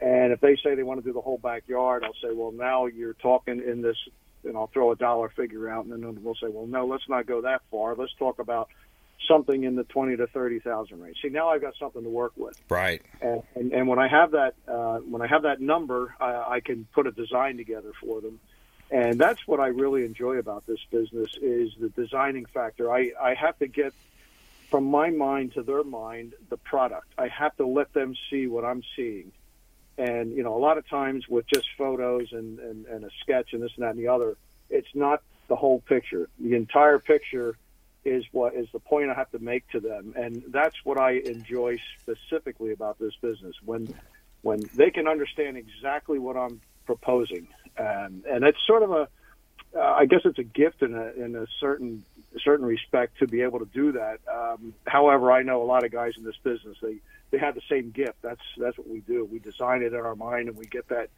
and 0.00 0.32
if 0.32 0.40
they 0.40 0.56
say 0.56 0.74
they 0.74 0.82
want 0.82 1.00
to 1.00 1.08
do 1.08 1.12
the 1.12 1.20
whole 1.20 1.38
backyard, 1.38 2.02
I'll 2.04 2.14
say, 2.14 2.34
well, 2.34 2.50
now 2.50 2.86
you're 2.86 3.14
talking 3.14 3.62
in 3.64 3.80
this, 3.80 3.96
and 4.44 4.56
I'll 4.56 4.70
throw 4.72 4.90
a 4.90 4.96
dollar 4.96 5.28
figure 5.28 5.68
out, 5.68 5.84
and 5.84 5.92
then 5.92 6.18
we'll 6.22 6.34
say, 6.34 6.48
well, 6.48 6.66
no, 6.66 6.86
let's 6.86 7.08
not 7.08 7.26
go 7.26 7.42
that 7.42 7.62
far. 7.70 7.94
Let's 7.94 8.14
talk 8.18 8.40
about 8.40 8.68
something 9.28 9.64
in 9.64 9.76
the 9.76 9.84
twenty 9.84 10.16
to 10.16 10.26
thirty 10.26 10.58
thousand 10.58 11.00
range. 11.00 11.18
See, 11.22 11.28
now 11.28 11.48
I've 11.48 11.60
got 11.60 11.74
something 11.78 12.02
to 12.02 12.08
work 12.08 12.32
with. 12.36 12.60
Right. 12.68 13.02
And 13.20 13.42
and, 13.54 13.72
and 13.72 13.88
when 13.88 13.98
I 13.98 14.08
have 14.08 14.32
that 14.32 14.54
uh, 14.68 14.98
when 14.98 15.22
I 15.22 15.26
have 15.26 15.42
that 15.42 15.60
number, 15.60 16.14
I, 16.20 16.56
I 16.56 16.60
can 16.60 16.86
put 16.92 17.06
a 17.06 17.12
design 17.12 17.56
together 17.56 17.92
for 18.00 18.20
them. 18.20 18.40
And 18.88 19.18
that's 19.18 19.44
what 19.48 19.58
I 19.58 19.66
really 19.66 20.04
enjoy 20.04 20.36
about 20.36 20.64
this 20.66 20.78
business 20.92 21.36
is 21.42 21.72
the 21.80 21.88
designing 21.88 22.46
factor. 22.46 22.92
I, 22.92 23.10
I 23.20 23.34
have 23.34 23.58
to 23.58 23.66
get 23.66 23.92
from 24.70 24.84
my 24.84 25.10
mind 25.10 25.54
to 25.54 25.64
their 25.64 25.82
mind 25.82 26.34
the 26.50 26.56
product. 26.56 27.08
I 27.18 27.26
have 27.26 27.56
to 27.56 27.66
let 27.66 27.92
them 27.92 28.14
see 28.30 28.46
what 28.46 28.64
I'm 28.64 28.82
seeing. 28.94 29.32
And, 29.98 30.36
you 30.36 30.44
know, 30.44 30.54
a 30.54 30.62
lot 30.62 30.78
of 30.78 30.88
times 30.88 31.26
with 31.28 31.46
just 31.52 31.66
photos 31.76 32.28
and, 32.30 32.60
and, 32.60 32.86
and 32.86 33.04
a 33.04 33.10
sketch 33.22 33.54
and 33.54 33.60
this 33.60 33.72
and 33.76 33.84
that 33.84 33.90
and 33.90 33.98
the 33.98 34.06
other, 34.06 34.36
it's 34.70 34.94
not 34.94 35.20
the 35.48 35.56
whole 35.56 35.80
picture. 35.80 36.28
The 36.38 36.54
entire 36.54 37.00
picture 37.00 37.56
is 38.06 38.24
what 38.32 38.54
is 38.54 38.68
the 38.72 38.78
point 38.78 39.10
I 39.10 39.14
have 39.14 39.30
to 39.32 39.38
make 39.38 39.68
to 39.70 39.80
them, 39.80 40.14
and 40.16 40.42
that's 40.48 40.76
what 40.84 40.98
I 40.98 41.12
enjoy 41.12 41.78
specifically 42.00 42.72
about 42.72 42.98
this 42.98 43.14
business 43.20 43.54
when 43.64 43.94
when 44.42 44.60
they 44.74 44.90
can 44.90 45.08
understand 45.08 45.56
exactly 45.56 46.18
what 46.18 46.36
I'm 46.36 46.60
proposing, 46.84 47.48
and 47.76 48.44
it's 48.44 48.58
sort 48.66 48.82
of 48.82 48.92
a 48.92 49.08
uh, 49.76 49.80
I 49.80 50.06
guess 50.06 50.20
it's 50.24 50.38
a 50.38 50.44
gift 50.44 50.82
in 50.82 50.94
a 50.94 51.24
in 51.24 51.34
a 51.36 51.46
certain 51.60 52.04
certain 52.44 52.64
respect 52.64 53.18
to 53.18 53.26
be 53.26 53.42
able 53.42 53.58
to 53.58 53.66
do 53.66 53.92
that. 53.92 54.20
Um, 54.32 54.74
however, 54.86 55.32
I 55.32 55.42
know 55.42 55.62
a 55.62 55.64
lot 55.64 55.84
of 55.84 55.90
guys 55.90 56.12
in 56.16 56.24
this 56.24 56.36
business 56.42 56.76
they 56.80 56.96
they 57.30 57.38
have 57.38 57.54
the 57.54 57.62
same 57.68 57.90
gift. 57.90 58.22
That's 58.22 58.40
that's 58.56 58.78
what 58.78 58.88
we 58.88 59.00
do. 59.00 59.24
We 59.24 59.38
design 59.38 59.82
it 59.82 59.92
in 59.92 60.00
our 60.00 60.14
mind, 60.14 60.48
and 60.48 60.56
we 60.56 60.66
get 60.66 60.88
that 60.88 61.10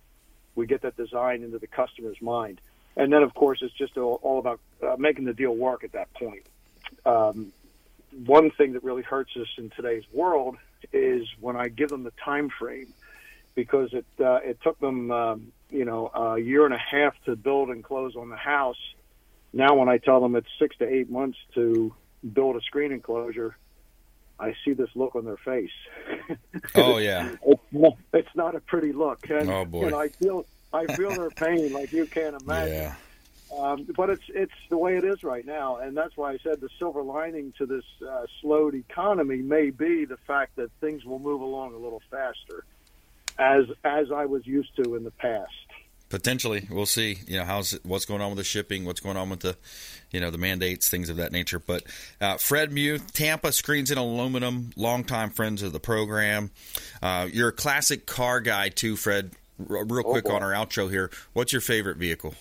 we 0.55 0.67
get 0.67 0.83
that 0.83 0.97
design 0.97 1.43
into 1.43 1.59
the 1.59 1.67
customer's 1.67 2.21
mind. 2.21 2.61
And 2.97 3.13
then, 3.13 3.23
of 3.23 3.33
course, 3.33 3.61
it's 3.63 3.75
just 3.75 3.97
all, 3.97 4.19
all 4.23 4.41
about 4.41 4.61
uh, 4.83 4.97
making 4.99 5.25
the 5.25 5.33
deal 5.33 5.55
work 5.55 5.85
at 5.85 5.93
that 5.93 6.13
point. 6.15 6.45
Um, 7.05 7.53
one 8.27 8.51
thing 8.53 8.73
that 8.73 8.83
really 8.83 9.03
hurts 9.03 9.37
us 9.37 9.49
in 9.59 9.71
today's 9.71 10.05
world 10.13 10.57
is 10.93 11.27
when 11.41 11.57
I 11.57 11.69
give 11.69 11.89
them 11.89 12.05
the 12.05 12.13
time 12.25 12.51
frame, 12.59 12.93
because 13.55 13.93
it 13.93 14.07
uh, 14.21 14.41
it 14.45 14.59
took 14.63 14.79
them 14.81 15.11
um, 15.11 15.53
you 15.71 15.85
know 15.85 16.09
a 16.15 16.39
year 16.39 16.65
and 16.65 16.75
a 16.75 16.79
half 16.79 17.15
to 17.25 17.37
build 17.37 17.71
and 17.71 17.83
close 17.85 18.17
on 18.17 18.29
the 18.29 18.37
house. 18.37 18.79
Now, 19.53 19.75
when 19.75 19.89
I 19.89 19.99
tell 19.99 20.21
them 20.21 20.37
it's 20.37 20.49
six 20.59 20.77
to 20.79 20.87
eight 20.87 21.11
months 21.11 21.39
to 21.55 21.95
build 22.33 22.57
a 22.57 22.61
screen 22.61 22.93
enclosure, 22.93 23.57
I 24.39 24.55
see 24.65 24.73
this 24.75 24.91
look 24.95 25.17
on 25.17 25.25
their 25.25 25.39
face. 25.39 25.71
Oh 26.75 26.99
yeah, 26.99 27.35
it's, 27.47 27.63
not, 27.73 27.97
it's 28.13 28.35
not 28.35 28.55
a 28.55 28.61
pretty 28.61 28.93
look, 28.93 29.29
and, 29.31 29.51
Oh, 29.51 29.65
boy. 29.65 29.97
I 29.97 30.09
feel 30.09 30.47
I 30.73 30.87
feel 30.95 31.11
their 31.11 31.31
pain 31.31 31.73
like 31.73 31.93
you 31.93 32.07
can't 32.07 32.41
imagine. 32.41 32.75
yeah. 32.75 32.95
Um, 33.57 33.87
but 33.97 34.11
it's 34.11 34.25
it's 34.29 34.53
the 34.69 34.77
way 34.77 34.97
it 34.97 35.05
is 35.05 35.25
right 35.25 35.45
now, 35.45 35.77
and 35.77 35.97
that's 35.97 36.17
why 36.17 36.33
I 36.33 36.39
said 36.39 36.61
the 36.61 36.69
silver 36.79 37.03
lining 37.03 37.55
to 37.59 37.67
this 37.67 37.85
uh, 38.07 38.27
slowed 38.41 38.75
economy 38.75 39.39
may 39.39 39.71
be 39.71 40.05
the 40.05 40.19
fact 40.19 40.57
that 40.57 40.71
things 40.81 41.05
will 41.05 41.19
move 41.19 41.41
along 41.41 41.75
a 41.75 41.79
little 41.79 42.03
faster, 42.11 42.65
as 43.39 43.65
as 43.85 44.13
I 44.13 44.27
was 44.27 44.47
used 44.47 44.77
to 44.83 44.97
in 44.97 45.05
the 45.05 45.11
past. 45.11 45.53
Potentially, 46.11 46.67
we'll 46.71 46.87
see. 46.87 47.19
You 47.27 47.39
know, 47.39 47.45
how's 47.45 47.73
what's 47.85 48.05
going 48.05 48.21
on 48.21 48.31
with 48.31 48.39
the 48.39 48.45
shipping? 48.45 48.85
What's 48.85 49.01
going 49.01 49.17
on 49.17 49.29
with 49.29 49.41
the, 49.41 49.57
you 50.11 50.21
know, 50.21 50.31
the 50.31 50.39
mandates, 50.39 50.89
things 50.89 51.11
of 51.11 51.17
that 51.17 51.33
nature. 51.33 51.59
But 51.59 51.85
uh, 52.21 52.37
Fred 52.39 52.73
Muth, 52.73 53.13
Tampa 53.13 53.53
Screens 53.53 53.91
and 53.91 53.99
Aluminum, 54.01 54.71
longtime 54.77 55.31
friends 55.31 55.63
of 55.63 55.73
the 55.73 55.81
program. 55.81 56.51
Uh, 57.03 57.29
you're 57.31 57.49
a 57.49 57.53
classic 57.53 58.07
car 58.07 58.41
guy 58.41 58.69
too, 58.71 58.97
Fred. 58.97 59.33
R- 59.69 59.85
real 59.85 60.03
quick 60.03 60.25
boy. 60.25 60.35
on 60.35 60.43
our 60.43 60.53
outro 60.53 60.91
here. 60.91 61.11
What's 61.33 61.53
your 61.53 61.61
favorite 61.61 61.97
vehicle? 61.99 62.35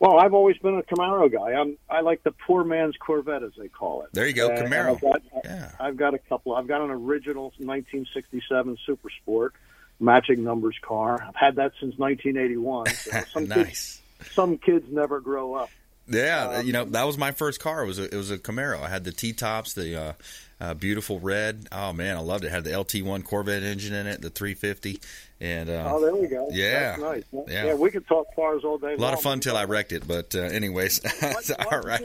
Well, 0.00 0.18
I've 0.18 0.32
always 0.32 0.56
been 0.58 0.76
a 0.78 0.82
Camaro 0.82 1.30
guy. 1.32 1.54
I'm 1.60 1.76
I 1.90 2.02
like 2.02 2.22
the 2.22 2.30
poor 2.30 2.62
man's 2.62 2.96
Corvette, 2.96 3.42
as 3.42 3.52
they 3.58 3.68
call 3.68 4.02
it. 4.02 4.10
There 4.12 4.26
you 4.26 4.32
go, 4.32 4.48
And- 4.50 4.72
Camaro. 4.72 4.94
I've 4.94 5.00
got, 5.00 5.22
Yeah. 5.44 5.70
I've 5.80 5.96
got 5.96 6.14
a 6.14 6.18
couple. 6.18 6.54
I've 6.54 6.68
got 6.68 6.82
an 6.82 6.90
original 6.90 7.52
1967 7.58 8.78
Super 8.86 9.10
Sport, 9.10 9.54
matching 9.98 10.44
numbers 10.44 10.76
car. 10.82 11.20
I've 11.26 11.34
had 11.34 11.56
that 11.56 11.72
since 11.80 11.98
1981. 11.98 12.86
So 12.90 13.20
some 13.32 13.46
kids, 13.48 14.00
some 14.32 14.58
kids 14.58 14.86
never 14.90 15.20
grow 15.20 15.54
up. 15.54 15.70
Yeah, 16.08 16.60
you 16.60 16.72
know 16.72 16.84
that 16.84 17.04
was 17.04 17.18
my 17.18 17.32
first 17.32 17.60
car. 17.60 17.82
It 17.82 17.86
was 17.86 17.98
a, 17.98 18.04
it 18.04 18.16
was 18.16 18.30
a 18.30 18.38
Camaro. 18.38 18.82
I 18.82 18.88
had 18.88 19.04
the 19.04 19.12
T 19.12 19.32
tops, 19.32 19.74
the 19.74 20.00
uh, 20.00 20.12
uh, 20.60 20.74
beautiful 20.74 21.20
red. 21.20 21.66
Oh 21.70 21.92
man, 21.92 22.16
I 22.16 22.20
loved 22.20 22.44
it. 22.44 22.48
it. 22.48 22.50
Had 22.50 22.64
the 22.64 22.70
LT1 22.70 23.24
Corvette 23.24 23.62
engine 23.62 23.94
in 23.94 24.06
it, 24.06 24.20
the 24.20 24.30
350, 24.30 25.00
and 25.40 25.70
uh, 25.70 25.92
Oh, 25.94 26.00
there 26.00 26.14
we 26.14 26.26
go. 26.26 26.48
Yeah. 26.50 26.96
That's 26.96 27.00
nice. 27.00 27.24
Yeah. 27.48 27.64
Yeah. 27.66 27.74
we 27.74 27.90
could 27.90 28.06
talk 28.06 28.26
cars 28.34 28.64
all 28.64 28.78
day. 28.78 28.94
a 28.94 28.96
lot 28.96 29.14
of 29.14 29.20
fun 29.22 29.40
till 29.40 29.56
I 29.56 29.64
wrecked 29.64 29.92
it. 29.92 30.06
But 30.06 30.34
uh, 30.34 30.40
anyways, 30.40 31.00
all 31.70 31.80
right. 31.80 32.02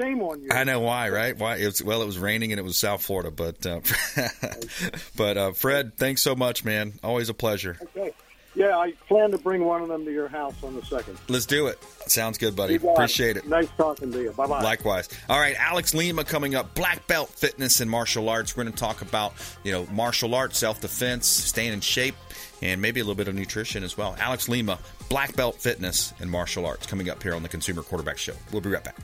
Shame 0.00 0.22
on 0.22 0.42
you. 0.42 0.48
I 0.50 0.64
know 0.64 0.80
why, 0.80 1.08
right? 1.10 1.38
Why? 1.38 1.56
It 1.56 1.66
was, 1.66 1.82
well, 1.82 2.02
it 2.02 2.06
was 2.06 2.18
raining 2.18 2.52
and 2.52 2.58
it 2.58 2.64
was 2.64 2.76
South 2.76 3.02
Florida, 3.02 3.30
but 3.30 3.64
uh, 3.64 3.80
but 5.16 5.36
uh, 5.36 5.52
Fred, 5.52 5.96
thanks 5.96 6.22
so 6.22 6.34
much, 6.34 6.64
man. 6.64 6.94
Always 7.04 7.28
a 7.28 7.34
pleasure. 7.34 7.76
Okay. 7.96 8.12
Yeah, 8.56 8.78
I 8.78 8.92
plan 9.06 9.30
to 9.32 9.38
bring 9.38 9.64
one 9.64 9.82
of 9.82 9.88
them 9.88 10.06
to 10.06 10.10
your 10.10 10.28
house 10.28 10.54
on 10.64 10.74
the 10.74 10.82
second. 10.82 11.18
Let's 11.28 11.44
do 11.44 11.66
it. 11.66 11.78
Sounds 12.06 12.38
good, 12.38 12.56
buddy. 12.56 12.76
Appreciate 12.76 13.36
it. 13.36 13.46
Nice 13.46 13.68
talking 13.76 14.10
to 14.10 14.22
you. 14.22 14.30
Bye 14.32 14.46
bye. 14.46 14.62
Likewise. 14.62 15.10
All 15.28 15.38
right, 15.38 15.54
Alex 15.58 15.92
Lima 15.92 16.24
coming 16.24 16.54
up. 16.54 16.74
Black 16.74 17.06
belt 17.06 17.28
fitness 17.28 17.80
and 17.80 17.90
martial 17.90 18.30
arts. 18.30 18.56
We're 18.56 18.64
going 18.64 18.72
to 18.72 18.78
talk 18.78 19.02
about 19.02 19.34
you 19.62 19.72
know 19.72 19.86
martial 19.92 20.34
arts, 20.34 20.58
self 20.58 20.80
defense, 20.80 21.26
staying 21.26 21.74
in 21.74 21.80
shape, 21.82 22.16
and 22.62 22.80
maybe 22.80 23.00
a 23.00 23.04
little 23.04 23.14
bit 23.14 23.28
of 23.28 23.34
nutrition 23.34 23.84
as 23.84 23.98
well. 23.98 24.16
Alex 24.18 24.48
Lima, 24.48 24.78
black 25.10 25.36
belt 25.36 25.56
fitness 25.56 26.14
and 26.18 26.30
martial 26.30 26.64
arts, 26.64 26.86
coming 26.86 27.10
up 27.10 27.22
here 27.22 27.34
on 27.34 27.42
the 27.42 27.50
Consumer 27.50 27.82
Quarterback 27.82 28.16
Show. 28.16 28.34
We'll 28.52 28.62
be 28.62 28.70
right 28.70 28.82
back. 28.82 28.96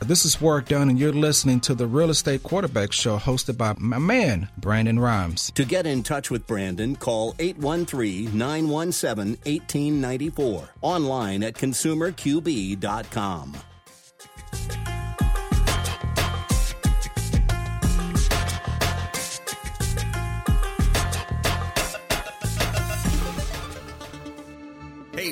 This 0.00 0.24
is 0.24 0.40
Work 0.40 0.68
Done, 0.68 0.90
and 0.90 0.98
you're 0.98 1.12
listening 1.12 1.60
to 1.60 1.74
the 1.74 1.86
Real 1.86 2.10
Estate 2.10 2.42
Quarterback 2.42 2.92
Show 2.92 3.16
hosted 3.16 3.56
by 3.56 3.74
my 3.78 3.98
man, 3.98 4.48
Brandon 4.58 5.00
Rhymes. 5.00 5.50
To 5.52 5.64
get 5.64 5.86
in 5.86 6.02
touch 6.02 6.30
with 6.30 6.46
Brandon, 6.46 6.96
call 6.96 7.34
813 7.38 8.36
917 8.36 9.38
1894. 9.44 10.68
Online 10.82 11.42
at 11.42 11.54
consumerqb.com. 11.54 13.56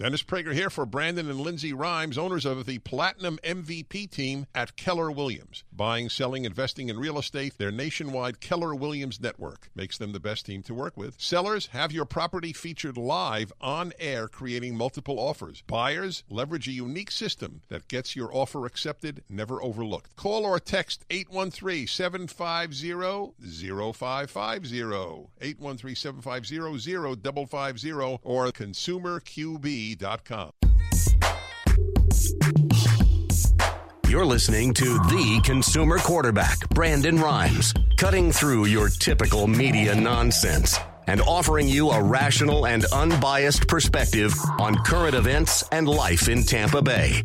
Dennis 0.00 0.22
Prager 0.22 0.54
here 0.54 0.70
for 0.70 0.86
Brandon 0.86 1.28
and 1.28 1.38
Lindsay 1.38 1.74
Rhymes, 1.74 2.16
owners 2.16 2.46
of 2.46 2.64
the 2.64 2.78
Platinum 2.78 3.38
MVP 3.44 4.10
team 4.10 4.46
at 4.54 4.74
Keller 4.74 5.10
Williams. 5.10 5.62
Buying, 5.80 6.10
selling, 6.10 6.44
investing 6.44 6.90
in 6.90 6.98
real 6.98 7.18
estate, 7.18 7.56
their 7.56 7.70
nationwide 7.70 8.42
Keller 8.42 8.74
Williams 8.74 9.18
network 9.18 9.70
makes 9.74 9.96
them 9.96 10.12
the 10.12 10.20
best 10.20 10.44
team 10.44 10.62
to 10.64 10.74
work 10.74 10.94
with. 10.94 11.18
Sellers 11.18 11.68
have 11.68 11.90
your 11.90 12.04
property 12.04 12.52
featured 12.52 12.98
live 12.98 13.50
on 13.62 13.94
air, 13.98 14.28
creating 14.28 14.76
multiple 14.76 15.18
offers. 15.18 15.62
Buyers 15.66 16.22
leverage 16.28 16.68
a 16.68 16.72
unique 16.72 17.10
system 17.10 17.62
that 17.70 17.88
gets 17.88 18.14
your 18.14 18.28
offer 18.30 18.66
accepted, 18.66 19.24
never 19.30 19.62
overlooked. 19.62 20.14
Call 20.16 20.44
or 20.44 20.60
text 20.60 21.06
813 21.08 21.86
750 21.86 23.32
0550, 23.94 24.80
813 25.40 25.96
750 25.96 27.46
0550, 27.46 28.18
or 28.22 28.52
consumerqb.com. 28.52 30.69
You're 34.10 34.26
listening 34.26 34.74
to 34.74 34.98
the 34.98 35.40
consumer 35.44 35.98
quarterback, 35.98 36.68
Brandon 36.70 37.14
Rhymes, 37.14 37.72
cutting 37.96 38.32
through 38.32 38.64
your 38.64 38.88
typical 38.88 39.46
media 39.46 39.94
nonsense 39.94 40.76
and 41.06 41.20
offering 41.20 41.68
you 41.68 41.90
a 41.90 42.02
rational 42.02 42.66
and 42.66 42.84
unbiased 42.86 43.68
perspective 43.68 44.34
on 44.58 44.74
current 44.82 45.14
events 45.14 45.62
and 45.70 45.88
life 45.88 46.28
in 46.28 46.42
Tampa 46.42 46.82
Bay. 46.82 47.22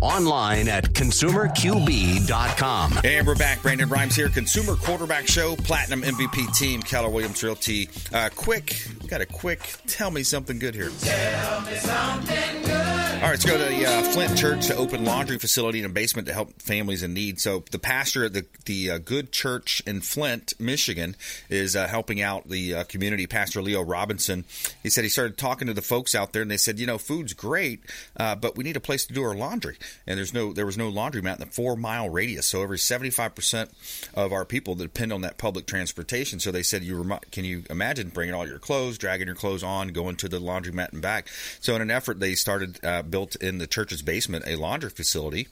Online 0.00 0.66
at 0.66 0.92
consumerqb.com. 0.92 2.92
And 3.04 3.26
we're 3.28 3.36
back. 3.36 3.62
Brandon 3.62 3.88
Rhymes 3.88 4.16
here, 4.16 4.28
Consumer 4.28 4.74
Quarterback 4.74 5.28
Show, 5.28 5.54
Platinum 5.54 6.02
MVP 6.02 6.52
team, 6.52 6.82
Keller 6.82 7.10
Williams 7.10 7.44
Realty. 7.44 7.88
Uh, 8.12 8.28
quick, 8.34 8.88
got 9.06 9.20
a 9.20 9.26
quick, 9.26 9.76
tell 9.86 10.10
me 10.10 10.24
something 10.24 10.58
good 10.58 10.74
here. 10.74 10.90
Tell 10.98 11.60
me 11.60 11.76
something 11.76 12.62
good. 12.64 12.93
All 13.24 13.30
right, 13.30 13.42
let's 13.42 13.46
go 13.46 13.56
to 13.56 13.74
the 13.74 13.86
uh, 13.86 14.02
Flint 14.02 14.36
Church 14.36 14.66
to 14.66 14.76
open 14.76 15.06
laundry 15.06 15.38
facility 15.38 15.78
in 15.78 15.86
a 15.86 15.88
basement 15.88 16.28
to 16.28 16.34
help 16.34 16.60
families 16.60 17.02
in 17.02 17.14
need. 17.14 17.40
So 17.40 17.64
the 17.70 17.78
pastor 17.78 18.26
at 18.26 18.34
the 18.34 18.44
the 18.66 18.90
uh, 18.90 18.98
Good 18.98 19.32
Church 19.32 19.82
in 19.86 20.02
Flint, 20.02 20.52
Michigan, 20.60 21.16
is 21.48 21.74
uh, 21.74 21.86
helping 21.86 22.20
out 22.20 22.46
the 22.50 22.74
uh, 22.74 22.84
community. 22.84 23.26
Pastor 23.26 23.62
Leo 23.62 23.80
Robinson. 23.80 24.44
He 24.82 24.90
said 24.90 25.04
he 25.04 25.10
started 25.10 25.38
talking 25.38 25.68
to 25.68 25.72
the 25.72 25.80
folks 25.80 26.14
out 26.14 26.34
there, 26.34 26.42
and 26.42 26.50
they 26.50 26.58
said, 26.58 26.78
you 26.78 26.84
know, 26.84 26.98
food's 26.98 27.32
great, 27.32 27.80
uh, 28.18 28.34
but 28.34 28.58
we 28.58 28.64
need 28.64 28.76
a 28.76 28.80
place 28.80 29.06
to 29.06 29.14
do 29.14 29.22
our 29.22 29.34
laundry. 29.34 29.78
And 30.06 30.18
there's 30.18 30.34
no 30.34 30.52
there 30.52 30.66
was 30.66 30.76
no 30.76 30.92
laundromat 30.92 31.36
in 31.36 31.40
the 31.40 31.46
four 31.46 31.76
mile 31.76 32.10
radius. 32.10 32.46
So 32.46 32.62
every 32.62 32.78
seventy 32.78 33.08
five 33.08 33.34
percent 33.34 33.70
of 34.12 34.34
our 34.34 34.44
people 34.44 34.74
depend 34.74 35.14
on 35.14 35.22
that 35.22 35.38
public 35.38 35.64
transportation. 35.64 36.40
So 36.40 36.52
they 36.52 36.62
said, 36.62 36.82
you 36.82 37.18
can 37.32 37.46
you 37.46 37.62
imagine 37.70 38.10
bringing 38.10 38.34
all 38.34 38.46
your 38.46 38.58
clothes, 38.58 38.98
dragging 38.98 39.28
your 39.28 39.36
clothes 39.36 39.62
on, 39.62 39.88
going 39.88 40.16
to 40.16 40.28
the 40.28 40.40
laundromat 40.40 40.92
and 40.92 41.00
back? 41.00 41.28
So 41.60 41.74
in 41.74 41.80
an 41.80 41.90
effort, 41.90 42.20
they 42.20 42.34
started 42.34 42.84
uh, 42.84 43.00
built 43.14 43.36
in 43.36 43.58
the 43.58 43.66
church's 43.68 44.02
basement 44.02 44.44
a 44.44 44.56
laundry 44.56 44.90
facility, 44.90 45.46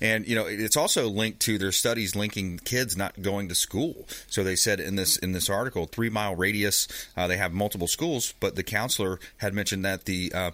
and 0.00 0.24
you 0.28 0.36
know 0.36 0.46
it's 0.46 0.76
also 0.76 1.08
linked 1.08 1.40
to 1.40 1.58
their 1.58 1.72
studies 1.72 2.14
linking 2.14 2.60
kids 2.60 2.96
not 2.96 3.20
going 3.20 3.48
to 3.48 3.56
school. 3.56 4.06
So 4.28 4.44
they 4.44 4.54
said 4.54 4.78
in 4.78 4.94
this 4.94 5.16
in 5.16 5.32
this 5.32 5.50
article, 5.50 5.86
three 5.86 6.10
mile 6.10 6.36
radius, 6.36 6.86
uh, 7.16 7.26
they 7.26 7.36
have 7.36 7.52
multiple 7.52 7.88
schools, 7.88 8.34
but 8.38 8.54
the 8.54 8.62
counselor 8.62 9.18
had 9.38 9.52
mentioned 9.52 9.84
that 9.84 10.04
the 10.04 10.30
uh, 10.32 10.52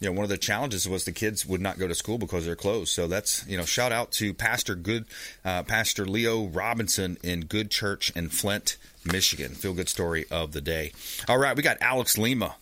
you 0.00 0.08
know 0.08 0.12
one 0.12 0.24
of 0.24 0.30
the 0.30 0.38
challenges 0.38 0.88
was 0.88 1.04
the 1.04 1.12
kids 1.12 1.44
would 1.44 1.60
not 1.60 1.78
go 1.78 1.86
to 1.86 1.94
school 1.94 2.16
because 2.16 2.46
they're 2.46 2.56
closed. 2.56 2.94
So 2.94 3.06
that's 3.06 3.46
you 3.46 3.58
know 3.58 3.66
shout 3.66 3.92
out 3.92 4.10
to 4.12 4.32
Pastor 4.32 4.74
Good, 4.74 5.04
uh, 5.44 5.64
Pastor 5.64 6.06
Leo 6.06 6.46
Robinson 6.46 7.18
in 7.22 7.40
Good 7.42 7.70
Church 7.70 8.10
in 8.16 8.30
Flint, 8.30 8.78
Michigan. 9.04 9.52
Feel 9.52 9.74
good 9.74 9.90
story 9.90 10.24
of 10.30 10.52
the 10.52 10.62
day. 10.62 10.92
All 11.28 11.36
right, 11.36 11.54
we 11.54 11.62
got 11.62 11.76
Alex 11.82 12.16
Lima. 12.16 12.54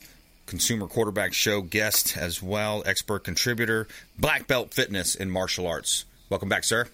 Consumer 0.46 0.86
Quarterback 0.86 1.32
Show 1.32 1.62
guest 1.62 2.16
as 2.16 2.42
well, 2.42 2.82
expert 2.86 3.24
contributor, 3.24 3.88
black 4.18 4.46
belt 4.46 4.74
fitness 4.74 5.14
in 5.14 5.30
martial 5.30 5.66
arts. 5.66 6.04
Welcome 6.28 6.48
back, 6.48 6.64
sir. 6.64 6.86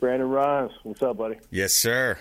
Brandon 0.00 0.28
Rhymes, 0.28 0.72
what's 0.84 1.02
up, 1.02 1.16
buddy? 1.16 1.36
Yes, 1.50 1.74
sir. 1.74 2.18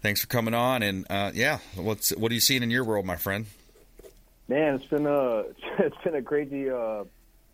Thanks 0.00 0.20
for 0.20 0.26
coming 0.26 0.54
on. 0.54 0.82
And 0.82 1.06
uh, 1.10 1.32
yeah, 1.34 1.58
what's 1.74 2.10
what 2.16 2.30
are 2.30 2.34
you 2.34 2.40
seeing 2.40 2.62
in 2.62 2.70
your 2.70 2.84
world, 2.84 3.06
my 3.06 3.16
friend? 3.16 3.46
Man, 4.48 4.74
it's 4.74 4.86
been 4.86 5.06
a 5.06 5.40
it's 5.78 5.96
been 6.04 6.14
a 6.14 6.22
crazy 6.22 6.70
uh, 6.70 7.04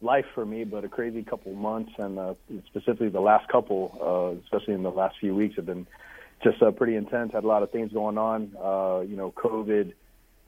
life 0.02 0.26
for 0.34 0.44
me, 0.44 0.64
but 0.64 0.84
a 0.84 0.88
crazy 0.88 1.22
couple 1.22 1.54
months, 1.54 1.92
and 1.98 2.18
uh, 2.18 2.34
specifically 2.66 3.08
the 3.08 3.20
last 3.20 3.48
couple, 3.48 3.96
uh, 4.02 4.40
especially 4.44 4.74
in 4.74 4.82
the 4.82 4.90
last 4.90 5.16
few 5.20 5.34
weeks, 5.34 5.56
have 5.56 5.66
been 5.66 5.86
just 6.42 6.60
uh, 6.62 6.70
pretty 6.70 6.96
intense. 6.96 7.32
Had 7.32 7.44
a 7.44 7.46
lot 7.46 7.62
of 7.62 7.70
things 7.70 7.92
going 7.92 8.18
on. 8.18 8.52
Uh, 8.60 9.00
you 9.00 9.16
know, 9.16 9.30
COVID 9.30 9.92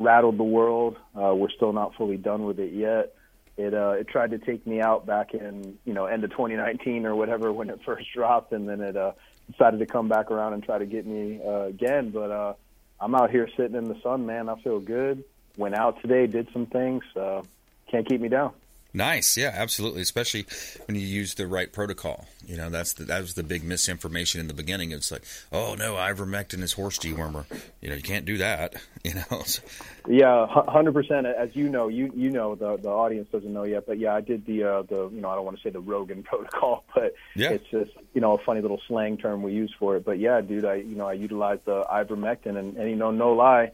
rattled 0.03 0.39
the 0.39 0.45
world. 0.45 0.97
Uh, 1.15 1.35
we're 1.35 1.51
still 1.51 1.73
not 1.73 1.95
fully 1.95 2.17
done 2.17 2.45
with 2.45 2.59
it 2.59 2.73
yet. 2.73 3.15
It 3.57 3.75
uh, 3.75 3.91
it 3.99 4.09
tried 4.09 4.31
to 4.31 4.39
take 4.39 4.67
me 4.67 4.81
out 4.81 5.07
back 5.07 5.35
in 5.35 5.79
you 5.85 5.93
know 5.93 6.07
end 6.07 6.25
of 6.25 6.31
2019 6.31 7.07
or 7.07 7.15
whatever 7.15 7.53
when 7.53 7.71
it 7.71 7.81
first 7.87 8.07
dropped, 8.15 8.53
and 8.53 8.69
then 8.69 8.81
it 8.81 8.97
uh, 8.97 9.13
decided 9.51 9.79
to 9.81 9.87
come 9.87 10.09
back 10.09 10.31
around 10.31 10.55
and 10.55 10.63
try 10.63 10.79
to 10.79 10.87
get 10.87 11.07
me 11.07 11.41
uh, 11.45 11.65
again. 11.65 12.11
But 12.11 12.31
uh, 12.31 12.55
I'm 13.01 13.15
out 13.15 13.31
here 13.31 13.49
sitting 13.57 13.77
in 13.77 13.85
the 13.85 14.01
sun, 14.03 14.27
man. 14.27 14.49
I 14.49 14.61
feel 14.61 14.81
good. 14.81 15.25
Went 15.57 15.75
out 15.75 16.01
today, 16.01 16.27
did 16.27 16.49
some 16.53 16.67
things. 16.67 17.05
Uh, 17.15 17.43
can't 17.91 18.09
keep 18.09 18.21
me 18.21 18.29
down. 18.29 18.53
Nice, 18.95 19.37
yeah, 19.37 19.53
absolutely. 19.55 20.03
Especially 20.03 20.47
when 20.87 20.97
you 20.97 21.07
use 21.07 21.35
the 21.35 21.47
right 21.47 21.73
protocol. 21.73 22.27
You 22.47 22.57
know, 22.57 22.69
that's 22.69 22.95
the, 22.95 23.05
that 23.05 23.21
was 23.21 23.35
the 23.35 23.43
big 23.43 23.65
misinformation 23.65 24.41
in 24.41 24.49
the 24.49 24.55
beginning. 24.55 24.91
It's 24.91 25.11
like, 25.11 25.23
oh 25.51 25.75
no, 25.75 25.95
ivermectin 25.95 26.63
is 26.63 26.73
horse 26.73 26.99
dewormer. 26.99 27.47
You 27.81 27.89
know, 27.89 27.95
you 27.95 28.03
can't 28.03 28.25
do 28.25 28.39
that. 28.39 28.75
You 29.05 29.15
know. 29.15 29.43
Yeah, 30.07 30.47
hundred 30.47 30.93
percent. 30.93 31.27
As 31.27 31.49
you 31.55 31.69
know, 31.69 31.89
you 31.89 32.13
you 32.15 32.31
know 32.31 32.55
the 32.55 32.77
the 32.77 32.89
audience 32.89 33.27
doesn't 33.33 33.53
know 33.53 33.65
yet, 33.65 33.85
but 33.85 33.99
yeah, 33.99 34.15
I 34.15 34.21
did 34.21 34.47
the 34.47 34.63
uh, 34.63 34.83
the 34.83 35.11
you 35.13 35.21
know 35.21 35.29
I 35.29 35.35
don't 35.35 35.45
want 35.45 35.57
to 35.57 35.63
say 35.65 35.71
the 35.71 35.81
Rogan 35.81 36.23
protocol, 36.31 36.85
but 36.95 37.13
yeah. 37.35 37.51
it's 37.51 37.69
just 37.69 37.91
you 38.15 38.21
know 38.21 38.35
a 38.35 38.39
funny 38.39 38.61
little 38.61 38.81
slang 38.87 39.17
term 39.17 39.43
we 39.43 39.55
use 39.55 39.75
for 39.77 39.97
it. 39.97 40.05
But 40.05 40.21
yeah, 40.21 40.41
dude, 40.41 40.65
I 40.65 40.75
you 40.77 40.95
know 40.95 41.09
I 41.09 41.15
utilized 41.15 41.65
the 41.65 41.83
ivermectin, 41.83 42.57
and, 42.57 42.77
and 42.77 42.89
you 42.89 42.95
know 42.95 43.11
no 43.11 43.33
lie, 43.33 43.73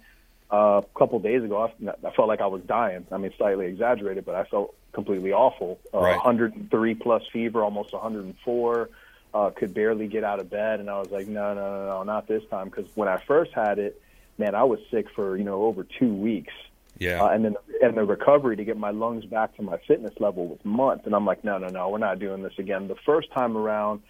uh, 0.50 0.80
a 0.82 0.98
couple 0.98 1.18
days 1.18 1.42
ago 1.42 1.62
I, 1.62 1.90
I 2.06 2.10
felt 2.12 2.28
like 2.28 2.40
I 2.40 2.46
was 2.46 2.62
dying. 2.62 3.06
I 3.12 3.18
mean, 3.18 3.32
slightly 3.36 3.66
exaggerated, 3.66 4.24
but 4.24 4.34
I 4.34 4.44
felt 4.44 4.74
completely 4.98 5.32
awful. 5.32 5.78
Uh, 5.94 6.00
Right. 6.00 6.16
103 6.16 6.94
plus 6.94 7.22
fever, 7.32 7.62
almost 7.62 7.92
104. 7.92 8.90
Uh, 9.32 9.50
could 9.50 9.74
barely 9.74 10.08
get 10.08 10.24
out 10.24 10.40
of 10.40 10.48
bed, 10.50 10.80
and 10.80 10.88
I 10.88 10.98
was 10.98 11.10
like, 11.10 11.28
no, 11.28 11.52
no, 11.54 11.60
no, 11.60 11.86
no, 11.86 12.02
not 12.02 12.26
this 12.26 12.42
time. 12.50 12.68
Because 12.70 12.86
when 12.96 13.08
I 13.08 13.18
first 13.18 13.52
had 13.52 13.78
it, 13.78 14.00
man, 14.38 14.54
I 14.54 14.64
was 14.64 14.80
sick 14.90 15.06
for 15.14 15.36
you 15.36 15.44
know 15.44 15.64
over 15.64 15.84
two 15.84 16.12
weeks. 16.14 16.54
Yeah. 16.96 17.22
Uh, 17.22 17.28
and 17.28 17.44
then 17.44 17.56
and 17.82 17.94
the 17.94 18.04
recovery 18.04 18.56
to 18.56 18.64
get 18.64 18.78
my 18.78 18.90
lungs 18.90 19.26
back 19.26 19.54
to 19.56 19.62
my 19.62 19.76
fitness 19.86 20.14
level 20.18 20.46
was 20.48 20.58
months. 20.64 21.04
And 21.04 21.14
I'm 21.14 21.26
like, 21.26 21.44
no, 21.44 21.58
no, 21.58 21.68
no, 21.68 21.90
we're 21.90 21.98
not 21.98 22.18
doing 22.18 22.42
this 22.42 22.58
again. 22.58 22.88
The 22.88 22.96
first 23.04 23.30
time 23.30 23.56
around, 23.56 24.00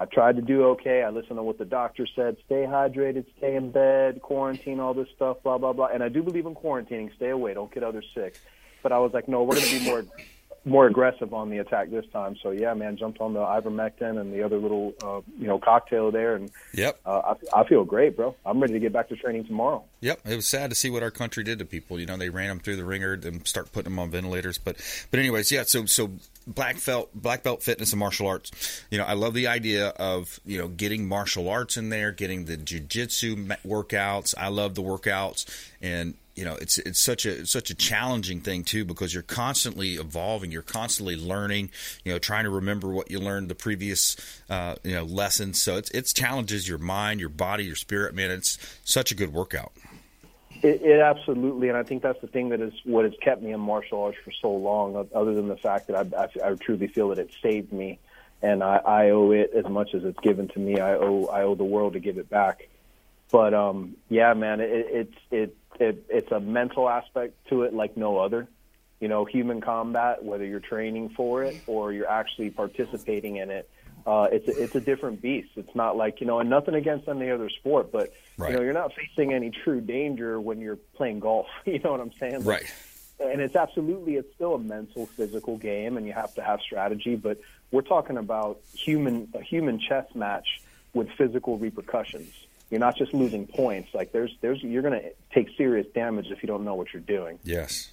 I 0.00 0.04
tried 0.04 0.36
to 0.36 0.42
do 0.42 0.64
okay. 0.68 1.02
I 1.02 1.10
listened 1.10 1.38
to 1.38 1.42
what 1.42 1.58
the 1.58 1.64
doctor 1.64 2.06
said: 2.14 2.36
stay 2.46 2.64
hydrated, 2.64 3.26
stay 3.36 3.56
in 3.56 3.72
bed, 3.72 4.22
quarantine, 4.22 4.78
all 4.78 4.94
this 4.94 5.08
stuff, 5.16 5.42
blah 5.42 5.58
blah 5.58 5.72
blah. 5.72 5.88
And 5.92 6.02
I 6.04 6.08
do 6.08 6.22
believe 6.22 6.46
in 6.46 6.54
quarantining. 6.54 7.12
Stay 7.16 7.30
away, 7.30 7.52
don't 7.52 7.72
get 7.74 7.82
others 7.82 8.06
sick. 8.14 8.38
But 8.80 8.92
I 8.92 8.98
was 8.98 9.12
like, 9.12 9.26
no, 9.26 9.42
we're 9.42 9.56
going 9.56 9.66
to 9.66 9.78
be 9.80 9.84
more 9.84 10.04
more 10.68 10.86
aggressive 10.86 11.32
on 11.34 11.50
the 11.50 11.58
attack 11.58 11.90
this 11.90 12.04
time. 12.12 12.36
So 12.42 12.50
yeah, 12.50 12.74
man, 12.74 12.96
jumped 12.96 13.20
on 13.20 13.32
the 13.32 13.40
ivermectin 13.40 14.20
and 14.20 14.32
the 14.32 14.42
other 14.42 14.58
little 14.58 14.94
uh, 15.02 15.20
you 15.38 15.46
know 15.46 15.58
cocktail 15.58 16.10
there, 16.10 16.36
and 16.36 16.50
Yep. 16.74 17.00
uh, 17.04 17.34
I, 17.54 17.60
I 17.60 17.68
feel 17.68 17.84
great, 17.84 18.16
bro. 18.16 18.34
I'm 18.44 18.60
ready 18.60 18.74
to 18.74 18.78
get 18.80 18.92
back 18.92 19.08
to 19.08 19.16
training 19.16 19.46
tomorrow. 19.46 19.84
Yep, 20.00 20.20
it 20.26 20.36
was 20.36 20.46
sad 20.46 20.70
to 20.70 20.76
see 20.76 20.90
what 20.90 21.02
our 21.02 21.10
country 21.10 21.42
did 21.44 21.58
to 21.58 21.64
people. 21.64 21.98
You 21.98 22.06
know, 22.06 22.16
they 22.16 22.28
ran 22.30 22.48
them 22.48 22.60
through 22.60 22.76
the 22.76 22.84
ringer 22.84 23.14
and 23.14 23.46
start 23.46 23.72
putting 23.72 23.90
them 23.90 23.98
on 23.98 24.10
ventilators. 24.10 24.56
But, 24.58 24.76
but 25.10 25.18
anyways, 25.18 25.50
yeah. 25.50 25.64
So, 25.64 25.86
so 25.86 26.10
black 26.46 26.84
belt, 26.84 27.10
black 27.14 27.42
belt 27.42 27.62
fitness 27.62 27.92
and 27.92 27.98
martial 28.00 28.28
arts. 28.28 28.84
You 28.90 28.98
know, 28.98 29.04
I 29.04 29.14
love 29.14 29.34
the 29.34 29.48
idea 29.48 29.88
of 29.88 30.38
you 30.46 30.58
know 30.58 30.68
getting 30.68 31.08
martial 31.08 31.48
arts 31.48 31.76
in 31.76 31.88
there, 31.88 32.12
getting 32.12 32.44
the 32.44 32.56
jujitsu 32.56 33.56
workouts. 33.66 34.34
I 34.38 34.48
love 34.48 34.74
the 34.74 34.82
workouts, 34.82 35.46
and 35.82 36.14
you 36.38 36.44
know, 36.44 36.54
it's 36.54 36.78
it's 36.78 37.00
such 37.00 37.26
a 37.26 37.44
such 37.44 37.68
a 37.70 37.74
challenging 37.74 38.40
thing 38.40 38.62
too 38.62 38.84
because 38.84 39.12
you're 39.12 39.24
constantly 39.24 39.94
evolving, 39.94 40.52
you're 40.52 40.62
constantly 40.62 41.16
learning. 41.16 41.70
You 42.04 42.12
know, 42.12 42.20
trying 42.20 42.44
to 42.44 42.50
remember 42.50 42.88
what 42.90 43.10
you 43.10 43.18
learned 43.18 43.48
the 43.48 43.56
previous 43.56 44.16
uh, 44.48 44.76
you 44.84 44.94
know 44.94 45.02
lessons. 45.02 45.60
So 45.60 45.76
it's 45.76 45.90
it's 45.90 46.12
challenges 46.12 46.68
your 46.68 46.78
mind, 46.78 47.18
your 47.18 47.28
body, 47.28 47.64
your 47.64 47.74
spirit. 47.74 48.14
Man, 48.14 48.30
it's 48.30 48.56
such 48.84 49.10
a 49.10 49.16
good 49.16 49.32
workout. 49.32 49.72
It, 50.62 50.80
it 50.82 51.00
absolutely, 51.00 51.68
and 51.70 51.76
I 51.76 51.82
think 51.82 52.02
that's 52.02 52.20
the 52.20 52.28
thing 52.28 52.50
that 52.50 52.60
is 52.60 52.72
what 52.84 53.04
has 53.04 53.14
kept 53.20 53.42
me 53.42 53.52
in 53.52 53.58
martial 53.58 54.00
arts 54.00 54.18
for 54.24 54.30
so 54.30 54.52
long. 54.52 55.08
Other 55.12 55.34
than 55.34 55.48
the 55.48 55.56
fact 55.56 55.88
that 55.88 55.96
I, 55.96 56.22
I, 56.22 56.50
I 56.50 56.54
truly 56.54 56.86
feel 56.86 57.08
that 57.08 57.18
it 57.18 57.30
saved 57.42 57.72
me, 57.72 57.98
and 58.42 58.62
I, 58.62 58.76
I 58.76 59.10
owe 59.10 59.32
it 59.32 59.50
as 59.56 59.68
much 59.68 59.92
as 59.92 60.04
it's 60.04 60.20
given 60.20 60.46
to 60.48 60.60
me. 60.60 60.78
I 60.78 60.94
owe 60.94 61.26
I 61.26 61.42
owe 61.42 61.56
the 61.56 61.64
world 61.64 61.94
to 61.94 62.00
give 62.00 62.16
it 62.16 62.30
back. 62.30 62.68
But 63.30 63.54
um, 63.54 63.96
yeah, 64.08 64.34
man, 64.34 64.60
it, 64.60 64.70
it's 64.70 65.16
it, 65.32 65.56
it 65.80 66.04
it's 66.08 66.30
a 66.32 66.40
mental 66.40 66.88
aspect 66.88 67.34
to 67.48 67.62
it 67.62 67.74
like 67.74 67.96
no 67.96 68.18
other. 68.18 68.48
You 69.00 69.06
know, 69.06 69.24
human 69.24 69.60
combat, 69.60 70.24
whether 70.24 70.44
you're 70.44 70.58
training 70.58 71.10
for 71.10 71.44
it 71.44 71.54
or 71.68 71.92
you're 71.92 72.10
actually 72.10 72.50
participating 72.50 73.36
in 73.36 73.48
it, 73.48 73.70
uh, 74.04 74.26
it's 74.32 74.48
a, 74.48 74.62
it's 74.62 74.74
a 74.74 74.80
different 74.80 75.22
beast. 75.22 75.50
It's 75.56 75.74
not 75.74 75.96
like 75.96 76.20
you 76.20 76.26
know, 76.26 76.40
and 76.40 76.50
nothing 76.50 76.74
against 76.74 77.08
any 77.08 77.30
other 77.30 77.48
sport, 77.48 77.92
but 77.92 78.12
Right. 78.36 78.52
you 78.52 78.56
know, 78.56 78.62
you're 78.62 78.72
not 78.72 78.92
facing 78.94 79.32
any 79.32 79.50
true 79.50 79.80
danger 79.80 80.40
when 80.40 80.60
you're 80.60 80.78
playing 80.96 81.20
golf. 81.20 81.46
You 81.66 81.78
know 81.80 81.90
what 81.92 82.00
I'm 82.00 82.12
saying? 82.12 82.44
Right. 82.44 82.64
And 83.20 83.40
it's 83.40 83.56
absolutely, 83.56 84.14
it's 84.14 84.32
still 84.36 84.54
a 84.54 84.60
mental, 84.60 85.06
physical 85.06 85.56
game, 85.56 85.96
and 85.96 86.06
you 86.06 86.12
have 86.12 86.34
to 86.34 86.42
have 86.42 86.60
strategy. 86.60 87.16
But 87.16 87.40
we're 87.72 87.82
talking 87.82 88.16
about 88.16 88.60
human 88.74 89.28
a 89.34 89.42
human 89.42 89.80
chess 89.80 90.06
match 90.14 90.62
with 90.94 91.08
physical 91.18 91.58
repercussions. 91.58 92.32
You're 92.70 92.80
not 92.80 92.96
just 92.96 93.14
losing 93.14 93.46
points. 93.46 93.90
Like 93.94 94.12
there's 94.12 94.36
there's 94.40 94.62
you're 94.62 94.82
going 94.82 95.00
to 95.00 95.10
take 95.34 95.48
serious 95.56 95.86
damage 95.94 96.26
if 96.30 96.42
you 96.42 96.46
don't 96.46 96.64
know 96.64 96.74
what 96.74 96.92
you're 96.92 97.02
doing. 97.02 97.38
Yes. 97.44 97.90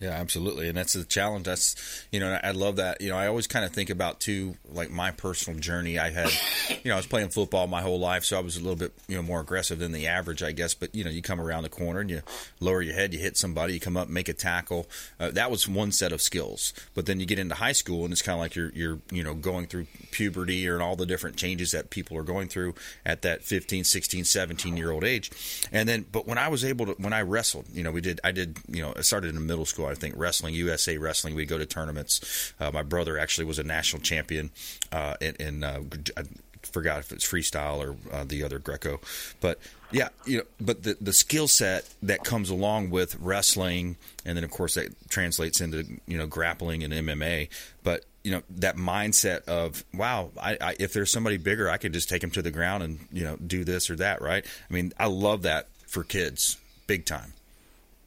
Yeah, 0.00 0.12
absolutely, 0.12 0.66
and 0.68 0.78
that's 0.78 0.94
the 0.94 1.04
challenge. 1.04 1.44
That's 1.44 2.06
you 2.10 2.20
know, 2.20 2.40
I 2.42 2.52
love 2.52 2.76
that. 2.76 3.02
You 3.02 3.10
know, 3.10 3.18
I 3.18 3.26
always 3.26 3.46
kind 3.46 3.66
of 3.66 3.72
think 3.72 3.90
about 3.90 4.18
too, 4.18 4.56
like 4.72 4.90
my 4.90 5.10
personal 5.10 5.60
journey. 5.60 5.98
I 5.98 6.08
had, 6.08 6.30
you 6.82 6.88
know, 6.88 6.94
I 6.94 6.96
was 6.96 7.06
playing 7.06 7.28
football 7.28 7.66
my 7.66 7.82
whole 7.82 8.00
life, 8.00 8.24
so 8.24 8.38
I 8.38 8.40
was 8.40 8.56
a 8.56 8.60
little 8.60 8.76
bit 8.76 8.94
you 9.08 9.16
know 9.16 9.22
more 9.22 9.40
aggressive 9.40 9.78
than 9.78 9.92
the 9.92 10.06
average, 10.06 10.42
I 10.42 10.52
guess. 10.52 10.72
But 10.72 10.94
you 10.94 11.04
know, 11.04 11.10
you 11.10 11.20
come 11.20 11.38
around 11.38 11.64
the 11.64 11.68
corner 11.68 12.00
and 12.00 12.08
you 12.08 12.22
lower 12.60 12.80
your 12.80 12.94
head, 12.94 13.12
you 13.12 13.20
hit 13.20 13.36
somebody, 13.36 13.74
you 13.74 13.80
come 13.80 13.98
up, 13.98 14.08
make 14.08 14.30
a 14.30 14.32
tackle. 14.32 14.88
Uh, 15.18 15.32
that 15.32 15.50
was 15.50 15.68
one 15.68 15.92
set 15.92 16.12
of 16.12 16.22
skills. 16.22 16.72
But 16.94 17.04
then 17.04 17.20
you 17.20 17.26
get 17.26 17.38
into 17.38 17.54
high 17.54 17.72
school, 17.72 18.04
and 18.04 18.12
it's 18.12 18.22
kind 18.22 18.36
of 18.36 18.40
like 18.40 18.56
you're 18.56 18.70
you're 18.70 19.00
you 19.12 19.22
know 19.22 19.34
going 19.34 19.66
through 19.66 19.86
puberty 20.12 20.66
or 20.66 20.80
all 20.80 20.96
the 20.96 21.04
different 21.04 21.36
changes 21.36 21.72
that 21.72 21.90
people 21.90 22.16
are 22.16 22.22
going 22.22 22.48
through 22.48 22.74
at 23.04 23.20
that 23.20 23.42
15, 23.42 23.84
16, 23.84 24.24
17 24.24 24.78
year 24.78 24.92
old 24.92 25.04
age. 25.04 25.30
And 25.72 25.86
then, 25.86 26.06
but 26.10 26.26
when 26.26 26.38
I 26.38 26.48
was 26.48 26.64
able 26.64 26.86
to, 26.86 26.92
when 26.92 27.12
I 27.12 27.20
wrestled, 27.20 27.66
you 27.70 27.82
know, 27.82 27.90
we 27.90 28.00
did, 28.00 28.18
I 28.24 28.32
did, 28.32 28.56
you 28.66 28.80
know, 28.80 28.94
I 28.96 29.02
started 29.02 29.34
in 29.34 29.46
middle 29.46 29.66
school, 29.66 29.89
I 29.90 29.94
think, 29.94 30.14
wrestling, 30.16 30.54
USA 30.54 30.96
wrestling. 30.98 31.34
We 31.34 31.46
go 31.46 31.58
to 31.58 31.66
tournaments. 31.66 32.52
Uh, 32.58 32.70
my 32.72 32.82
brother 32.82 33.18
actually 33.18 33.46
was 33.46 33.58
a 33.58 33.64
national 33.64 34.02
champion 34.02 34.50
uh, 34.92 35.16
in, 35.20 35.36
in 35.36 35.64
uh, 35.64 35.80
forgot 36.62 37.00
if 37.00 37.12
it's 37.12 37.26
freestyle 37.26 37.78
or 37.78 37.96
uh, 38.12 38.24
the 38.24 38.42
other 38.42 38.58
Greco, 38.58 39.00
but 39.40 39.58
yeah, 39.92 40.08
you 40.24 40.38
know, 40.38 40.44
but 40.60 40.82
the 40.82 40.96
the 41.00 41.12
skill 41.12 41.48
set 41.48 41.88
that 42.02 42.22
comes 42.22 42.50
along 42.50 42.90
with 42.90 43.16
wrestling, 43.18 43.96
and 44.24 44.36
then 44.36 44.44
of 44.44 44.50
course 44.50 44.74
that 44.74 45.08
translates 45.08 45.60
into 45.60 45.84
you 46.06 46.16
know 46.16 46.26
grappling 46.26 46.84
and 46.84 46.92
MMA, 46.92 47.48
but 47.82 48.04
you 48.22 48.30
know 48.30 48.42
that 48.50 48.76
mindset 48.76 49.44
of 49.46 49.84
wow, 49.94 50.30
I, 50.40 50.56
I, 50.60 50.76
if 50.78 50.92
there's 50.92 51.10
somebody 51.10 51.38
bigger, 51.38 51.68
I 51.68 51.76
could 51.76 51.92
just 51.92 52.08
take 52.08 52.22
him 52.22 52.30
to 52.32 52.42
the 52.42 52.50
ground 52.50 52.82
and 52.82 53.00
you 53.12 53.24
know 53.24 53.36
do 53.36 53.64
this 53.64 53.90
or 53.90 53.96
that, 53.96 54.22
right? 54.22 54.44
I 54.68 54.72
mean, 54.72 54.92
I 54.98 55.06
love 55.06 55.42
that 55.42 55.68
for 55.86 56.04
kids, 56.04 56.56
big 56.86 57.04
time. 57.04 57.32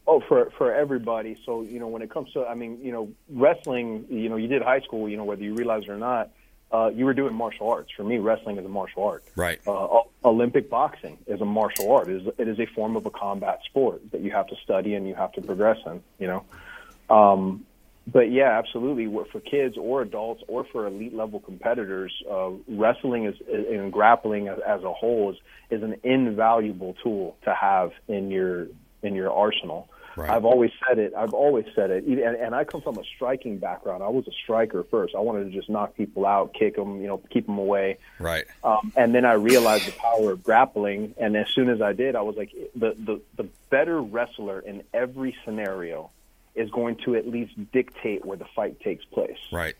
Oh, 0.05 0.21
for 0.27 0.51
for 0.57 0.73
everybody. 0.73 1.37
So 1.45 1.61
you 1.61 1.79
know, 1.79 1.87
when 1.87 2.01
it 2.01 2.09
comes 2.09 2.31
to, 2.33 2.45
I 2.45 2.55
mean, 2.55 2.79
you 2.81 2.91
know, 2.91 3.11
wrestling. 3.29 4.05
You 4.09 4.29
know, 4.29 4.35
you 4.35 4.47
did 4.47 4.61
high 4.61 4.81
school. 4.81 5.07
You 5.07 5.17
know, 5.17 5.23
whether 5.23 5.43
you 5.43 5.53
realize 5.53 5.83
it 5.83 5.89
or 5.89 5.97
not, 5.97 6.29
uh, 6.71 6.89
you 6.93 7.05
were 7.05 7.13
doing 7.13 7.33
martial 7.33 7.69
arts. 7.69 7.91
For 7.95 8.03
me, 8.03 8.17
wrestling 8.17 8.57
is 8.57 8.65
a 8.65 8.69
martial 8.69 9.03
art. 9.03 9.23
Right. 9.35 9.59
Uh, 9.65 10.01
Olympic 10.25 10.69
boxing 10.69 11.19
is 11.27 11.39
a 11.39 11.45
martial 11.45 11.91
art. 11.91 12.09
It 12.09 12.21
is, 12.21 12.33
it 12.37 12.47
is 12.47 12.59
a 12.59 12.65
form 12.65 12.95
of 12.95 13.05
a 13.05 13.11
combat 13.11 13.59
sport 13.65 14.01
that 14.11 14.21
you 14.21 14.31
have 14.31 14.47
to 14.47 14.55
study 14.63 14.95
and 14.95 15.07
you 15.07 15.15
have 15.15 15.31
to 15.33 15.41
progress 15.41 15.77
in. 15.85 16.01
You 16.19 16.27
know. 16.27 17.15
Um, 17.15 17.65
but 18.05 18.31
yeah, 18.31 18.57
absolutely. 18.57 19.05
For 19.31 19.39
kids 19.39 19.77
or 19.77 20.01
adults 20.01 20.43
or 20.47 20.65
for 20.65 20.85
elite 20.85 21.13
level 21.13 21.39
competitors, 21.39 22.11
uh, 22.29 22.49
wrestling 22.67 23.25
is 23.25 23.35
and 23.47 23.93
grappling 23.93 24.49
as, 24.49 24.59
as 24.67 24.83
a 24.83 24.91
whole 24.91 25.31
is, 25.31 25.37
is 25.69 25.83
an 25.83 25.95
invaluable 26.03 26.95
tool 27.01 27.37
to 27.45 27.53
have 27.53 27.91
in 28.07 28.29
your 28.29 28.67
in 29.03 29.15
your 29.15 29.31
arsenal. 29.31 29.89
Right. 30.15 30.29
I've 30.29 30.45
always 30.45 30.71
said 30.87 30.99
it. 30.99 31.13
I've 31.17 31.33
always 31.33 31.65
said 31.75 31.89
it. 31.89 32.05
And, 32.05 32.19
and 32.19 32.53
I 32.53 32.63
come 32.63 32.81
from 32.81 32.97
a 32.97 33.03
striking 33.15 33.57
background. 33.57 34.03
I 34.03 34.09
was 34.09 34.27
a 34.27 34.31
striker 34.31 34.83
first. 34.83 35.15
I 35.15 35.19
wanted 35.19 35.45
to 35.45 35.49
just 35.51 35.69
knock 35.69 35.95
people 35.95 36.25
out, 36.25 36.53
kick 36.53 36.75
them, 36.75 37.01
you 37.01 37.07
know, 37.07 37.21
keep 37.29 37.45
them 37.47 37.57
away. 37.57 37.97
Right. 38.19 38.45
Um, 38.63 38.93
and 38.95 39.15
then 39.15 39.25
I 39.25 39.33
realized 39.33 39.87
the 39.87 39.93
power 39.93 40.31
of 40.31 40.43
grappling. 40.43 41.15
And 41.17 41.35
as 41.35 41.49
soon 41.49 41.69
as 41.69 41.81
I 41.81 41.93
did, 41.93 42.15
I 42.15 42.21
was 42.21 42.35
like, 42.35 42.51
the, 42.75 42.95
the, 42.97 43.21
the 43.35 43.49
better 43.69 44.01
wrestler 44.01 44.59
in 44.59 44.83
every 44.93 45.35
scenario 45.43 46.11
is 46.53 46.69
going 46.69 46.97
to 47.05 47.15
at 47.15 47.27
least 47.27 47.53
dictate 47.71 48.23
where 48.23 48.37
the 48.37 48.45
fight 48.55 48.79
takes 48.81 49.03
place. 49.05 49.39
Right. 49.51 49.75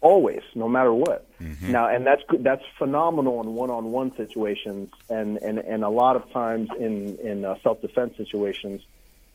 Always, 0.00 0.40
no 0.54 0.66
matter 0.66 0.94
what. 0.94 1.26
Mm-hmm. 1.38 1.72
Now, 1.72 1.88
and 1.88 2.06
that's 2.06 2.22
that's 2.38 2.64
phenomenal 2.78 3.42
in 3.42 3.54
one-on-one 3.54 4.16
situations, 4.16 4.88
and 5.10 5.36
and 5.36 5.58
and 5.58 5.84
a 5.84 5.90
lot 5.90 6.16
of 6.16 6.30
times 6.32 6.70
in 6.78 7.18
in 7.18 7.44
uh, 7.44 7.56
self-defense 7.62 8.16
situations, 8.16 8.80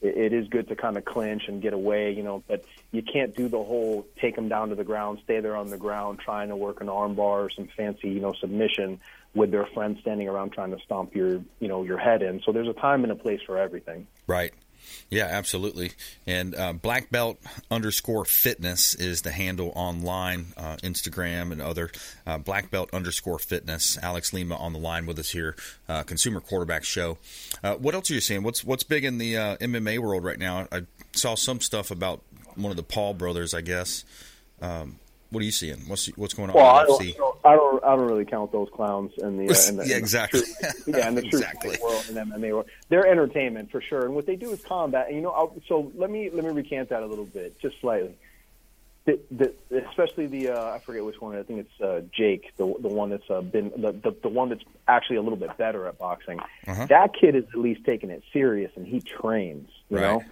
it, 0.01 0.17
it 0.17 0.33
is 0.33 0.47
good 0.47 0.67
to 0.69 0.75
kind 0.75 0.97
of 0.97 1.05
clinch 1.05 1.43
and 1.47 1.61
get 1.61 1.73
away, 1.73 2.11
you 2.11 2.23
know. 2.23 2.43
But 2.47 2.65
you 2.91 3.01
can't 3.01 3.35
do 3.35 3.47
the 3.47 3.57
whole 3.57 4.05
take 4.19 4.35
them 4.35 4.49
down 4.49 4.69
to 4.69 4.75
the 4.75 4.83
ground, 4.83 5.19
stay 5.23 5.39
there 5.39 5.55
on 5.55 5.69
the 5.69 5.77
ground, 5.77 6.19
trying 6.19 6.49
to 6.49 6.55
work 6.55 6.81
an 6.81 6.87
armbar 6.87 7.17
or 7.17 7.49
some 7.49 7.67
fancy, 7.75 8.09
you 8.09 8.19
know, 8.19 8.33
submission 8.33 8.99
with 9.33 9.51
their 9.51 9.65
friends 9.67 9.99
standing 10.01 10.29
around 10.29 10.53
trying 10.53 10.71
to 10.71 10.79
stomp 10.83 11.13
your, 11.13 11.41
you 11.59 11.67
know, 11.67 11.83
your 11.83 11.97
head 11.97 12.21
in. 12.21 12.41
So 12.45 12.51
there's 12.51 12.69
a 12.69 12.73
time 12.73 13.03
and 13.03 13.11
a 13.11 13.15
place 13.15 13.41
for 13.45 13.57
everything. 13.57 14.07
Right. 14.27 14.53
Yeah, 15.09 15.25
absolutely. 15.25 15.91
And 16.25 16.55
uh, 16.55 16.73
black 16.73 17.09
belt 17.09 17.39
underscore 17.69 18.25
fitness 18.25 18.95
is 18.95 19.21
the 19.21 19.31
handle 19.31 19.71
online, 19.75 20.47
uh, 20.57 20.77
Instagram 20.77 21.51
and 21.51 21.61
other. 21.61 21.91
Uh, 22.25 22.37
black 22.37 22.71
belt 22.71 22.89
underscore 22.93 23.39
fitness. 23.39 23.97
Alex 24.01 24.33
Lima 24.33 24.55
on 24.55 24.73
the 24.73 24.79
line 24.79 25.05
with 25.05 25.19
us 25.19 25.29
here, 25.29 25.55
uh, 25.87 26.03
Consumer 26.03 26.39
Quarterback 26.39 26.83
Show. 26.83 27.17
Uh, 27.63 27.75
what 27.75 27.93
else 27.95 28.09
are 28.11 28.15
you 28.15 28.21
seeing? 28.21 28.43
What's 28.43 28.63
what's 28.63 28.83
big 28.83 29.05
in 29.05 29.17
the 29.17 29.37
uh, 29.37 29.57
MMA 29.57 29.99
world 29.99 30.23
right 30.23 30.39
now? 30.39 30.67
I 30.71 30.81
saw 31.13 31.35
some 31.35 31.61
stuff 31.61 31.91
about 31.91 32.21
one 32.55 32.71
of 32.71 32.77
the 32.77 32.83
Paul 32.83 33.13
brothers, 33.13 33.53
I 33.53 33.61
guess. 33.61 34.03
Um, 34.61 34.99
what 35.35 35.41
are 35.41 35.45
you 35.45 35.51
seeing? 35.51 35.77
What's 35.87 36.07
what's 36.15 36.33
going 36.33 36.49
on? 36.49 36.55
Well, 36.55 36.65
I 36.65 36.85
don't? 36.85 37.01
I 37.45 37.55
don't, 37.55 37.83
I 37.83 37.95
don't 37.95 38.07
really 38.07 38.25
count 38.25 38.51
those 38.51 38.69
clowns 38.73 39.11
in 39.17 39.37
the, 39.37 39.53
uh, 39.53 39.57
in 39.69 39.75
the 39.75 39.85
Yeah, 39.85 39.97
in 39.97 40.01
exactly. 40.01 40.39
The 40.39 40.83
yeah, 40.97 41.07
in 41.09 41.15
the 41.15 41.25
Exactly. 41.25 41.77
world 41.83 42.05
and 42.09 42.17
MMA 42.17 42.51
world. 42.53 42.65
They're 42.89 43.05
entertainment 43.05 43.69
for 43.69 43.81
sure, 43.81 44.05
and 44.05 44.15
what 44.15 44.25
they 44.25 44.35
do 44.37 44.51
is 44.51 44.61
combat. 44.63 45.07
And 45.07 45.17
you 45.17 45.21
know, 45.21 45.31
I'll, 45.31 45.53
so 45.67 45.91
let 45.95 46.09
me 46.09 46.29
let 46.31 46.43
me 46.45 46.51
recant 46.51 46.89
that 46.89 47.03
a 47.03 47.05
little 47.05 47.25
bit, 47.25 47.59
just 47.59 47.79
slightly. 47.81 48.15
The, 49.05 49.19
the, 49.29 49.53
especially 49.87 50.25
the 50.25 50.49
uh, 50.49 50.73
I 50.73 50.79
forget 50.79 51.05
which 51.05 51.21
one. 51.21 51.35
I 51.35 51.43
think 51.43 51.59
it's 51.67 51.81
uh, 51.81 52.01
Jake, 52.11 52.51
the 52.57 52.65
the 52.79 52.87
one 52.87 53.11
that's 53.11 53.29
uh, 53.29 53.41
been 53.41 53.71
the, 53.77 53.91
the 53.91 54.15
the 54.23 54.29
one 54.29 54.49
that's 54.49 54.63
actually 54.87 55.17
a 55.17 55.21
little 55.21 55.37
bit 55.37 55.55
better 55.57 55.85
at 55.87 55.99
boxing. 55.99 56.39
Uh-huh. 56.65 56.87
That 56.87 57.11
kid 57.13 57.35
is 57.35 57.43
at 57.53 57.59
least 57.59 57.85
taking 57.85 58.09
it 58.09 58.23
serious, 58.33 58.71
and 58.75 58.87
he 58.87 59.01
trains. 59.01 59.69
You 59.89 59.97
Right. 59.97 60.03
know. 60.03 60.23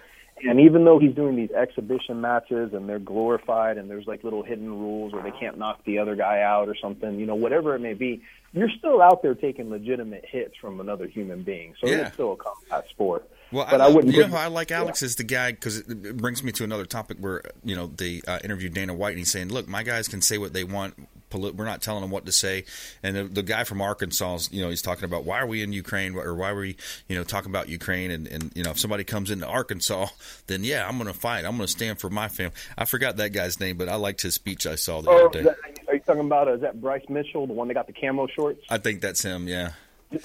And 0.42 0.60
even 0.60 0.84
though 0.84 0.98
he's 0.98 1.14
doing 1.14 1.36
these 1.36 1.50
exhibition 1.52 2.20
matches 2.20 2.72
and 2.74 2.88
they're 2.88 2.98
glorified 2.98 3.78
and 3.78 3.88
there's 3.88 4.06
like 4.06 4.24
little 4.24 4.42
hidden 4.42 4.68
rules 4.68 5.12
where 5.12 5.22
they 5.22 5.30
can't 5.30 5.56
knock 5.58 5.84
the 5.84 5.98
other 5.98 6.16
guy 6.16 6.40
out 6.42 6.68
or 6.68 6.74
something, 6.74 7.18
you 7.20 7.26
know, 7.26 7.36
whatever 7.36 7.74
it 7.74 7.78
may 7.80 7.94
be, 7.94 8.20
you're 8.52 8.70
still 8.78 9.00
out 9.00 9.22
there 9.22 9.34
taking 9.34 9.70
legitimate 9.70 10.24
hits 10.28 10.54
from 10.60 10.80
another 10.80 11.06
human 11.06 11.42
being. 11.44 11.74
So 11.80 11.88
Yeah. 11.88 12.06
it's 12.06 12.14
still 12.14 12.32
a 12.32 12.36
combat 12.36 12.88
sport. 12.90 13.28
Well, 13.54 13.66
but 13.70 13.80
I, 13.80 13.86
I, 13.86 13.88
wouldn't. 13.88 14.12
You 14.14 14.26
know 14.26 14.36
I 14.36 14.48
like 14.48 14.70
Alex 14.70 15.02
is 15.02 15.16
the 15.16 15.24
guy 15.24 15.52
because 15.52 15.78
it, 15.78 15.90
it 15.90 16.16
brings 16.16 16.42
me 16.42 16.50
to 16.52 16.64
another 16.64 16.84
topic 16.84 17.18
where 17.20 17.42
you 17.64 17.76
know 17.76 17.86
they 17.86 18.20
uh, 18.26 18.40
interviewed 18.42 18.74
Dana 18.74 18.92
White 18.94 19.10
and 19.10 19.18
he's 19.18 19.30
saying, 19.30 19.48
"Look, 19.48 19.68
my 19.68 19.82
guys 19.82 20.08
can 20.08 20.20
say 20.20 20.38
what 20.38 20.52
they 20.52 20.64
want. 20.64 20.94
We're 21.32 21.64
not 21.64 21.82
telling 21.82 22.00
them 22.02 22.10
what 22.10 22.26
to 22.26 22.32
say." 22.32 22.64
And 23.02 23.16
the, 23.16 23.24
the 23.24 23.42
guy 23.42 23.64
from 23.64 23.80
Arkansas, 23.80 24.40
you 24.50 24.62
know, 24.62 24.70
he's 24.70 24.82
talking 24.82 25.04
about 25.04 25.24
why 25.24 25.38
are 25.40 25.46
we 25.46 25.62
in 25.62 25.72
Ukraine 25.72 26.14
or 26.16 26.34
why 26.34 26.50
are 26.50 26.56
we, 26.56 26.76
you 27.08 27.16
know, 27.16 27.24
talking 27.24 27.50
about 27.50 27.68
Ukraine 27.68 28.10
and 28.10 28.26
and 28.26 28.52
you 28.56 28.64
know 28.64 28.70
if 28.70 28.78
somebody 28.78 29.04
comes 29.04 29.30
into 29.30 29.46
Arkansas, 29.46 30.06
then 30.48 30.64
yeah, 30.64 30.86
I'm 30.88 30.98
going 30.98 31.12
to 31.12 31.18
fight. 31.18 31.44
I'm 31.44 31.56
going 31.56 31.66
to 31.66 31.72
stand 31.72 32.00
for 32.00 32.10
my 32.10 32.28
family. 32.28 32.54
I 32.76 32.84
forgot 32.84 33.16
that 33.18 33.30
guy's 33.32 33.60
name, 33.60 33.76
but 33.76 33.88
I 33.88 33.94
liked 33.96 34.22
his 34.22 34.34
speech 34.34 34.66
I 34.66 34.74
saw 34.74 35.00
the 35.00 35.10
Oh, 35.10 35.26
other 35.26 35.38
day. 35.42 35.44
that, 35.44 35.56
are 35.88 35.94
you 35.94 36.00
talking 36.00 36.20
about? 36.22 36.48
Uh, 36.48 36.54
is 36.54 36.60
that 36.62 36.80
Bryce 36.80 37.04
Mitchell, 37.08 37.46
the 37.46 37.52
one 37.52 37.68
that 37.68 37.74
got 37.74 37.86
the 37.86 37.92
camo 37.92 38.26
shorts? 38.26 38.60
I 38.68 38.78
think 38.78 39.00
that's 39.00 39.22
him. 39.22 39.46
Yeah. 39.48 39.72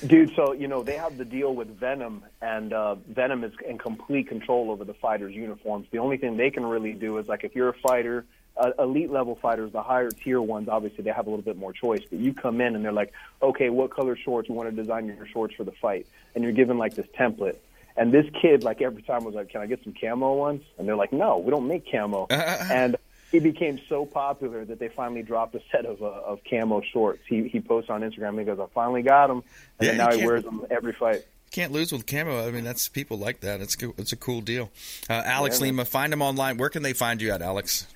Dude, 0.05 0.33
so 0.35 0.53
you 0.53 0.67
know 0.67 0.83
they 0.83 0.97
have 0.97 1.17
the 1.17 1.25
deal 1.25 1.53
with 1.53 1.79
Venum, 1.79 2.21
and 2.41 2.73
uh, 2.73 2.95
Venum 3.11 3.43
is 3.43 3.53
in 3.67 3.77
complete 3.77 4.27
control 4.27 4.71
over 4.71 4.83
the 4.83 4.93
fighters' 4.93 5.33
uniforms. 5.33 5.87
The 5.91 5.99
only 5.99 6.17
thing 6.17 6.37
they 6.37 6.49
can 6.49 6.65
really 6.65 6.93
do 6.93 7.17
is 7.17 7.27
like 7.27 7.43
if 7.43 7.55
you're 7.55 7.69
a 7.69 7.77
fighter, 7.79 8.25
uh, 8.57 8.71
elite 8.79 9.11
level 9.11 9.37
fighters, 9.41 9.71
the 9.71 9.81
higher 9.81 10.09
tier 10.09 10.41
ones, 10.41 10.67
obviously 10.69 11.03
they 11.03 11.11
have 11.11 11.27
a 11.27 11.29
little 11.29 11.43
bit 11.43 11.57
more 11.57 11.73
choice. 11.73 12.01
But 12.09 12.19
you 12.19 12.33
come 12.33 12.61
in 12.61 12.75
and 12.75 12.83
they're 12.83 12.91
like, 12.91 13.13
okay, 13.41 13.69
what 13.69 13.91
color 13.91 14.17
shorts? 14.17 14.49
You 14.49 14.55
want 14.55 14.69
to 14.69 14.75
design 14.75 15.05
your 15.05 15.27
shorts 15.27 15.55
for 15.55 15.63
the 15.63 15.73
fight, 15.73 16.07
and 16.35 16.43
you're 16.43 16.53
given 16.53 16.77
like 16.77 16.95
this 16.95 17.07
template. 17.17 17.57
And 17.97 18.13
this 18.13 18.25
kid, 18.41 18.63
like 18.63 18.81
every 18.81 19.01
time, 19.01 19.25
was 19.25 19.35
like, 19.35 19.49
"Can 19.49 19.61
I 19.61 19.65
get 19.65 19.83
some 19.83 19.93
camo 19.99 20.33
ones?" 20.33 20.63
And 20.77 20.87
they're 20.87 20.95
like, 20.95 21.11
"No, 21.11 21.37
we 21.37 21.51
don't 21.51 21.67
make 21.67 21.91
camo." 21.91 22.27
and 22.29 22.95
he 23.31 23.39
became 23.39 23.79
so 23.89 24.05
popular 24.05 24.65
that 24.65 24.79
they 24.79 24.87
finally 24.89 25.21
dropped 25.23 25.55
a 25.55 25.61
set 25.71 25.85
of 25.85 26.01
uh, 26.01 26.05
of 26.05 26.39
camo 26.49 26.81
shorts. 26.81 27.21
He 27.27 27.47
he 27.47 27.59
posts 27.59 27.89
on 27.89 28.01
Instagram 28.01 28.29
and 28.29 28.39
he 28.39 28.45
goes, 28.45 28.59
"I 28.59 28.65
finally 28.73 29.01
got 29.01 29.27
them," 29.27 29.43
and 29.79 29.87
Yeah, 29.87 29.93
now 30.05 30.11
he 30.15 30.25
wears 30.25 30.43
them 30.43 30.65
every 30.69 30.93
fight. 30.93 31.25
Can't 31.51 31.71
lose 31.71 31.91
with 31.91 32.05
camo. 32.05 32.47
I 32.47 32.51
mean, 32.51 32.63
that's 32.63 32.89
people 32.89 33.17
like 33.17 33.39
that. 33.41 33.59
It's. 33.61 33.75
It's 33.97 34.11
a 34.11 34.15
cool 34.17 34.41
deal. 34.41 34.69
Uh, 35.09 35.13
Alex 35.25 35.59
Yeah. 35.59 35.65
Lima, 35.67 35.85
find 35.85 36.13
him 36.13 36.21
online. 36.21 36.57
Where 36.57 36.69
can 36.69 36.83
they 36.83 36.93
find 36.93 37.21
you 37.21 37.31
at, 37.31 37.41
Alex? 37.41 37.87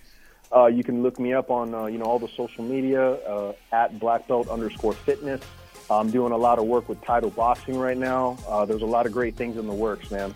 Uh, 0.56 0.66
you 0.68 0.84
can 0.84 1.02
look 1.04 1.20
me 1.20 1.34
up 1.34 1.50
on 1.52 1.74
uh, 1.74 1.86
you 1.86 1.98
know 1.98 2.06
all 2.06 2.20
the 2.20 2.30
social 2.30 2.64
media 2.64 3.02
uh, 3.14 3.54
at 3.72 4.00
black 4.00 4.28
belt 4.28 4.48
underscore 4.50 4.94
fitness. 4.94 5.42
I'm 5.90 6.10
doing 6.10 6.32
a 6.32 6.38
lot 6.38 6.60
of 6.60 6.66
work 6.66 6.88
with 6.90 7.02
Title 7.04 7.30
Boxing 7.30 7.78
right 7.78 7.98
now. 7.98 8.38
Uh, 8.48 8.66
there's 8.66 8.82
a 8.82 8.88
lot 8.88 9.06
of 9.06 9.12
great 9.12 9.36
things 9.36 9.58
in 9.58 9.68
the 9.68 9.74
works, 9.74 10.10
man. 10.10 10.34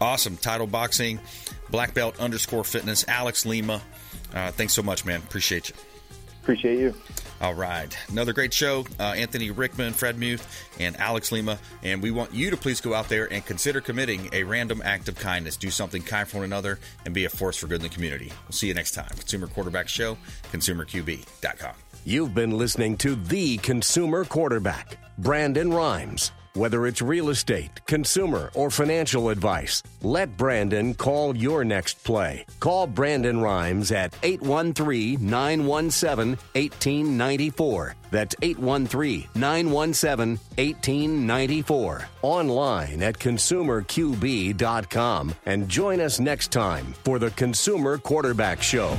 Awesome. 0.00 0.36
Title 0.36 0.66
boxing, 0.66 1.18
black 1.70 1.92
belt 1.94 2.20
underscore 2.20 2.64
fitness, 2.64 3.04
Alex 3.08 3.44
Lima. 3.46 3.80
Uh, 4.34 4.50
thanks 4.52 4.72
so 4.72 4.82
much, 4.82 5.04
man. 5.04 5.20
Appreciate 5.20 5.70
you. 5.70 5.74
Appreciate 6.42 6.78
you. 6.78 6.94
All 7.40 7.54
right. 7.54 7.96
Another 8.08 8.32
great 8.32 8.54
show. 8.54 8.84
Uh, 8.98 9.12
Anthony 9.14 9.50
Rickman, 9.50 9.92
Fred 9.92 10.18
Muth, 10.18 10.66
and 10.80 10.96
Alex 10.96 11.30
Lima. 11.30 11.58
And 11.82 12.02
we 12.02 12.10
want 12.10 12.32
you 12.32 12.50
to 12.50 12.56
please 12.56 12.80
go 12.80 12.94
out 12.94 13.08
there 13.08 13.30
and 13.32 13.44
consider 13.44 13.80
committing 13.80 14.30
a 14.32 14.44
random 14.44 14.80
act 14.84 15.08
of 15.08 15.16
kindness. 15.18 15.56
Do 15.56 15.70
something 15.70 16.02
kind 16.02 16.26
for 16.26 16.38
one 16.38 16.44
another 16.46 16.78
and 17.04 17.14
be 17.14 17.26
a 17.26 17.28
force 17.28 17.56
for 17.58 17.66
good 17.66 17.76
in 17.76 17.82
the 17.82 17.88
community. 17.90 18.32
We'll 18.44 18.52
see 18.52 18.68
you 18.68 18.74
next 18.74 18.92
time. 18.92 19.08
Consumer 19.10 19.46
Quarterback 19.46 19.88
Show, 19.88 20.16
consumerqb.com. 20.50 21.74
You've 22.04 22.34
been 22.34 22.52
listening 22.52 22.96
to 22.98 23.14
The 23.14 23.58
Consumer 23.58 24.24
Quarterback, 24.24 24.96
Brandon 25.18 25.70
Rhymes. 25.70 26.32
Whether 26.54 26.86
it's 26.86 27.02
real 27.02 27.30
estate, 27.30 27.84
consumer, 27.86 28.50
or 28.54 28.70
financial 28.70 29.30
advice, 29.30 29.82
let 30.02 30.36
Brandon 30.36 30.94
call 30.94 31.36
your 31.36 31.64
next 31.64 32.04
play. 32.04 32.46
Call 32.60 32.86
Brandon 32.86 33.40
Rhymes 33.40 33.90
at 33.92 34.14
813 34.22 35.18
917 35.20 36.38
1894. 36.54 37.94
That's 38.10 38.34
813 38.42 39.28
917 39.34 40.38
1894. 40.56 42.08
Online 42.22 43.02
at 43.02 43.18
consumerqb.com. 43.18 45.34
And 45.46 45.68
join 45.68 46.00
us 46.00 46.20
next 46.20 46.52
time 46.52 46.94
for 47.04 47.18
the 47.18 47.30
Consumer 47.32 47.98
Quarterback 47.98 48.62
Show. 48.62 48.96